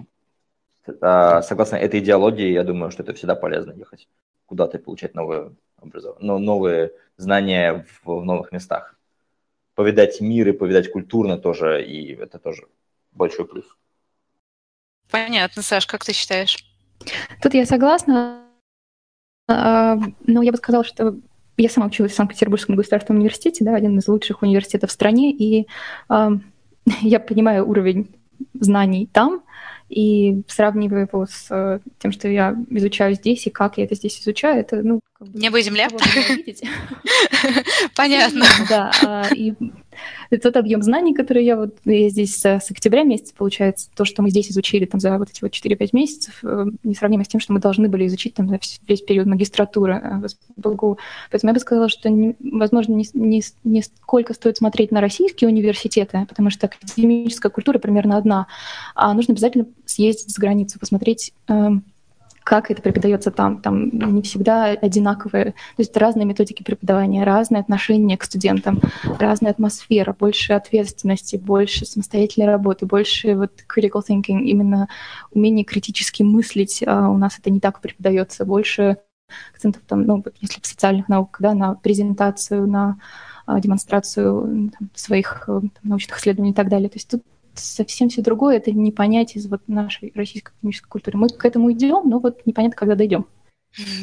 согласно 0.85 1.75
этой 1.75 1.99
идеологии, 1.99 2.51
я 2.51 2.63
думаю, 2.63 2.91
что 2.91 3.03
это 3.03 3.13
всегда 3.13 3.35
полезно 3.35 3.71
ехать 3.73 4.07
куда-то 4.45 4.77
и 4.77 4.81
получать 4.81 5.15
новые, 5.15 5.55
образование, 5.77 6.27
но 6.27 6.39
новые 6.39 6.91
знания 7.17 7.85
в, 8.03 8.21
в 8.21 8.25
новых 8.25 8.51
местах. 8.51 8.95
Повидать 9.75 10.19
мир 10.19 10.49
и 10.49 10.51
повидать 10.51 10.91
культурно 10.91 11.37
тоже, 11.37 11.85
и 11.85 12.15
это 12.15 12.39
тоже 12.39 12.67
большой 13.11 13.47
плюс. 13.47 13.65
Понятно, 15.09 15.61
Саш, 15.61 15.87
как 15.87 16.03
ты 16.03 16.13
считаешь? 16.13 16.57
Тут 17.41 17.53
я 17.53 17.65
согласна, 17.65 18.45
а, 19.47 19.97
но 20.25 20.41
я 20.41 20.51
бы 20.51 20.57
сказала, 20.57 20.83
что 20.83 21.15
я 21.57 21.69
сама 21.69 21.87
училась 21.87 22.13
в 22.13 22.15
Санкт-Петербургском 22.15 22.75
государственном 22.75 23.19
университете, 23.19 23.63
да, 23.63 23.75
один 23.75 23.97
из 23.97 24.07
лучших 24.07 24.41
университетов 24.41 24.89
в 24.89 24.93
стране, 24.93 25.31
и 25.31 25.67
э, 26.09 26.29
я 27.01 27.19
понимаю 27.19 27.67
уровень 27.67 28.15
знаний 28.53 29.07
там, 29.07 29.43
и 29.91 30.41
сравниваю 30.47 31.01
его 31.01 31.25
с 31.25 31.47
э, 31.49 31.79
тем, 31.99 32.13
что 32.13 32.29
я 32.29 32.55
изучаю 32.69 33.13
здесь, 33.15 33.45
и 33.45 33.49
как 33.49 33.77
я 33.77 33.83
это 33.83 33.95
здесь 33.95 34.21
изучаю, 34.21 34.61
это, 34.61 34.81
ну... 34.81 35.01
Как 35.19 35.27
бы, 35.27 35.37
Небо 35.37 35.59
и 35.59 35.61
земля? 35.61 35.89
Понятно. 37.95 38.45
Да, 38.69 38.91
а, 39.03 39.27
и 40.29 40.37
тот 40.37 40.55
объем 40.57 40.81
знаний, 40.81 41.13
который 41.13 41.43
я 41.43 41.57
вот 41.57 41.77
я 41.85 42.09
здесь 42.09 42.35
с, 42.35 42.71
октября 42.71 43.03
месяца, 43.03 43.33
получается, 43.37 43.89
то, 43.95 44.05
что 44.05 44.21
мы 44.21 44.29
здесь 44.29 44.51
изучили 44.51 44.85
там 44.85 44.99
за 44.99 45.17
вот 45.17 45.29
эти 45.29 45.41
вот 45.41 45.51
4-5 45.51 45.89
месяцев, 45.93 46.39
э, 46.43 46.65
несравнимо 46.83 47.23
с 47.23 47.27
тем, 47.27 47.39
что 47.39 47.53
мы 47.53 47.59
должны 47.59 47.89
были 47.89 48.07
изучить 48.07 48.33
там 48.33 48.47
за 48.47 48.59
весь 48.87 49.01
период 49.01 49.27
магистратуры 49.27 49.93
э, 49.93 50.27
в 50.55 50.61
БГУ. 50.61 50.97
Поэтому 51.29 51.49
я 51.49 51.53
бы 51.53 51.59
сказала, 51.59 51.89
что, 51.89 52.09
возможно, 52.39 52.93
не, 52.93 53.05
не, 53.13 53.43
не 53.63 53.81
сколько 53.81 54.33
стоит 54.33 54.57
смотреть 54.57 54.91
на 54.91 55.01
российские 55.01 55.49
университеты, 55.49 56.25
потому 56.27 56.49
что 56.49 56.67
академическая 56.67 57.51
культура 57.51 57.79
примерно 57.79 58.17
одна, 58.17 58.47
а 58.95 59.13
нужно 59.13 59.33
обязательно 59.33 59.65
съездить 59.85 60.33
за 60.33 60.41
границу, 60.41 60.79
посмотреть 60.79 61.33
эм, 61.47 61.83
как 62.43 62.71
это 62.71 62.81
преподается 62.81 63.31
там. 63.31 63.61
Там 63.61 63.89
не 63.89 64.21
всегда 64.21 64.65
одинаковые, 64.65 65.45
то 65.45 65.53
есть 65.77 65.95
разные 65.95 66.25
методики 66.25 66.63
преподавания, 66.63 67.23
разные 67.23 67.61
отношения 67.61 68.17
к 68.17 68.23
студентам, 68.23 68.81
разная 69.19 69.51
атмосфера, 69.51 70.15
больше 70.17 70.53
ответственности, 70.53 71.35
больше 71.35 71.85
самостоятельной 71.85 72.47
работы, 72.47 72.85
больше 72.85 73.35
вот 73.35 73.51
critical 73.73 74.01
thinking, 74.07 74.41
именно 74.41 74.87
умение 75.31 75.65
критически 75.65 76.23
мыслить. 76.23 76.83
А 76.85 77.09
у 77.09 77.17
нас 77.17 77.37
это 77.39 77.49
не 77.49 77.59
так 77.59 77.79
преподается, 77.81 78.45
больше 78.45 78.97
акцентов 79.53 79.83
там, 79.87 80.03
ну, 80.05 80.23
если 80.41 80.59
в 80.59 80.65
социальных 80.65 81.07
науках, 81.07 81.41
да, 81.41 81.53
на 81.53 81.75
презентацию, 81.75 82.67
на 82.67 82.99
а, 83.45 83.59
демонстрацию 83.59 84.71
там, 84.77 84.89
своих 84.93 85.43
э, 85.47 85.61
там, 85.61 85.71
научных 85.83 86.19
исследований 86.19 86.51
и 86.51 86.55
так 86.55 86.69
далее. 86.69 86.89
То 86.89 86.95
есть 86.97 87.09
тут 87.09 87.23
совсем 87.63 88.09
все 88.09 88.21
другое, 88.21 88.57
это 88.57 88.71
не 88.71 88.91
понять 88.91 89.35
из 89.35 89.47
вот 89.47 89.61
нашей 89.67 90.11
российской 90.15 90.49
академической 90.49 90.89
культуры. 90.89 91.17
Мы 91.17 91.29
к 91.29 91.45
этому 91.45 91.71
идем, 91.71 92.09
но 92.09 92.19
вот 92.19 92.45
непонятно, 92.45 92.75
когда 92.75 92.95
дойдем. 92.95 93.25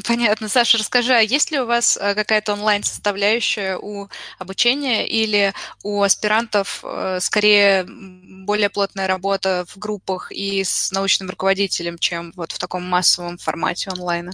Понятно. 0.06 0.48
Саша, 0.48 0.78
расскажи, 0.78 1.12
а 1.12 1.20
есть 1.20 1.50
ли 1.50 1.60
у 1.60 1.66
вас 1.66 1.98
э, 2.00 2.14
какая-то 2.14 2.54
онлайн-составляющая 2.54 3.76
у 3.76 4.08
обучения 4.38 5.06
или 5.06 5.52
у 5.82 6.00
аспирантов 6.00 6.80
э, 6.82 7.18
скорее 7.20 7.84
более 7.86 8.70
плотная 8.70 9.06
работа 9.06 9.66
в 9.68 9.78
группах 9.78 10.32
и 10.32 10.64
с 10.64 10.90
научным 10.90 11.28
руководителем, 11.28 11.98
чем 11.98 12.32
вот 12.34 12.52
в 12.52 12.58
таком 12.58 12.82
массовом 12.82 13.36
формате 13.36 13.90
онлайна? 13.90 14.32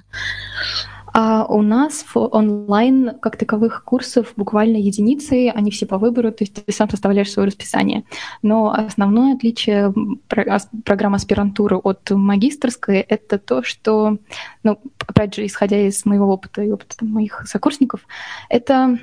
А 1.17 1.47
у 1.49 1.63
нас 1.63 2.03
в 2.03 2.17
онлайн 2.17 3.13
как 3.21 3.37
таковых 3.37 3.85
курсов 3.85 4.33
буквально 4.37 4.79
единицы, 4.79 5.49
они 5.49 5.71
все 5.71 5.87
по 5.87 5.97
выбору, 5.97 6.33
то 6.33 6.43
есть 6.43 6.55
ты 6.55 6.73
сам 6.73 6.91
составляешь 6.91 7.31
свое 7.31 7.47
расписание. 7.47 8.03
Но 8.43 8.73
основное 8.73 9.37
отличие 9.37 9.95
программы 10.29 11.17
аспирантуры 11.17 11.77
от 11.77 12.11
магистрской— 12.11 12.97
это 13.09 13.39
то, 13.39 13.63
что, 13.63 14.19
ну, 14.65 14.81
опять 15.07 15.37
же, 15.37 15.47
исходя 15.47 15.87
из 15.87 16.05
моего 16.05 16.27
опыта 16.27 16.63
и 16.63 16.73
опыта 16.73 17.05
моих 17.05 17.45
сокурсников, 17.47 18.01
это 18.49 18.99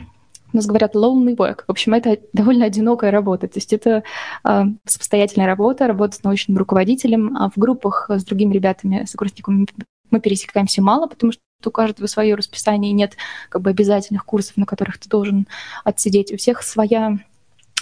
у 0.52 0.58
нас 0.58 0.66
говорят 0.66 0.96
lonely 0.96 1.38
work. 1.38 1.64
В 1.66 1.72
общем, 1.72 1.94
это 1.94 2.18
довольно 2.34 2.66
одинокая 2.66 3.12
работа. 3.12 3.48
То 3.48 3.58
есть 3.58 3.72
это 3.72 4.04
э, 4.44 4.64
самостоятельная 4.86 5.48
работа, 5.48 5.88
работа 5.88 6.18
с 6.18 6.24
научным 6.24 6.58
руководителем, 6.58 7.38
а 7.38 7.50
в 7.50 7.58
группах 7.58 8.10
с 8.10 8.26
другими 8.26 8.54
ребятами, 8.54 9.06
сокурсниками 9.06 9.66
мы 10.12 10.20
пересекаемся 10.20 10.82
мало, 10.82 11.08
потому 11.08 11.32
что 11.32 11.42
у 11.66 11.72
каждого 11.72 12.08
свое 12.08 12.36
расписание, 12.36 12.92
нет 12.92 13.18
как 13.50 13.62
бы 13.62 13.70
обязательных 13.70 14.26
курсов, 14.26 14.58
на 14.58 14.66
которых 14.66 14.98
ты 14.98 15.10
должен 15.10 15.48
отсидеть. 15.84 16.32
У 16.32 16.38
всех 16.38 16.64
своя 16.64 17.20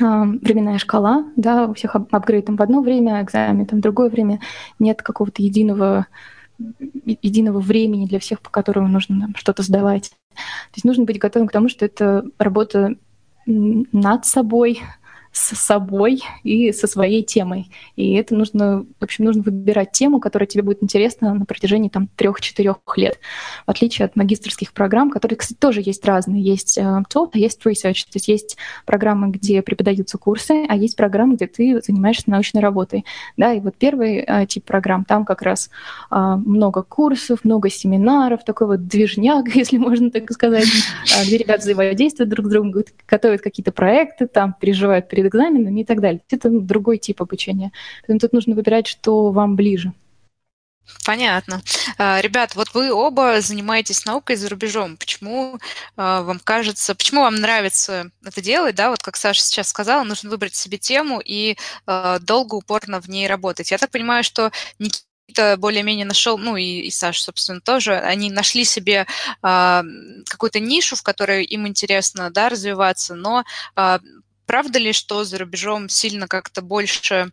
а, 0.01 0.23
временная 0.23 0.77
шкала, 0.77 1.25
да, 1.35 1.67
у 1.67 1.73
всех 1.73 1.95
апгрейд 1.95 2.45
там 2.45 2.55
в 2.55 2.61
одно 2.61 2.81
время, 2.81 3.21
экзамен 3.21 3.65
там 3.65 3.79
в 3.79 3.81
другое 3.81 4.09
время, 4.09 4.39
нет 4.79 5.01
какого-то 5.01 5.41
единого 5.41 6.07
единого 7.21 7.59
времени 7.59 8.05
для 8.05 8.19
всех, 8.19 8.41
по 8.41 8.49
которому 8.49 8.89
нужно 8.89 9.21
там, 9.21 9.35
что-то 9.35 9.63
сдавать. 9.63 10.09
То 10.09 10.75
есть 10.75 10.83
нужно 10.83 11.05
быть 11.05 11.17
готовым 11.17 11.47
к 11.47 11.53
тому, 11.53 11.69
что 11.69 11.85
это 11.85 12.25
работа 12.37 12.95
над 13.45 14.25
собой, 14.25 14.81
с 15.31 15.55
собой 15.55 16.21
и 16.43 16.71
со 16.71 16.87
своей 16.87 17.23
темой. 17.23 17.69
И 17.95 18.13
это 18.13 18.35
нужно, 18.35 18.85
в 18.99 19.03
общем, 19.03 19.25
нужно 19.25 19.43
выбирать 19.43 19.91
тему, 19.91 20.19
которая 20.19 20.47
тебе 20.47 20.63
будет 20.63 20.83
интересна 20.83 21.33
на 21.33 21.45
протяжении 21.45 21.89
там 21.89 22.07
трех-четырех 22.15 22.77
лет. 22.95 23.19
В 23.65 23.71
отличие 23.71 24.05
от 24.05 24.15
магистрских 24.15 24.73
программ, 24.73 25.11
которые, 25.11 25.37
кстати, 25.37 25.57
тоже 25.57 25.81
есть 25.83 26.03
разные. 26.05 26.41
Есть 26.41 26.77
uh, 26.77 27.03
taught, 27.13 27.31
а 27.33 27.37
есть 27.37 27.61
research. 27.65 28.05
То 28.05 28.15
есть 28.15 28.27
есть 28.27 28.57
программы, 28.85 29.29
где 29.29 29.61
преподаются 29.61 30.17
курсы, 30.17 30.65
а 30.67 30.75
есть 30.75 30.95
программы, 30.95 31.35
где 31.35 31.47
ты 31.47 31.79
занимаешься 31.81 32.29
научной 32.29 32.61
работой. 32.61 33.05
Да, 33.37 33.53
и 33.53 33.59
вот 33.59 33.75
первый 33.77 34.23
uh, 34.23 34.45
тип 34.47 34.65
программ, 34.65 35.05
там 35.05 35.25
как 35.25 35.41
раз 35.43 35.69
uh, 36.11 36.37
много 36.37 36.81
курсов, 36.81 37.43
много 37.43 37.69
семинаров, 37.69 38.43
такой 38.43 38.67
вот 38.67 38.87
движняк, 38.87 39.47
если 39.55 39.77
можно 39.77 40.09
так 40.09 40.31
сказать, 40.31 40.67
где 41.25 41.37
ребята 41.37 41.61
взаимодействуют 41.61 42.29
друг 42.29 42.47
с 42.47 42.49
другом, 42.49 42.73
готовят 43.07 43.41
какие-то 43.41 43.71
проекты, 43.71 44.27
там 44.27 44.55
переживают 44.59 45.07
перед 45.19 45.33
экзаменами 45.33 45.81
и 45.81 45.83
так 45.83 45.99
далее. 45.99 46.21
Это 46.29 46.49
другой 46.49 46.97
тип 46.97 47.21
обучения. 47.21 47.71
Поэтому 48.01 48.19
тут 48.19 48.33
нужно 48.33 48.55
выбирать, 48.55 48.87
что 48.87 49.31
вам 49.31 49.55
ближе. 49.55 49.91
Понятно. 51.05 51.61
А, 51.97 52.19
ребят, 52.21 52.55
вот 52.55 52.73
вы 52.73 52.91
оба 52.91 53.41
занимаетесь 53.41 54.05
наукой 54.05 54.37
за 54.37 54.49
рубежом. 54.49 54.97
Почему 54.97 55.59
а, 55.97 56.23
вам 56.23 56.39
кажется, 56.39 56.95
почему 56.95 57.21
вам 57.21 57.35
нравится 57.35 58.09
это 58.25 58.41
делать, 58.41 58.75
да, 58.75 58.89
вот 58.89 59.03
как 59.03 59.17
Саша 59.17 59.41
сейчас 59.41 59.69
сказала, 59.69 60.03
нужно 60.03 60.29
выбрать 60.29 60.55
себе 60.55 60.77
тему 60.79 61.21
и 61.23 61.57
а, 61.85 62.17
долго, 62.19 62.55
упорно 62.55 63.01
в 63.01 63.07
ней 63.07 63.27
работать. 63.27 63.69
Я 63.69 63.77
так 63.77 63.91
понимаю, 63.91 64.23
что 64.23 64.51
Никита 64.79 65.57
более-менее 65.57 66.07
нашел, 66.07 66.39
ну 66.39 66.55
и, 66.55 66.63
и 66.63 66.91
Саша, 66.91 67.21
собственно, 67.21 67.61
тоже, 67.61 67.99
они 67.99 68.31
нашли 68.31 68.63
себе 68.63 69.05
какую-то 69.41 70.59
нишу, 70.59 70.95
в 70.95 71.03
которой 71.03 71.43
им 71.43 71.67
интересно, 71.67 72.31
да, 72.31 72.49
развиваться, 72.49 73.13
но 73.13 73.43
правда 74.49 74.79
ли, 74.79 74.93
что 74.93 75.23
за 75.25 75.37
рубежом 75.37 75.89
сильно 75.89 76.27
как-то 76.27 76.63
больше 76.63 77.31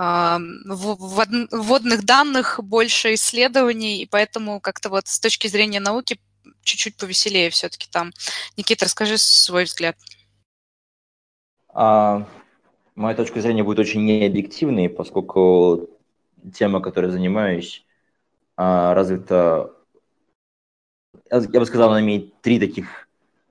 э, 0.00 0.38
вводных 0.64 2.04
данных, 2.04 2.58
больше 2.60 3.14
исследований, 3.14 4.02
и 4.02 4.06
поэтому 4.06 4.58
как-то 4.58 4.88
вот 4.88 5.06
с 5.06 5.20
точки 5.20 5.46
зрения 5.46 5.78
науки 5.78 6.18
чуть-чуть 6.64 6.96
повеселее 6.96 7.50
все-таки 7.50 7.86
там. 7.88 8.10
Никита, 8.56 8.86
расскажи 8.86 9.16
свой 9.16 9.62
взгляд. 9.62 9.96
А, 11.68 12.26
моя 12.96 13.14
точка 13.14 13.40
зрения 13.40 13.62
будет 13.62 13.78
очень 13.78 14.04
необъективной, 14.04 14.88
поскольку 14.88 15.88
тема, 16.52 16.80
которой 16.80 17.12
занимаюсь, 17.12 17.86
а, 18.56 18.92
развита, 18.92 19.70
я 21.30 21.60
бы 21.60 21.66
сказал, 21.66 21.90
она 21.90 22.00
имеет 22.00 22.40
три 22.40 22.58
таких 22.58 23.08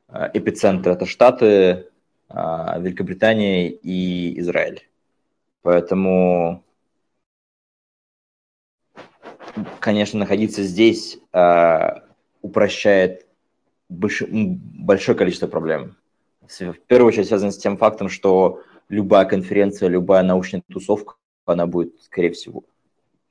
а, 0.09 0.29
эпицентра. 0.33 0.91
Это 0.91 1.05
Штаты, 1.05 1.87
Великобритания 2.29 3.69
и 3.69 4.39
Израиль. 4.39 4.87
Поэтому, 5.61 6.63
конечно, 9.79 10.19
находиться 10.19 10.63
здесь 10.63 11.17
а, 11.31 12.03
упрощает 12.41 13.25
большое 13.89 15.17
количество 15.17 15.47
проблем. 15.47 15.97
В 16.41 16.73
первую 16.87 17.07
очередь 17.07 17.27
связано 17.27 17.51
с 17.51 17.57
тем 17.57 17.77
фактом, 17.77 18.09
что 18.09 18.61
любая 18.89 19.25
конференция, 19.25 19.89
любая 19.89 20.23
научная 20.23 20.61
тусовка, 20.71 21.15
она 21.45 21.65
будет, 21.65 22.01
скорее 22.03 22.31
всего, 22.31 22.63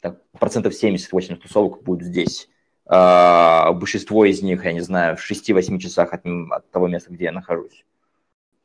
так, 0.00 0.20
процентов 0.32 0.74
70-80 0.74 1.36
тусовок 1.36 1.82
будет 1.82 2.06
здесь. 2.06 2.48
А, 2.86 3.72
большинство 3.72 4.24
из 4.24 4.42
них, 4.42 4.64
я 4.64 4.72
не 4.72 4.80
знаю, 4.80 5.16
в 5.16 5.30
6-8 5.30 5.78
часах 5.78 6.12
от, 6.12 6.26
от 6.26 6.70
того 6.70 6.88
места, 6.88 7.12
где 7.12 7.24
я 7.24 7.32
нахожусь. 7.32 7.84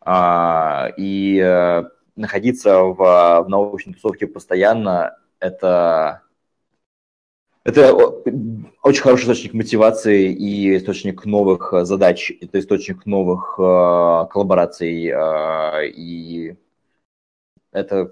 А, 0.02 0.92
и 0.98 1.40
э, 1.40 1.84
находиться 2.16 2.80
в, 2.80 2.96
в 2.96 3.46
научной 3.50 3.94
тусовке 3.94 4.28
постоянно 4.28 5.18
это 5.40 6.24
это 7.66 7.94
очень 7.94 9.02
хороший 9.02 9.24
источник 9.24 9.54
мотивации 9.54 10.34
и 10.34 10.78
источник 10.78 11.26
новых 11.26 11.74
задач, 11.84 12.32
это 12.42 12.60
источник 12.60 13.06
новых 13.06 13.56
э, 13.60 14.28
коллабораций, 14.32 15.08
э, 15.08 15.90
и 15.90 16.56
это, 17.72 18.12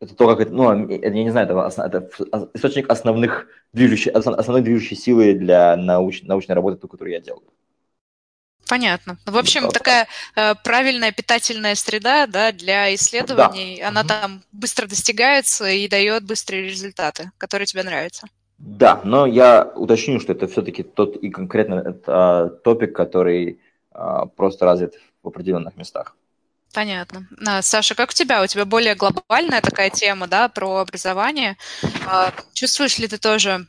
это 0.00 0.14
то, 0.14 0.26
как 0.26 0.40
это, 0.40 0.52
ну, 0.52 0.88
я 0.88 1.10
не 1.10 1.30
знаю, 1.30 1.46
это, 1.48 1.82
это 1.82 2.50
источник 2.54 2.90
основных 2.90 3.46
движущей, 3.72 4.10
основной 4.10 4.62
движущей 4.62 4.96
силы 4.96 5.34
для 5.34 5.76
науч, 5.76 6.22
научной 6.22 6.54
работы, 6.54 6.76
ту, 6.76 6.88
которую 6.88 7.14
я 7.14 7.20
делаю. 7.20 7.44
Понятно. 8.68 9.16
В 9.26 9.36
общем, 9.36 9.62
да. 9.62 9.68
такая 9.68 10.08
э, 10.34 10.54
правильная 10.64 11.12
питательная 11.12 11.74
среда 11.74 12.26
да, 12.26 12.52
для 12.52 12.94
исследований, 12.94 13.78
да. 13.80 13.88
она 13.88 14.00
угу. 14.00 14.08
там 14.08 14.42
быстро 14.52 14.86
достигается 14.86 15.68
и 15.68 15.88
дает 15.88 16.24
быстрые 16.24 16.64
результаты, 16.64 17.30
которые 17.38 17.66
тебе 17.66 17.84
нравятся. 17.84 18.26
Да, 18.58 19.00
но 19.04 19.26
я 19.26 19.70
уточню, 19.74 20.18
что 20.18 20.32
это 20.32 20.48
все-таки 20.48 20.82
тот 20.82 21.16
и 21.16 21.30
конкретно 21.30 21.74
это, 21.74 22.58
топик, 22.64 22.96
который 22.96 23.60
а, 23.92 24.26
просто 24.26 24.64
развит 24.64 24.94
в 25.22 25.28
определенных 25.28 25.76
местах. 25.76 26.16
Понятно. 26.72 27.26
А, 27.46 27.62
Саша, 27.62 27.94
как 27.94 28.10
у 28.10 28.12
тебя? 28.12 28.42
У 28.42 28.46
тебя 28.46 28.64
более 28.64 28.94
глобальная 28.94 29.60
такая 29.60 29.90
тема, 29.90 30.26
да, 30.26 30.48
про 30.48 30.78
образование. 30.78 31.56
А, 32.06 32.32
чувствуешь 32.54 32.98
ли 32.98 33.08
ты 33.08 33.18
тоже 33.18 33.66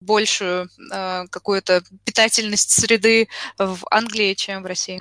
большую 0.00 0.68
э, 0.92 1.24
какую-то 1.30 1.82
питательность 2.04 2.70
среды 2.70 3.28
в 3.58 3.78
Англии, 3.90 4.34
чем 4.34 4.62
в 4.62 4.66
России? 4.66 5.00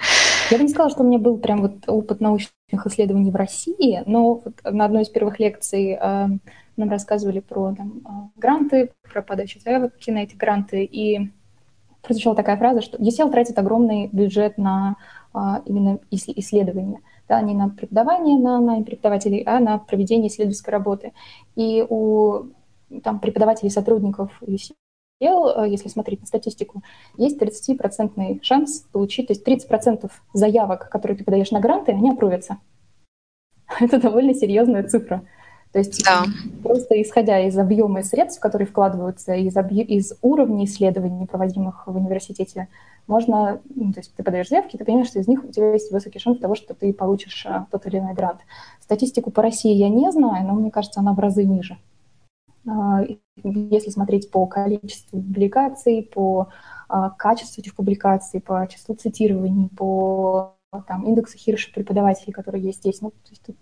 Я 0.52 0.58
бы 0.58 0.64
не 0.64 0.70
сказала, 0.70 0.92
что 0.92 1.04
у 1.04 1.08
меня 1.08 1.20
был 1.20 1.38
прям 1.38 1.62
вот 1.62 1.88
опыт 1.88 2.20
научных 2.20 2.86
исследований 2.86 3.32
в 3.32 3.36
России, 3.36 4.04
но 4.06 4.36
вот 4.36 4.54
на 4.64 4.86
одной 4.86 5.04
из 5.04 5.10
первых 5.10 5.40
лекций 5.40 5.98
э, 6.00 6.28
нам 6.78 6.90
рассказывали 6.90 7.40
про 7.40 7.74
там, 7.76 8.02
э, 8.06 8.40
гранты, 8.40 8.92
про 9.12 9.22
подачу 9.22 9.60
заявки 9.60 10.10
на 10.12 10.24
эти 10.24 10.36
гранты, 10.36 10.84
и 10.84 11.32
прозвучала 12.02 12.36
такая 12.36 12.58
фраза, 12.58 12.82
что 12.82 12.98
ЕСЕЛ 13.02 13.30
тратит 13.30 13.58
огромный 13.58 14.08
бюджет 14.08 14.58
на 14.58 14.96
э, 15.34 15.38
именно 15.66 16.00
исследования, 16.12 17.02
да, 17.28 17.42
не 17.42 17.54
на 17.54 17.70
преподавание 17.70 18.38
на, 18.38 18.60
на 18.60 18.82
преподавателей, 18.82 19.44
а 19.46 19.60
на 19.60 19.78
проведение 19.78 20.30
исследовательской 20.30 20.72
работы. 20.72 21.14
И 21.56 21.86
у 21.88 22.50
там, 23.04 23.20
преподавателей, 23.20 23.70
сотрудников 23.70 24.32
Э, 25.20 25.66
если 25.68 25.90
смотреть 25.90 26.22
на 26.22 26.28
статистику, 26.28 26.82
есть 27.18 27.42
30% 27.42 28.40
шанс 28.42 28.86
получить, 28.92 29.28
то 29.28 29.34
есть 29.34 29.48
30% 29.48 30.10
заявок, 30.34 30.90
которые 30.90 31.18
ты 31.18 31.24
подаешь 31.24 31.52
на 31.52 31.60
гранты, 31.60 31.92
они 31.92 32.12
опровятся. 32.12 32.58
Это 33.80 34.00
довольно 34.00 34.34
серьезная 34.34 34.84
цифра. 34.84 35.24
То 35.72 35.78
есть 35.78 36.04
да. 36.04 36.24
просто 36.64 37.00
исходя 37.00 37.40
из 37.48 37.56
объема 37.56 38.02
средств, 38.02 38.40
которые 38.40 38.68
вкладываются, 38.68 39.36
из, 39.36 39.56
объ... 39.56 39.72
из 39.74 40.18
уровня 40.24 40.66
исследований, 40.66 41.28
проводимых 41.28 41.86
в 41.86 41.96
университете, 41.96 42.70
можно, 43.06 43.62
ну, 43.76 43.94
то 43.94 44.00
есть 44.00 44.16
ты 44.16 44.24
подаешь 44.24 44.50
заявки, 44.50 44.78
ты 44.78 44.86
понимаешь, 44.86 45.10
что 45.10 45.20
из 45.20 45.28
них 45.28 45.44
у 45.44 45.48
тебя 45.50 45.74
есть 45.74 45.92
высокий 45.92 46.18
шанс 46.18 46.40
того, 46.40 46.56
что 46.56 46.74
ты 46.74 46.92
получишь 46.92 47.46
а, 47.46 47.68
тот 47.72 47.86
или 47.86 48.00
иной 48.00 48.14
грант. 48.14 48.40
Статистику 48.82 49.30
по 49.30 49.44
России 49.44 49.74
я 49.74 49.90
не 49.90 50.12
знаю, 50.12 50.48
но 50.48 50.56
мне 50.56 50.72
кажется, 50.72 51.02
она 51.02 51.14
в 51.14 51.20
разы 51.20 51.44
ниже. 51.44 51.78
А, 52.70 53.02
если 53.44 53.90
смотреть 53.90 54.30
по 54.30 54.46
количеству 54.46 55.22
публикаций, 55.22 56.04
по 56.04 56.50
а, 56.88 57.10
качеству 57.10 57.62
этих 57.62 57.76
публикаций, 57.76 58.42
по 58.42 58.68
числу 58.68 58.96
цитирований, 58.96 59.70
по 59.70 60.56
там, 60.88 61.08
индексу 61.08 61.38
Хирша 61.38 61.72
преподавателей, 61.74 62.34
которые 62.34 62.64
есть 62.64 62.80
здесь, 62.80 63.02
ну, 63.02 63.12
то 63.12 63.30
есть 63.30 63.44
тут 63.44 63.56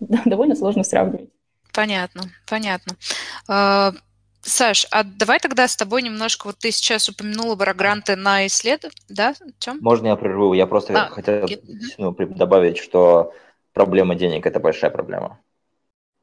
довольно 0.24 0.54
сложно 0.54 0.84
сравнивать. 0.84 1.30
Понятно, 1.72 2.22
понятно. 2.48 2.96
А, 3.48 3.92
Саш, 4.42 4.86
а 4.90 5.02
давай 5.02 5.40
тогда 5.40 5.66
с 5.66 5.76
тобой 5.76 6.02
немножко, 6.02 6.46
вот 6.46 6.58
ты 6.58 6.70
сейчас 6.70 7.08
упомянула 7.08 7.56
про 7.56 7.74
гранты 7.74 8.14
на 8.14 8.46
исследование, 8.46 9.02
да? 9.08 9.34
Чем? 9.58 9.78
Можно 9.80 10.08
я 10.08 10.16
прерву? 10.16 10.54
Я 10.54 10.66
просто 10.66 11.06
а, 11.06 11.08
хотел 11.08 11.48
ну, 11.98 12.12
добавить, 12.12 12.78
что 12.78 13.34
проблема 13.72 14.14
денег– 14.14 14.46
это 14.46 14.60
большая 14.60 14.90
проблема. 14.90 15.40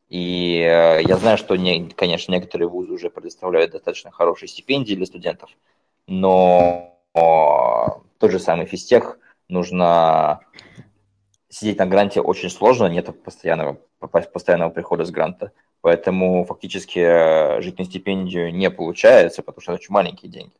И 0.09 0.59
э, 0.59 1.01
я 1.03 1.17
знаю, 1.17 1.37
что, 1.37 1.55
не, 1.55 1.89
конечно, 1.89 2.31
некоторые 2.31 2.67
вузы 2.67 2.93
уже 2.93 3.09
предоставляют 3.09 3.71
достаточно 3.71 4.11
хорошие 4.11 4.47
стипендии 4.47 4.93
для 4.93 5.05
студентов, 5.05 5.49
но 6.07 6.91
тот 7.13 8.31
же 8.31 8.39
самый 8.39 8.65
физтех 8.65 9.17
нужно 9.47 10.41
сидеть 11.49 11.77
на 11.77 11.85
гранте 11.85 12.21
очень 12.21 12.49
сложно, 12.49 12.87
нет 12.87 13.23
постоянного, 13.23 13.79
постоянного 13.99 14.69
прихода 14.69 15.05
с 15.05 15.11
гранта. 15.11 15.51
Поэтому 15.81 16.43
фактически 16.45 16.99
э, 16.99 17.61
жить 17.61 17.77
на 17.77 17.85
стипендию 17.85 18.53
не 18.53 18.69
получается, 18.69 19.43
потому 19.43 19.61
что 19.61 19.73
это 19.73 19.81
очень 19.81 19.93
маленькие 19.93 20.31
деньги. 20.31 20.55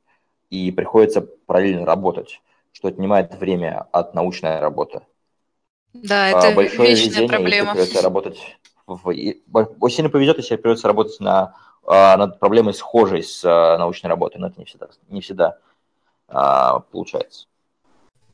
И 0.51 0.71
приходится 0.71 1.21
параллельно 1.21 1.85
работать, 1.85 2.41
что 2.71 2.87
отнимает 2.87 3.33
время 3.33 3.87
от 3.91 4.13
научной 4.13 4.59
работы. 4.59 5.01
Да, 5.93 6.29
это 6.29 6.49
а 6.49 6.51
Большое 6.51 6.89
вечная 6.89 7.09
везение, 7.09 7.29
проблема. 7.29 7.69
Если 7.69 7.71
придется 7.71 8.01
работать. 8.03 8.57
Очень 8.87 9.89
сильно 9.89 10.09
повезет, 10.09 10.37
если 10.37 10.55
придется 10.55 10.87
работать 10.87 11.19
на, 11.19 11.55
а, 11.85 12.17
над 12.17 12.39
проблемой 12.39 12.73
схожей 12.73 13.23
с 13.23 13.43
а, 13.43 13.77
научной 13.77 14.07
работой, 14.07 14.37
но 14.37 14.47
это 14.47 14.59
не 14.59 14.65
всегда, 14.65 14.87
не 15.09 15.21
всегда 15.21 15.57
а, 16.27 16.79
получается. 16.79 17.47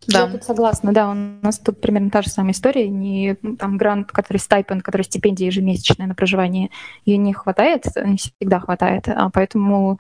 Да. 0.08 0.22
Я 0.22 0.28
тут 0.28 0.44
согласна, 0.44 0.94
да, 0.94 1.12
у 1.12 1.14
нас 1.14 1.60
тут 1.60 1.80
примерно 1.80 2.10
та 2.10 2.24
же 2.24 2.30
самая 2.30 2.54
история, 2.54 2.90
не 2.90 3.38
ну, 3.44 3.56
там 3.56 3.78
грант, 3.78 4.12
который 4.12 4.38
стипend, 4.38 4.82
который 4.82 5.04
стипендия 5.04 5.46
ежемесячная 5.46 6.08
на 6.08 6.16
проживание, 6.16 6.72
ее 7.06 7.18
не 7.18 7.34
хватает, 7.34 7.86
не 8.04 8.18
всегда 8.18 8.60
хватает, 8.60 9.08
а 9.08 9.30
поэтому 9.30 10.00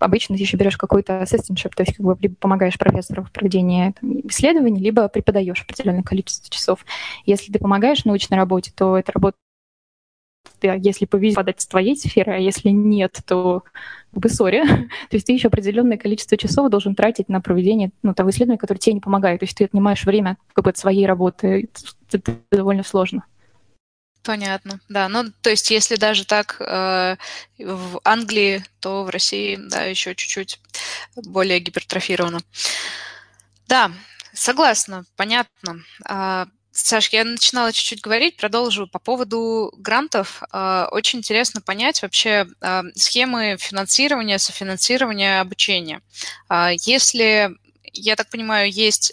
обычно 0.00 0.36
ты 0.36 0.42
еще 0.42 0.58
берешь 0.58 0.76
какой-то 0.76 1.22
assistantship, 1.22 1.70
то 1.74 1.82
есть 1.82 1.96
как 1.96 2.04
бы 2.04 2.16
либо 2.20 2.34
помогаешь 2.34 2.78
профессору 2.78 3.22
в 3.22 3.32
проведении 3.32 3.94
там, 3.98 4.20
исследований, 4.28 4.80
либо 4.80 5.08
преподаешь 5.08 5.62
определенное 5.62 6.02
количество 6.02 6.50
часов. 6.50 6.84
Если 7.24 7.50
ты 7.50 7.58
помогаешь 7.58 8.02
в 8.02 8.06
научной 8.06 8.36
работе, 8.36 8.70
то 8.76 8.98
эта 8.98 9.12
работа 9.12 9.38
если 10.62 11.06
повезет 11.06 11.36
подать 11.36 11.60
с 11.60 11.66
твоей 11.66 11.96
сферы, 11.96 12.32
а 12.32 12.38
если 12.38 12.70
нет, 12.70 13.20
то 13.26 13.62
в 14.12 14.28
ссоре. 14.28 14.64
то 15.10 15.16
есть 15.16 15.26
ты 15.26 15.32
еще 15.32 15.48
определенное 15.48 15.96
количество 15.96 16.36
часов 16.36 16.70
должен 16.70 16.94
тратить 16.94 17.28
на 17.28 17.40
проведение 17.40 17.90
ну, 18.02 18.14
того 18.14 18.30
исследования, 18.30 18.58
которое 18.58 18.80
тебе 18.80 18.94
не 18.94 19.00
помогает. 19.00 19.40
То 19.40 19.44
есть 19.44 19.56
ты 19.56 19.64
отнимаешь 19.64 20.04
время 20.04 20.36
как 20.52 20.64
бы, 20.64 20.70
от 20.70 20.76
своей 20.76 21.06
работы. 21.06 21.68
Это 22.10 22.36
довольно 22.50 22.82
сложно. 22.82 23.24
Понятно, 24.22 24.80
да. 24.88 25.08
Ну, 25.08 25.24
то 25.40 25.50
есть, 25.50 25.70
если 25.70 25.96
даже 25.96 26.24
так 26.24 26.60
э, 26.60 27.16
в 27.58 28.00
Англии, 28.04 28.64
то 28.78 29.02
в 29.02 29.10
России, 29.10 29.56
да, 29.56 29.82
еще 29.84 30.14
чуть-чуть 30.14 30.60
более 31.16 31.58
гипертрофировано. 31.58 32.40
Да, 33.66 33.90
согласна, 34.32 35.04
понятно. 35.16 35.80
Саш, 36.72 37.10
я 37.10 37.24
начинала 37.24 37.70
чуть-чуть 37.70 38.00
говорить, 38.00 38.38
продолжу 38.38 38.86
по 38.86 38.98
поводу 38.98 39.74
грантов. 39.76 40.42
А, 40.52 40.88
очень 40.90 41.18
интересно 41.18 41.60
понять 41.60 42.00
вообще 42.00 42.46
а, 42.62 42.82
схемы 42.94 43.58
финансирования, 43.58 44.38
софинансирования 44.38 45.42
обучения. 45.42 46.00
А, 46.48 46.70
если, 46.72 47.50
я 47.92 48.16
так 48.16 48.30
понимаю, 48.30 48.70
есть 48.72 49.12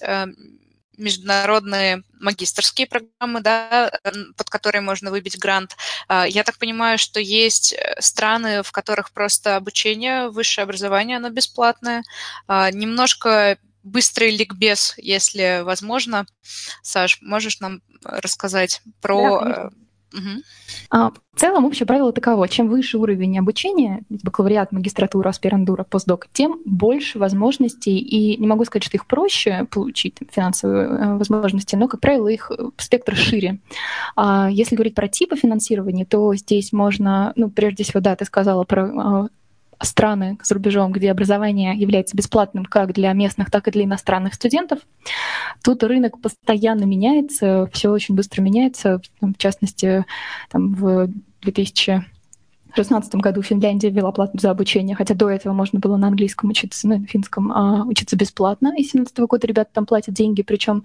международные 0.97 2.03
магистрские 2.20 2.86
программы, 2.86 3.39
да, 3.39 3.91
под 4.36 4.49
которые 4.49 4.82
можно 4.82 5.12
выбить 5.12 5.39
грант. 5.39 5.78
Я 6.10 6.43
так 6.43 6.57
понимаю, 6.57 6.97
что 6.97 7.22
есть 7.22 7.72
э, 7.72 7.95
страны, 8.01 8.64
в 8.64 8.74
которых 8.74 9.14
просто 9.14 9.55
обучение, 9.55 10.28
высшее 10.28 10.64
образование, 10.64 11.16
оно 11.16 11.30
бесплатное. 11.30 12.03
Немножко 12.49 13.57
быстрый 13.84 14.36
ликбез, 14.36 14.93
если 14.97 15.61
возможно. 15.63 16.25
Саш, 16.82 17.19
можешь 17.21 17.59
нам 17.59 17.82
рассказать 18.03 18.82
про... 19.01 19.41
Да, 19.41 19.69
Угу. 20.13 20.41
А, 20.89 21.11
в 21.11 21.39
целом, 21.39 21.65
общее 21.65 21.86
правило 21.86 22.11
таково. 22.11 22.47
Чем 22.47 22.67
выше 22.67 22.97
уровень 22.97 23.38
обучения, 23.38 24.03
бакалавриат, 24.09 24.71
магистратура, 24.71 25.30
аспирантура, 25.30 25.84
постдок, 25.84 26.27
тем 26.34 26.59
больше 26.65 27.19
возможностей. 27.19 27.97
И 27.99 28.38
не 28.38 28.47
могу 28.47 28.65
сказать, 28.65 28.84
что 28.84 28.97
их 28.97 29.05
проще 29.05 29.67
получить, 29.69 30.17
финансовые 30.32 30.88
э, 30.88 31.17
возможности, 31.17 31.75
но, 31.75 31.88
как 31.88 32.01
правило, 32.01 32.27
их 32.27 32.51
э, 32.51 32.69
спектр 32.77 33.15
шире. 33.15 33.59
А 34.15 34.49
если 34.49 34.75
говорить 34.75 34.95
про 34.95 35.07
типы 35.07 35.36
финансирования, 35.36 36.05
то 36.05 36.34
здесь 36.36 36.73
можно, 36.73 37.34
ну, 37.36 37.49
прежде 37.49 37.84
всего, 37.84 37.99
да, 37.99 38.15
ты 38.15 38.25
сказала 38.25 38.63
про 38.63 38.84
а, 38.86 39.27
страны 39.82 40.38
за 40.43 40.55
рубежом, 40.55 40.91
где 40.91 41.11
образование 41.11 41.75
является 41.75 42.15
бесплатным 42.15 42.65
как 42.65 42.93
для 42.93 43.13
местных, 43.13 43.49
так 43.51 43.67
и 43.67 43.71
для 43.71 43.86
иностранных 43.86 44.34
студентов. 44.34 44.80
Тут 45.63 45.84
рынок 45.84 46.21
постоянно 46.21 46.84
меняется, 46.84 47.69
все 47.71 47.89
очень 47.89 48.15
быстро 48.15 48.41
меняется. 48.41 49.01
В 49.21 49.38
частности, 49.38 50.05
там, 50.49 50.73
в 50.73 51.09
2000 51.41 52.05
в 52.69 52.75
2016 52.75 53.15
году 53.15 53.41
Финляндия 53.41 53.89
ввела 53.89 54.11
плату 54.11 54.38
за 54.38 54.51
обучение, 54.51 54.95
хотя 54.95 55.15
до 55.15 55.27
этого 55.27 55.53
можно 55.53 55.80
было 55.80 55.97
на 55.97 56.07
английском 56.07 56.51
учиться, 56.51 56.88
ну, 56.88 56.99
на 56.99 57.07
финском 57.07 57.51
а, 57.51 57.84
учиться 57.86 58.15
бесплатно. 58.15 58.67
И 58.77 58.84
с 58.84 58.91
2017 58.91 59.19
года 59.21 59.47
ребята 59.47 59.71
там 59.73 59.88
платят 59.88 60.13
деньги, 60.13 60.43
причем 60.43 60.84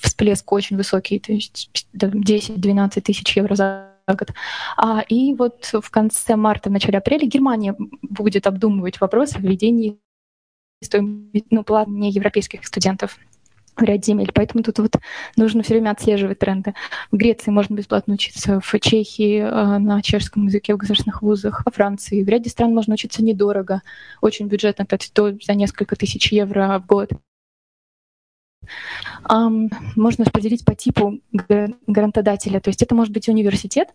всплеск 0.00 0.50
очень 0.50 0.78
высокий, 0.78 1.18
то 1.18 1.32
есть 1.32 1.70
10-12 1.92 3.00
тысяч 3.02 3.36
евро 3.36 3.54
за 3.54 3.93
год. 4.06 4.30
А, 4.76 5.02
и 5.08 5.34
вот 5.34 5.70
в 5.72 5.90
конце 5.90 6.36
марта, 6.36 6.68
в 6.68 6.72
начале 6.72 6.98
апреля 6.98 7.26
Германия 7.26 7.74
будет 8.02 8.46
обдумывать 8.46 9.00
вопрос 9.00 9.34
о 9.36 9.40
введении 9.40 9.98
стоимости, 10.82 11.46
ну, 11.50 11.64
платных 11.64 12.14
европейских 12.14 12.66
студентов 12.66 13.18
в 13.76 13.82
ряд 13.82 14.04
земель. 14.04 14.30
Поэтому 14.32 14.62
тут 14.62 14.78
вот 14.78 14.96
нужно 15.36 15.62
все 15.62 15.74
время 15.74 15.90
отслеживать 15.90 16.38
тренды. 16.38 16.74
В 17.10 17.16
Греции 17.16 17.50
можно 17.50 17.74
бесплатно 17.74 18.14
учиться, 18.14 18.60
в 18.60 18.80
Чехии 18.80 19.38
э, 19.38 19.78
на 19.78 20.00
чешском 20.02 20.46
языке 20.46 20.74
в 20.74 20.76
государственных 20.76 21.22
вузах, 21.22 21.62
во 21.64 21.72
Франции. 21.72 22.22
В 22.22 22.28
ряде 22.28 22.50
стран 22.50 22.72
можно 22.72 22.94
учиться 22.94 23.24
недорого, 23.24 23.82
очень 24.20 24.46
бюджетно, 24.46 24.86
то 24.86 25.36
за 25.40 25.54
несколько 25.54 25.96
тысяч 25.96 26.30
евро 26.30 26.78
в 26.78 26.86
год. 26.86 27.10
Можно 29.28 30.24
распределить 30.24 30.64
по 30.64 30.74
типу 30.74 31.20
грантодателя. 31.86 32.60
То 32.60 32.68
есть 32.68 32.82
это 32.82 32.94
может 32.94 33.12
быть 33.12 33.28
университет, 33.28 33.88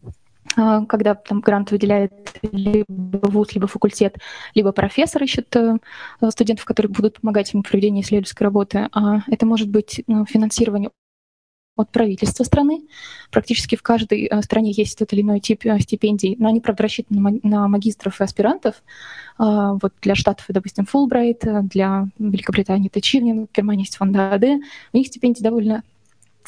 а, 0.55 0.85
когда 0.85 1.15
там 1.15 1.41
грант 1.41 1.71
выделяет 1.71 2.11
либо 2.41 2.85
вуз, 3.29 3.53
либо 3.53 3.67
факультет, 3.67 4.17
либо 4.55 4.71
профессор 4.71 5.23
ищет 5.23 5.55
э, 5.55 5.77
студентов, 6.29 6.65
которые 6.65 6.91
будут 6.91 7.21
помогать 7.21 7.53
ему 7.53 7.61
в 7.61 7.69
проведении 7.69 8.01
исследовательской 8.01 8.45
работы. 8.45 8.89
А 8.91 9.19
это 9.27 9.45
может 9.45 9.69
быть 9.69 10.03
ну, 10.07 10.25
финансирование 10.25 10.89
от 11.79 11.91
правительства 11.91 12.43
страны. 12.43 12.83
Практически 13.31 13.75
в 13.75 13.81
каждой 13.81 14.25
э, 14.25 14.41
стране 14.41 14.71
есть 14.71 14.97
тот 14.97 15.13
или 15.13 15.21
иной 15.21 15.39
тип 15.39 15.65
э, 15.65 15.79
стипендий, 15.79 16.35
но 16.39 16.49
они, 16.49 16.61
правда, 16.61 16.83
рассчитаны 16.83 17.39
на 17.43 17.67
магистров 17.67 18.19
и 18.19 18.23
аспирантов. 18.23 18.83
А, 19.37 19.73
вот 19.73 19.93
для 20.01 20.15
Штатов, 20.15 20.45
допустим, 20.49 20.85
Фулбрайт, 20.85 21.43
для 21.63 22.07
Великобритании 22.17 22.89
это 22.89 23.01
Чивнин, 23.01 23.47
в 23.47 23.55
Германии 23.55 23.83
есть 23.83 23.97
фонд 23.97 24.15
АД. 24.15 24.43
У 24.93 24.97
них 24.97 25.07
стипендии 25.07 25.41
довольно 25.41 25.83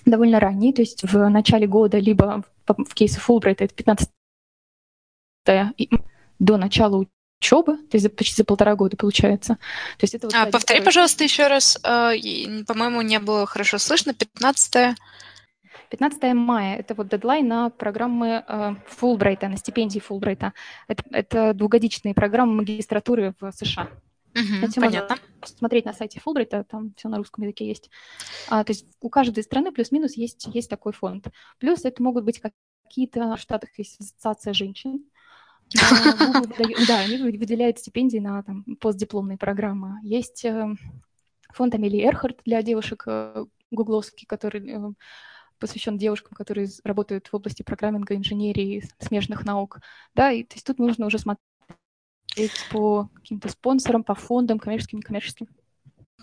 довольно 0.05 0.39
ранние, 0.39 0.73
то 0.73 0.81
есть 0.81 1.03
в 1.03 1.29
начале 1.29 1.67
года, 1.67 1.99
либо 1.99 2.43
в 2.65 2.93
кейсе 2.95 3.19
Фулбрайта 3.19 3.65
это 3.65 3.75
15 3.75 4.09
до 6.39 6.57
начала 6.57 7.05
учебы, 7.41 7.77
то 7.77 7.97
есть 7.97 8.15
почти 8.15 8.35
за 8.35 8.45
полтора 8.45 8.75
года 8.75 8.95
получается. 8.95 9.55
То 9.97 10.03
есть 10.03 10.13
это 10.13 10.27
вот 10.27 10.35
а, 10.35 10.45
повтори, 10.45 10.79
второй... 10.79 10.85
пожалуйста, 10.85 11.23
еще 11.23 11.47
раз. 11.47 11.79
А, 11.83 12.11
по-моему, 12.67 13.01
не 13.01 13.19
было 13.19 13.47
хорошо 13.47 13.79
слышно. 13.79 14.13
15 14.13 14.95
15 15.89 16.33
мая– 16.35 16.77
это 16.79 16.93
вот 16.95 17.09
дедлайн 17.09 17.45
на 17.47 17.69
программы 17.69 18.45
э, 18.47 18.75
Фулбрайта, 18.87 19.49
на 19.49 19.57
стипендии 19.57 19.99
Фулбрайта. 19.99 20.53
Это, 20.87 21.03
это 21.11 21.53
двухгодичные 21.53 22.13
программы 22.13 22.53
магистратуры 22.53 23.35
в 23.41 23.51
США. 23.51 23.89
Угу, 24.33 24.65
Это 24.65 24.79
понятно. 24.79 25.17
Можно 25.41 25.57
смотреть 25.57 25.85
на 25.85 25.93
сайте 25.93 26.21
Фулбрайта, 26.21 26.63
там 26.63 26.93
все 26.95 27.09
на 27.09 27.17
русском 27.17 27.43
языке 27.43 27.67
есть. 27.67 27.89
А, 28.47 28.63
то 28.63 28.71
есть 28.71 28.85
у 29.01 29.09
каждой 29.09 29.43
страны 29.43 29.73
плюс-минус 29.73 30.13
есть, 30.13 30.47
есть 30.53 30.69
такой 30.69 30.93
фонд. 30.93 31.27
Плюс 31.59 31.83
это 31.83 32.01
могут 32.01 32.23
быть 32.23 32.39
какие-то 32.39 33.35
в 33.35 33.39
Штатах 33.39 33.69
есть 33.77 33.99
ассоциация 33.99 34.53
женщин, 34.53 35.05
да, 36.87 36.99
они 36.99 37.17
выделяют 37.17 37.79
стипендии 37.79 38.19
на 38.19 38.43
там, 38.43 38.63
постдипломные 38.79 39.37
программы. 39.37 39.99
Есть 40.03 40.45
э, 40.45 40.75
фонд 41.53 41.75
Амелии 41.75 42.05
Эрхард 42.05 42.39
для 42.45 42.61
девушек 42.61 43.03
э, 43.07 43.45
гугловский, 43.71 44.25
который 44.27 44.69
э, 44.69 44.93
посвящен 45.59 45.97
девушкам, 45.97 46.33
которые 46.33 46.67
работают 46.83 47.27
в 47.27 47.35
области 47.35 47.63
программинга, 47.63 48.15
инженерии, 48.15 48.83
смежных 48.99 49.45
наук. 49.45 49.79
Да, 50.15 50.31
и 50.31 50.43
то 50.43 50.55
есть 50.55 50.65
тут 50.65 50.79
нужно 50.79 51.05
уже 51.05 51.19
смотреть 51.19 51.39
по 52.71 53.09
каким-то 53.15 53.49
спонсорам, 53.49 54.03
по 54.03 54.15
фондам, 54.15 54.59
коммерческим, 54.59 54.99
некоммерческим. 54.99 55.47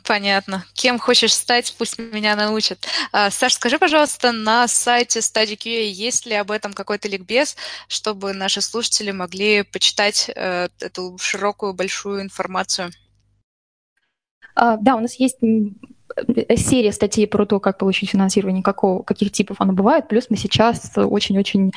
Понятно. 0.04 0.64
Кем 0.74 0.98
хочешь 0.98 1.34
стать, 1.34 1.74
пусть 1.78 1.98
меня 1.98 2.36
научат. 2.36 2.78
А, 3.12 3.30
Саш, 3.30 3.54
скажи, 3.54 3.78
пожалуйста, 3.78 4.32
на 4.32 4.68
сайте 4.68 5.20
Study 5.20 5.58
есть 5.68 6.26
ли 6.26 6.34
об 6.34 6.50
этом 6.50 6.72
какой-то 6.72 7.08
ликбез, 7.08 7.56
чтобы 7.88 8.32
наши 8.32 8.60
слушатели 8.60 9.10
могли 9.10 9.62
почитать 9.62 10.30
э, 10.34 10.68
эту 10.80 11.16
широкую, 11.18 11.74
большую 11.74 12.22
информацию? 12.22 12.90
А, 14.54 14.76
да, 14.76 14.96
у 14.96 15.00
нас 15.00 15.14
есть 15.14 15.38
серия 15.40 16.92
статей 16.92 17.26
про 17.26 17.46
то, 17.46 17.60
как 17.60 17.78
получить 17.78 18.10
финансирование, 18.10 18.62
какого, 18.62 19.02
каких 19.02 19.32
типов 19.32 19.60
оно 19.60 19.72
бывает. 19.72 20.08
Плюс 20.08 20.26
мы 20.30 20.36
сейчас 20.36 20.92
очень-очень 20.96 21.72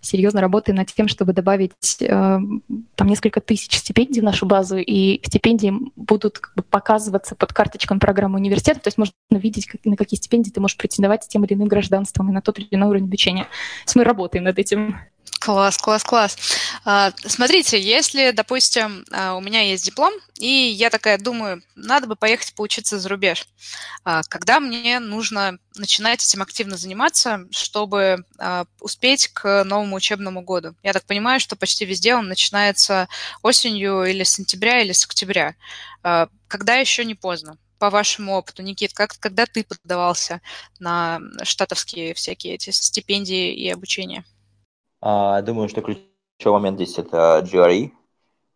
серьезно 0.00 0.40
работаем 0.40 0.76
над 0.76 0.88
тем, 0.88 1.08
чтобы 1.08 1.32
добавить 1.32 2.00
э, 2.00 2.06
там 2.08 3.08
несколько 3.08 3.40
тысяч 3.40 3.76
стипендий 3.78 4.20
в 4.20 4.24
нашу 4.24 4.46
базу, 4.46 4.76
и 4.78 5.20
стипендии 5.24 5.72
будут 5.96 6.38
как 6.38 6.54
бы, 6.54 6.62
показываться 6.62 7.34
под 7.34 7.52
карточкой 7.52 7.98
программы 7.98 8.38
университета, 8.38 8.80
то 8.80 8.88
есть 8.88 8.98
можно 8.98 9.12
видеть, 9.30 9.66
как, 9.66 9.84
на 9.84 9.96
какие 9.96 10.18
стипендии 10.18 10.50
ты 10.50 10.60
можешь 10.60 10.76
претендовать 10.76 11.24
с 11.24 11.28
тем 11.28 11.44
или 11.44 11.54
иным 11.54 11.68
гражданством 11.68 12.28
и 12.30 12.32
на 12.32 12.42
тот 12.42 12.58
или 12.58 12.68
иной 12.70 12.88
уровень 12.90 13.04
обучения. 13.04 13.44
То 13.44 13.86
есть 13.86 13.96
мы 13.96 14.04
работаем 14.04 14.44
над 14.44 14.58
этим. 14.58 14.96
Класс, 15.40 15.78
класс, 15.78 16.04
класс. 16.04 16.36
А, 16.84 17.14
смотрите, 17.24 17.80
если, 17.80 18.30
допустим, 18.30 19.06
а, 19.10 19.34
у 19.34 19.40
меня 19.40 19.62
есть 19.62 19.86
диплом, 19.86 20.12
и 20.36 20.46
я 20.46 20.90
такая 20.90 21.16
думаю, 21.16 21.62
надо 21.74 22.06
бы 22.06 22.14
поехать 22.14 22.52
поучиться 22.52 22.98
за 22.98 23.08
рубеж. 23.08 23.46
А, 24.04 24.20
когда 24.28 24.60
мне 24.60 25.00
нужно 25.00 25.58
начинать 25.76 26.22
этим 26.22 26.42
активно 26.42 26.76
заниматься, 26.76 27.46
чтобы 27.52 28.26
успеть 28.80 29.28
к 29.28 29.64
новому 29.64 29.96
учебному 29.96 30.42
году? 30.42 30.74
Я 30.82 30.92
так 30.92 31.04
понимаю, 31.06 31.40
что 31.40 31.56
почти 31.56 31.86
везде 31.86 32.14
он 32.14 32.28
начинается 32.28 33.08
осенью 33.42 34.04
или 34.04 34.24
с 34.24 34.32
сентября, 34.32 34.82
или 34.82 34.92
с 34.92 35.06
октября. 35.06 35.54
Когда 36.02 36.74
еще 36.76 37.04
не 37.04 37.14
поздно? 37.14 37.56
по 37.78 37.88
вашему 37.88 38.34
опыту, 38.34 38.62
Никит, 38.62 38.92
как, 38.92 39.18
когда 39.18 39.46
ты 39.46 39.64
подавался 39.64 40.42
на 40.80 41.18
штатовские 41.44 42.12
всякие 42.12 42.56
эти 42.56 42.68
стипендии 42.68 43.54
и 43.54 43.70
обучение? 43.70 44.26
А, 45.00 45.40
думаю, 45.42 45.68
что 45.68 45.80
ключевой 45.80 46.60
момент 46.60 46.76
здесь 46.76 46.98
это 46.98 47.42
GRE, 47.44 47.90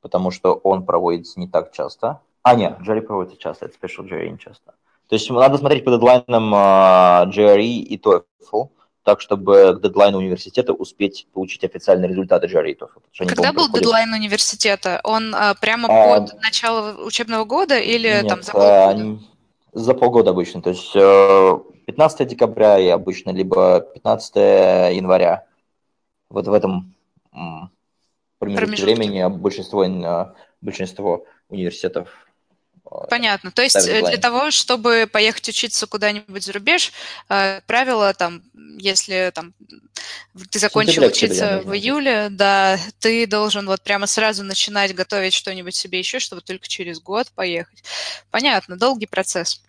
потому 0.01 0.30
что 0.30 0.55
он 0.55 0.84
проводится 0.84 1.40
не 1.40 1.49
так 1.49 1.72
часто. 1.72 2.20
А, 2.42 2.55
нет, 2.55 2.78
GRE 2.80 3.01
проводится 3.01 3.38
часто, 3.38 3.66
это 3.66 3.76
Special 3.78 4.09
GRE 4.09 4.28
не 4.28 4.38
часто. 4.38 4.74
То 5.09 5.16
есть 5.16 5.30
надо 5.30 5.59
смотреть 5.59 5.84
по 5.84 5.90
дедлайнам 5.90 6.55
GRE 6.55 7.64
и 7.64 7.99
TOEFL, 7.99 8.68
так, 9.03 9.20
чтобы 9.20 9.74
к 9.78 9.82
дедлайну 9.82 10.18
университета 10.18 10.72
успеть 10.72 11.26
получить 11.32 11.62
официальные 11.64 12.09
результаты 12.09 12.47
GRE 12.47 12.70
и 12.70 12.74
TOEFL. 12.74 13.26
Когда 13.28 13.53
был 13.53 13.64
проходят... 13.64 13.82
дедлайн 13.82 14.12
университета? 14.12 15.01
Он 15.05 15.34
а, 15.34 15.55
прямо 15.55 15.88
а, 15.88 16.20
под 16.20 16.42
начало 16.42 17.05
учебного 17.05 17.45
года 17.45 17.78
или 17.78 18.09
нет, 18.09 18.28
там 18.28 18.42
за 18.42 18.53
полгода? 18.53 19.18
А, 19.72 19.78
за 19.78 19.95
полгода 19.95 20.30
обычно. 20.30 20.62
То 20.62 20.70
есть 20.70 20.92
15 21.86 22.20
э, 22.20 22.24
декабря 22.24 22.78
и 22.78 22.88
обычно, 22.88 23.30
либо 23.30 23.80
15 23.80 24.36
января 24.97 25.45
вот 26.28 26.46
в 26.46 26.52
этом 26.52 26.94
промежутке 28.38 28.84
времени 28.84 29.26
большинство, 29.28 30.36
большинство 30.60 31.26
университетов 31.48 32.08
э, 32.84 32.90
Понятно. 33.08 33.50
То 33.50 33.62
есть 33.62 33.76
э, 33.76 34.02
для 34.02 34.18
того, 34.18 34.50
чтобы 34.50 35.08
поехать 35.10 35.48
учиться 35.48 35.86
куда-нибудь 35.86 36.44
за 36.44 36.52
рубеж, 36.52 36.92
э, 37.28 37.60
правило 37.66 38.12
там, 38.14 38.42
если 38.78 39.30
там 39.34 39.54
ты 40.50 40.58
закончил 40.58 41.02
Сентября, 41.02 41.08
учиться 41.08 41.62
в 41.64 41.74
июле, 41.74 42.28
да, 42.30 42.78
ты 42.98 43.26
должен 43.26 43.66
вот 43.66 43.82
прямо 43.82 44.06
сразу 44.06 44.42
начинать 44.44 44.94
готовить 44.94 45.34
что-нибудь 45.34 45.74
себе 45.74 45.98
еще, 45.98 46.18
чтобы 46.18 46.42
только 46.42 46.68
через 46.68 47.00
год 47.00 47.30
поехать. 47.34 47.84
Понятно, 48.30 48.76
долгий 48.76 49.06
процесс. 49.06 49.62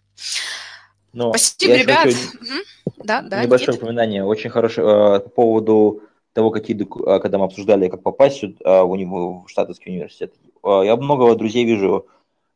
Но 1.13 1.29
Спасибо, 1.29 1.75
ребят. 1.75 2.07
Угу. 2.07 2.95
Да, 3.05 3.21
да, 3.21 3.43
небольшое 3.43 3.69
Никит? 3.69 3.83
упоминание, 3.83 4.25
очень 4.25 4.49
хорошее 4.49 5.19
по 5.21 5.29
поводу 5.29 6.03
того, 6.35 6.51
какие, 6.51 6.77
а, 7.07 7.19
когда 7.19 7.37
мы 7.37 7.45
обсуждали, 7.45 7.87
как 7.87 8.03
попасть 8.03 8.39
сюда, 8.39 8.83
в, 8.83 8.91
уни... 8.91 9.05
в 9.05 9.47
Штатовский 9.47 9.93
университет. 9.93 10.33
А, 10.61 10.81
я 10.81 10.97
много 10.97 11.33
друзей 11.35 11.63
вижу, 11.63 12.07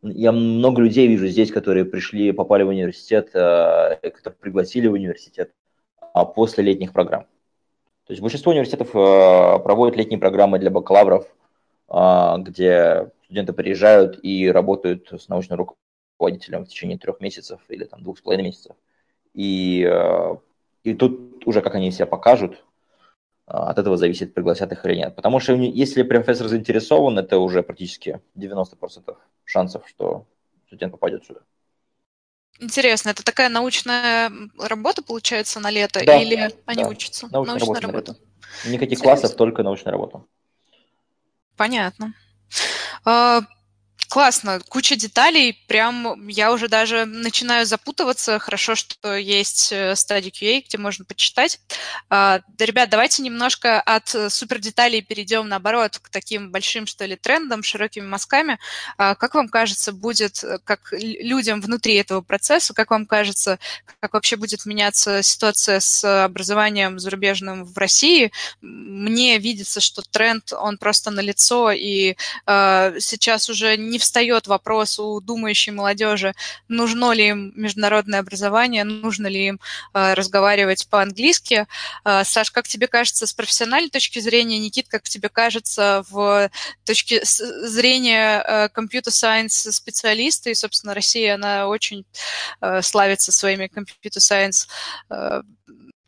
я 0.02 0.34
много 0.34 0.82
людей 0.82 1.08
вижу 1.08 1.28
здесь, 1.28 1.50
которые 1.50 1.86
пришли, 1.86 2.34
попали 2.34 2.64
в 2.64 2.68
университет, 2.68 3.32
а, 3.34 3.96
которые 3.96 4.38
пригласили 4.40 4.88
в 4.88 4.94
университет 4.94 5.54
после 6.36 6.64
летних 6.66 6.92
программ. 6.92 7.24
То 8.06 8.12
есть 8.12 8.22
большинство 8.22 8.52
университетов 8.52 8.92
проводят 8.92 9.96
летние 9.96 10.20
программы 10.20 10.60
для 10.60 10.72
бакалавров, 10.72 11.28
где 11.88 13.12
студенты 13.26 13.54
приезжают 13.54 14.20
и 14.24 14.52
работают 14.52 15.08
с 15.12 15.30
научным 15.30 15.60
руководителем 16.18 16.66
в 16.66 16.68
течение 16.68 16.98
трех 16.98 17.22
месяцев 17.22 17.62
или 17.70 17.84
там 17.84 18.02
двух 18.02 18.18
с 18.18 18.22
половиной 18.22 18.48
месяцев. 18.48 18.76
И, 19.36 19.88
и 20.84 20.94
тут 20.96 21.46
уже 21.46 21.62
как 21.62 21.76
они 21.76 21.92
себя 21.92 22.08
покажут, 22.08 22.64
от 23.50 23.80
этого 23.80 23.98
зависит, 23.98 24.34
пригласят 24.34 24.72
их 24.72 24.86
или 24.86 24.96
нет. 24.96 25.16
Потому 25.16 25.40
что 25.40 25.54
если 25.54 26.04
профессор 26.04 26.48
заинтересован, 26.48 27.18
это 27.18 27.40
уже 27.40 27.64
практически 27.64 28.22
90% 28.36 29.18
шансов, 29.44 29.84
что 29.88 30.28
студент 30.68 30.92
попадет 30.92 31.26
сюда. 31.26 31.40
Интересно, 32.60 33.10
это 33.10 33.24
такая 33.24 33.50
научная 33.50 34.32
работа 34.60 35.02
получается 35.02 35.60
на 35.60 35.72
лето, 35.72 36.04
да, 36.06 36.22
или 36.22 36.54
они 36.66 36.84
да. 36.84 36.90
учатся? 36.90 37.28
Научная, 37.32 37.56
научная 37.56 37.82
работа. 37.82 38.12
работа. 38.12 38.30
Никаких 38.66 39.00
Интересно. 39.00 39.04
классов, 39.04 39.36
только 39.36 39.64
научная 39.64 39.92
работа. 39.92 40.24
Понятно. 41.56 42.14
Классно, 44.10 44.60
куча 44.70 44.96
деталей, 44.96 45.54
прям 45.68 46.28
я 46.28 46.52
уже 46.52 46.68
даже 46.68 47.06
начинаю 47.06 47.68
запутываться. 47.68 48.40
Хорошо, 48.40 48.74
что 48.74 49.16
есть 49.16 49.72
э, 49.72 49.96
стадия 49.96 50.32
QA, 50.32 50.64
где 50.66 50.80
можно 50.80 51.06
почитать. 51.06 51.60
А, 52.10 52.40
да, 52.58 52.66
ребят, 52.66 52.90
давайте 52.90 53.22
немножко 53.22 53.80
от 53.80 54.16
э, 54.16 54.32
супер 54.32 54.58
деталей 54.58 55.04
перейдем, 55.04 55.48
наоборот, 55.48 56.00
к 56.00 56.10
таким 56.10 56.52
большим, 56.52 56.88
что 56.88 57.06
ли, 57.06 57.18
трендам, 57.18 57.62
широкими 57.62 58.08
мазками. 58.08 58.58
А, 58.98 59.14
как 59.14 59.36
вам 59.36 59.48
кажется, 59.48 59.92
будет, 59.92 60.44
э, 60.44 60.58
как 60.64 60.92
людям 60.92 61.62
внутри 61.62 61.94
этого 61.94 62.22
процесса, 62.22 62.74
как 62.74 62.90
вам 62.90 63.06
кажется, 63.06 63.60
как 64.00 64.16
вообще 64.16 64.38
будет 64.38 64.66
меняться 64.66 65.22
ситуация 65.22 65.80
с 65.80 66.24
образованием 66.26 66.98
зарубежным 66.98 67.64
в 67.64 67.78
России? 67.78 68.32
Мне 68.62 69.38
видится, 69.38 69.80
что 69.82 70.02
тренд, 70.02 70.52
он 70.52 70.80
просто 70.80 71.12
налицо, 71.12 71.72
и 71.72 72.16
сейчас 72.48 73.50
уже 73.50 73.78
не 73.78 73.99
встает 74.00 74.48
вопрос 74.48 75.00
у 75.00 75.20
думающей 75.22 75.72
молодежи, 75.72 76.34
нужно 76.68 77.12
ли 77.12 77.30
им 77.30 77.54
международное 77.56 78.20
образование, 78.20 78.84
нужно 78.84 79.28
ли 79.28 79.48
им 79.48 79.60
э, 79.94 80.14
разговаривать 80.14 80.88
по-английски. 80.90 81.68
Э, 82.06 82.24
Саш, 82.24 82.52
как 82.52 82.68
тебе 82.68 82.88
кажется 82.88 83.28
с 83.28 83.34
профессиональной 83.34 83.90
точки 83.90 84.20
зрения, 84.20 84.60
Никит, 84.60 84.88
как 84.88 85.04
тебе 85.04 85.30
кажется 85.30 86.04
в 86.10 86.50
точке 86.86 87.22
зрения 87.24 88.70
компьютер-сайенс 88.70 89.68
э, 89.68 89.72
специалиста, 89.72 90.50
и, 90.50 90.56
собственно, 90.56 90.94
Россия, 90.94 91.36
она 91.36 91.68
очень 91.68 92.06
славится 92.82 93.32
своими 93.32 93.68
компьютер-сайенс 93.68 94.68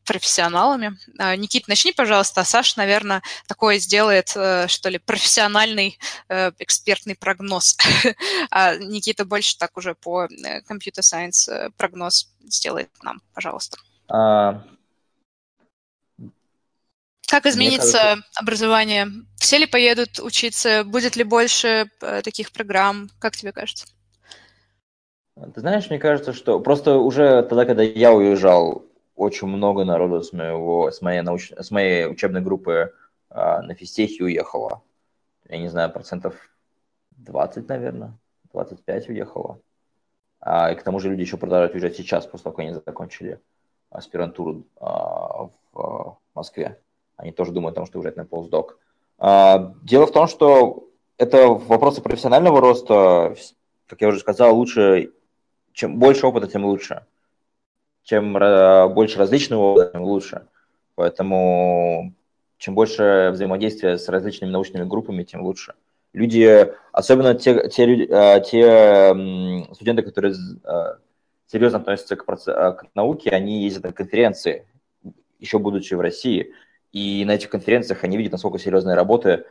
профессионалами. 0.06 0.98
А, 1.18 1.36
Никит, 1.36 1.68
начни, 1.68 1.92
пожалуйста, 1.92 2.42
а 2.42 2.46
Саш, 2.46 2.76
наверное, 2.76 3.22
такое 3.48 3.80
сделает, 3.80 4.32
э, 4.36 4.68
что 4.68 4.90
ли, 4.90 4.98
профессиональный 4.98 5.98
э, 6.30 6.52
экспертный 6.60 7.16
прогноз. 7.16 7.78
А 8.52 8.76
Никита 8.76 9.26
больше 9.26 9.58
так 9.58 9.78
уже 9.78 9.96
по 9.96 10.28
компьютер 10.68 11.04
э, 11.04 11.28
science 11.28 11.72
прогноз 11.78 12.30
сделает 12.44 12.90
нам, 13.04 13.22
пожалуйста. 13.34 13.78
А... 14.10 14.64
Как 17.28 17.46
изменится 17.46 17.98
кажется... 17.98 18.28
образование? 18.36 19.08
Все 19.38 19.58
ли 19.58 19.66
поедут 19.66 20.20
учиться? 20.20 20.84
Будет 20.84 21.16
ли 21.16 21.24
больше 21.24 21.90
таких 22.24 22.52
программ? 22.52 23.10
Как 23.20 23.38
тебе 23.38 23.54
кажется? 23.54 23.86
Ты 25.56 25.62
знаешь, 25.62 25.90
мне 25.90 25.98
кажется, 25.98 26.34
что 26.34 26.60
просто 26.60 26.98
уже 26.98 27.44
тогда, 27.44 27.66
когда 27.66 27.84
я 27.84 28.12
уезжал 28.12 28.84
очень 29.22 29.48
много 29.48 29.86
народу 29.86 30.24
с, 30.24 30.34
моего, 30.34 30.90
с, 30.90 31.02
моей, 31.02 31.22
науч... 31.22 31.52
с 31.52 31.70
моей 31.70 32.08
учебной 32.08 32.42
группы 32.42 32.94
а, 33.30 33.62
на 33.62 33.76
физтехе 33.76 34.24
уехало. 34.24 34.82
Я 35.48 35.60
не 35.60 35.68
знаю, 35.68 35.92
процентов 35.92 36.36
20, 37.18 37.70
наверное, 37.70 38.18
25 38.52 39.10
уехало. 39.10 39.60
А, 40.40 40.72
и 40.72 40.76
к 40.76 40.82
тому 40.82 41.00
же 41.00 41.10
люди 41.10 41.22
еще 41.22 41.38
продолжают 41.38 41.74
уезжать 41.74 41.96
сейчас, 41.96 42.26
после 42.26 42.46
того, 42.46 42.56
как 42.56 42.66
они 42.66 42.74
закончили 42.74 43.40
аспирантуру 43.92 44.64
а, 44.80 45.44
в 45.46 45.52
а, 45.76 46.18
Москве. 46.34 46.80
они 47.16 47.32
тоже 47.32 47.52
думают 47.52 47.76
о 47.76 47.82
том, 47.82 47.86
что 47.86 48.00
уезжать 48.00 48.18
на 48.18 48.26
постдок. 48.26 48.80
А, 49.20 49.76
дело 49.84 50.08
в 50.08 50.12
том, 50.12 50.28
что 50.28 50.90
это 51.18 51.48
вопросы 51.48 52.02
профессионального 52.02 52.60
роста, 52.60 53.36
как 53.86 54.02
я 54.02 54.08
уже 54.08 54.20
сказал, 54.20 54.56
лучше, 54.56 55.12
чем 55.74 56.00
больше 56.00 56.26
опыта, 56.26 56.48
тем 56.48 56.66
лучше. 56.66 57.06
Чем 58.04 58.34
больше 58.34 59.20
различного 59.20 59.92
тем 59.92 60.04
лучше. 60.04 60.48
Поэтому 60.96 62.14
чем 62.58 62.76
больше 62.76 63.32
взаимодействия 63.34 63.98
с 63.98 64.08
различными 64.08 64.52
научными 64.52 64.84
группами, 64.84 65.24
тем 65.24 65.42
лучше. 65.42 65.74
Люди, 66.14 66.72
особенно 66.92 67.36
те, 67.36 67.70
те, 67.70 68.06
э, 68.06 68.42
те 68.42 69.74
студенты, 69.74 70.04
которые 70.04 70.36
э, 70.36 70.96
серьезно 71.48 71.80
относятся 71.80 72.16
к, 72.18 72.24
э, 72.30 72.74
к 72.74 72.86
науке, 72.94 73.30
они 73.32 73.64
ездят 73.64 73.84
на 73.86 73.94
конференции, 73.94 74.68
еще 75.40 75.58
будучи 75.58 75.94
в 75.94 76.02
России. 76.02 76.54
И 76.92 77.24
на 77.26 77.32
этих 77.32 77.50
конференциях 77.50 78.04
они 78.04 78.18
видят, 78.18 78.34
насколько 78.34 78.60
серьезные 78.60 78.96
работы 78.96 79.46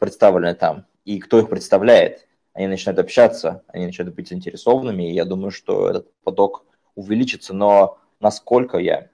представлены 0.00 0.54
там. 0.54 0.86
И 1.04 1.18
кто 1.18 1.40
их 1.40 1.48
представляет. 1.48 2.27
Они 2.58 2.66
начинают 2.66 2.98
общаться, 2.98 3.62
они 3.68 3.86
начинают 3.86 4.16
быть 4.16 4.28
заинтересованными. 4.28 5.08
И 5.08 5.14
я 5.14 5.24
думаю, 5.24 5.52
что 5.52 5.88
этот 5.88 6.12
поток 6.24 6.64
увеличится. 6.96 7.54
Но 7.54 7.98
насколько 8.18 8.78
я, 8.78 9.10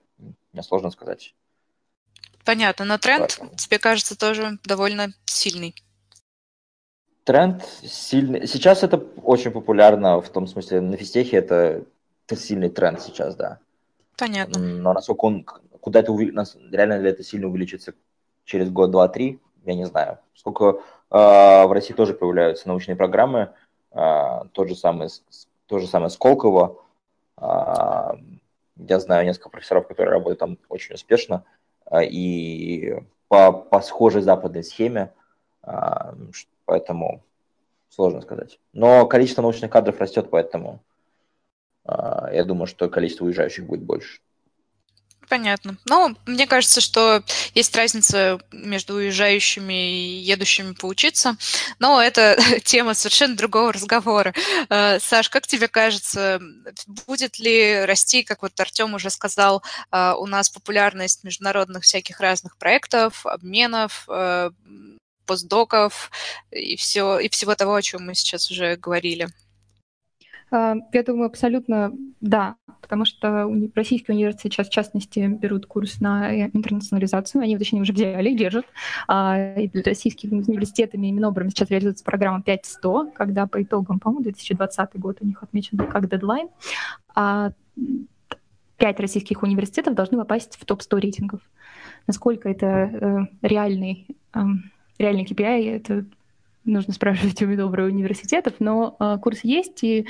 мне 0.54 0.62
сложно 0.62 0.90
сказать. 0.90 1.34
Понятно, 2.46 2.86
но 2.86 2.96
тренд, 2.96 3.36
Поэтому. 3.36 3.54
тебе 3.54 3.78
кажется, 3.78 4.18
тоже 4.18 4.58
довольно 4.64 5.12
сильный. 5.26 5.74
Тренд 7.24 7.62
сильный. 7.82 8.46
Сейчас 8.46 8.82
это 8.82 8.96
очень 8.96 9.50
популярно, 9.50 10.22
в 10.22 10.30
том 10.30 10.46
смысле, 10.46 10.80
на 10.80 10.96
физтехе 10.96 11.36
это, 11.36 11.84
это 12.26 12.40
сильный 12.40 12.70
тренд 12.70 13.02
сейчас, 13.02 13.36
да. 13.36 13.58
Понятно. 14.16 14.58
Но 14.58 14.94
насколько 14.94 15.26
он, 15.26 15.44
куда 15.80 16.00
это 16.00 16.16
реально 16.16 16.98
ли 16.98 17.10
это 17.10 17.22
сильно 17.22 17.48
увеличится 17.48 17.92
через 18.46 18.70
год, 18.70 18.90
два, 18.90 19.06
три, 19.08 19.38
я 19.64 19.74
не 19.74 19.84
знаю. 19.84 20.18
Сколько 20.34 20.80
э, 21.10 21.16
в 21.66 21.72
России 21.72 21.94
тоже 21.94 22.14
появляются 22.14 22.68
научные 22.68 22.96
программы, 22.96 23.50
э, 23.92 24.40
тот 24.52 24.68
же 24.68 24.76
самый, 24.76 25.08
то 25.66 25.78
же 25.78 25.86
самое 25.86 26.10
Сколково. 26.10 26.78
Э, 27.36 28.12
я 28.76 29.00
знаю 29.00 29.24
несколько 29.24 29.50
профессоров, 29.50 29.86
которые 29.86 30.12
работают 30.12 30.40
там 30.40 30.58
очень 30.68 30.94
успешно. 30.94 31.44
А, 31.86 32.02
и 32.02 32.94
по, 33.28 33.52
по 33.52 33.80
схожей 33.80 34.22
западной 34.22 34.64
схеме, 34.64 35.12
а, 35.62 36.14
поэтому 36.64 37.22
сложно 37.88 38.20
сказать. 38.20 38.58
Но 38.72 39.06
количество 39.06 39.42
научных 39.42 39.70
кадров 39.70 40.00
растет, 40.00 40.28
поэтому 40.30 40.80
а, 41.84 42.30
я 42.32 42.44
думаю, 42.44 42.66
что 42.66 42.88
количество 42.88 43.24
уезжающих 43.26 43.66
будет 43.66 43.82
больше. 43.82 44.20
Понятно. 45.28 45.78
Ну, 45.86 46.16
мне 46.26 46.46
кажется, 46.46 46.80
что 46.80 47.22
есть 47.54 47.74
разница 47.74 48.38
между 48.52 48.94
уезжающими 48.94 49.90
и 49.90 50.18
едущими 50.18 50.72
поучиться, 50.72 51.36
но 51.78 52.02
это 52.02 52.38
тема 52.64 52.94
совершенно 52.94 53.36
другого 53.36 53.72
разговора. 53.72 54.34
Э, 54.68 54.98
Саш, 55.00 55.30
как 55.30 55.46
тебе 55.46 55.68
кажется, 55.68 56.40
будет 57.06 57.38
ли 57.38 57.84
расти, 57.84 58.22
как 58.22 58.42
вот 58.42 58.58
Артем 58.60 58.94
уже 58.94 59.10
сказал, 59.10 59.62
э, 59.90 60.12
у 60.18 60.26
нас 60.26 60.50
популярность 60.50 61.24
международных 61.24 61.84
всяких 61.84 62.20
разных 62.20 62.56
проектов, 62.58 63.24
обменов, 63.24 64.04
э, 64.08 64.50
постдоков 65.26 66.10
и, 66.50 66.76
все, 66.76 67.18
и 67.18 67.28
всего 67.30 67.54
того, 67.54 67.74
о 67.74 67.82
чем 67.82 68.06
мы 68.06 68.14
сейчас 68.14 68.50
уже 68.50 68.76
говорили? 68.76 69.28
А, 70.54 70.76
я 70.92 71.02
думаю, 71.02 71.26
абсолютно 71.26 71.92
да, 72.20 72.54
потому 72.80 73.04
что 73.04 73.50
российские 73.74 74.14
университеты 74.14 74.54
сейчас, 74.54 74.68
в 74.68 74.72
частности, 74.72 75.26
берут 75.26 75.66
курс 75.66 76.00
на 76.00 76.32
э, 76.32 76.48
интернационализацию, 76.52 77.42
они, 77.42 77.58
точнее, 77.58 77.80
уже 77.80 77.92
взяли 77.92 78.30
и 78.30 78.36
держат. 78.36 78.64
А, 79.08 79.56
и 79.56 79.68
для 79.68 79.82
российских 79.82 80.30
университетами 80.30 81.08
и 81.08 81.10
Минобром 81.10 81.50
сейчас 81.50 81.70
реализуется 81.70 82.04
программа 82.04 82.40
5.100, 82.40 83.12
когда 83.14 83.48
по 83.48 83.60
итогам, 83.60 83.98
по-моему, 83.98 84.22
2020 84.22 84.96
год 85.00 85.18
у 85.22 85.26
них 85.26 85.42
отмечен 85.42 85.76
как 85.76 86.08
дедлайн. 86.08 86.48
А 87.16 87.50
пять 88.76 89.00
российских 89.00 89.42
университетов 89.42 89.94
должны 89.94 90.18
попасть 90.18 90.56
в 90.56 90.64
топ-100 90.64 91.00
рейтингов. 91.00 91.40
Насколько 92.06 92.48
это 92.48 92.66
э, 92.66 93.18
реальный, 93.42 94.06
э, 94.32 94.40
реальный 94.98 95.24
KPI, 95.24 95.76
это 95.76 96.04
нужно 96.64 96.92
спрашивать 96.92 97.42
у 97.42 97.56
добрых 97.56 97.92
университетов, 97.92 98.54
но 98.58 98.96
э, 98.98 99.18
курс 99.22 99.40
есть, 99.42 99.82
и 99.82 100.06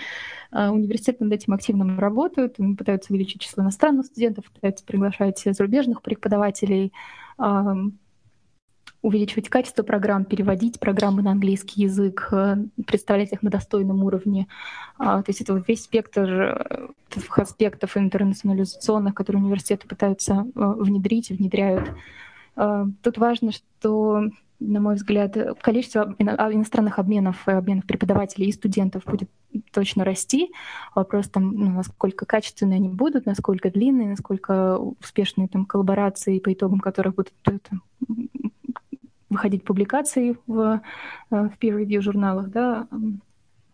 э, 0.52 0.68
университеты 0.68 1.24
над 1.24 1.32
этим 1.32 1.52
активно 1.52 2.00
работают, 2.00 2.56
они 2.58 2.74
пытаются 2.74 3.12
увеличить 3.12 3.40
число 3.40 3.62
иностранных 3.62 4.06
студентов, 4.06 4.50
пытаются 4.50 4.84
приглашать 4.84 5.42
зарубежных 5.44 6.02
преподавателей, 6.02 6.92
э, 7.38 7.74
увеличивать 9.04 9.50
качество 9.50 9.82
программ, 9.82 10.24
переводить 10.24 10.80
программы 10.80 11.20
на 11.20 11.32
английский 11.32 11.82
язык, 11.82 12.28
э, 12.32 12.56
представлять 12.86 13.32
их 13.32 13.42
на 13.42 13.50
достойном 13.50 14.02
уровне. 14.02 14.46
А, 14.96 15.22
то 15.22 15.28
есть 15.28 15.42
это 15.42 15.52
вот 15.52 15.68
весь 15.68 15.84
спектр 15.84 16.30
э, 16.30 16.88
аспектов 17.36 17.98
интернационализационных, 17.98 19.14
которые 19.14 19.42
университеты 19.42 19.86
пытаются 19.86 20.46
э, 20.54 20.74
внедрить 20.78 21.30
и 21.30 21.34
внедряют. 21.34 21.92
Тут 23.02 23.18
важно, 23.18 23.50
что 23.50 24.28
на 24.66 24.80
мой 24.80 24.94
взгляд, 24.94 25.36
количество 25.60 26.14
а, 26.18 26.52
иностранных 26.52 26.98
обменов, 26.98 27.46
обменов 27.48 27.86
преподавателей 27.86 28.48
и 28.48 28.52
студентов 28.52 29.04
будет 29.04 29.30
точно 29.72 30.04
расти. 30.04 30.52
Вопрос 30.94 31.28
там, 31.28 31.52
ну, 31.52 31.70
насколько 31.70 32.26
качественные 32.26 32.76
они 32.76 32.88
будут, 32.88 33.26
насколько 33.26 33.70
длинные, 33.70 34.08
насколько 34.08 34.78
успешные 34.78 35.48
там 35.48 35.66
коллаборации, 35.66 36.38
по 36.38 36.52
итогам 36.52 36.80
которых 36.80 37.14
будут 37.14 37.32
это, 37.44 37.80
выходить 39.30 39.64
публикации 39.64 40.36
в, 40.46 40.80
э, 41.30 41.34
в 41.34 41.52
peer-review 41.60 42.00
журналах, 42.00 42.50
да, 42.50 42.86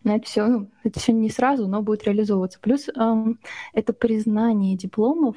на 0.03 0.15
это 0.15 0.25
все, 0.25 0.47
ну, 0.47 0.67
это 0.83 0.99
все 0.99 1.13
не 1.13 1.29
сразу, 1.29 1.67
но 1.67 1.81
будет 1.81 2.03
реализовываться. 2.03 2.59
Плюс 2.59 2.89
эм, 2.89 3.39
это 3.73 3.93
признание 3.93 4.75
дипломов, 4.75 5.35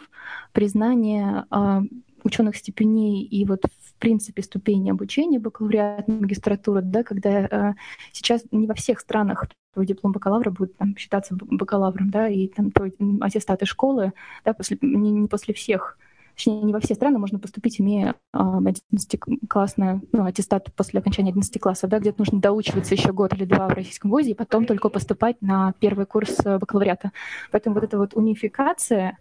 признание 0.52 1.44
э, 1.50 1.80
ученых 2.22 2.56
степеней 2.56 3.22
и 3.22 3.44
вот 3.44 3.60
в 3.96 3.98
принципе 3.98 4.42
ступени 4.42 4.90
обучения, 4.90 5.38
бакалавриат, 5.38 6.08
магистратура, 6.08 6.82
да, 6.82 7.02
когда 7.02 7.30
э, 7.30 7.74
сейчас 8.12 8.42
не 8.50 8.66
во 8.66 8.74
всех 8.74 9.00
странах 9.00 9.46
твой 9.72 9.86
диплом 9.86 10.12
бакалавра 10.12 10.50
будет 10.50 10.76
там, 10.76 10.96
считаться 10.96 11.34
бакалавром, 11.34 12.10
да, 12.10 12.28
и 12.28 12.48
там 12.48 12.70
твой 12.70 12.94
аттестат 13.20 13.66
школы, 13.66 14.12
да, 14.44 14.54
после, 14.54 14.78
не, 14.80 15.10
не 15.10 15.28
после 15.28 15.54
всех 15.54 15.98
точнее, 16.34 16.62
не 16.62 16.72
во 16.72 16.80
все 16.80 16.94
страны 16.94 17.18
можно 17.18 17.38
поступить, 17.38 17.80
имея 17.80 18.16
11-классный 18.34 20.00
ну, 20.12 20.24
аттестат 20.24 20.72
после 20.74 21.00
окончания 21.00 21.30
11 21.30 21.60
класса, 21.60 21.86
да, 21.86 21.98
где-то 21.98 22.20
нужно 22.20 22.40
доучиваться 22.40 22.94
еще 22.94 23.12
год 23.12 23.32
или 23.34 23.44
два 23.44 23.68
в 23.68 23.72
российском 23.74 24.10
вузе, 24.10 24.32
и 24.32 24.34
потом 24.34 24.66
только 24.66 24.88
поступать 24.88 25.40
на 25.40 25.74
первый 25.78 26.06
курс 26.06 26.36
э, 26.44 26.58
бакалавриата. 26.58 27.12
Поэтому 27.50 27.74
вот 27.74 27.84
эта 27.84 27.98
вот 27.98 28.14
унификация 28.14 29.18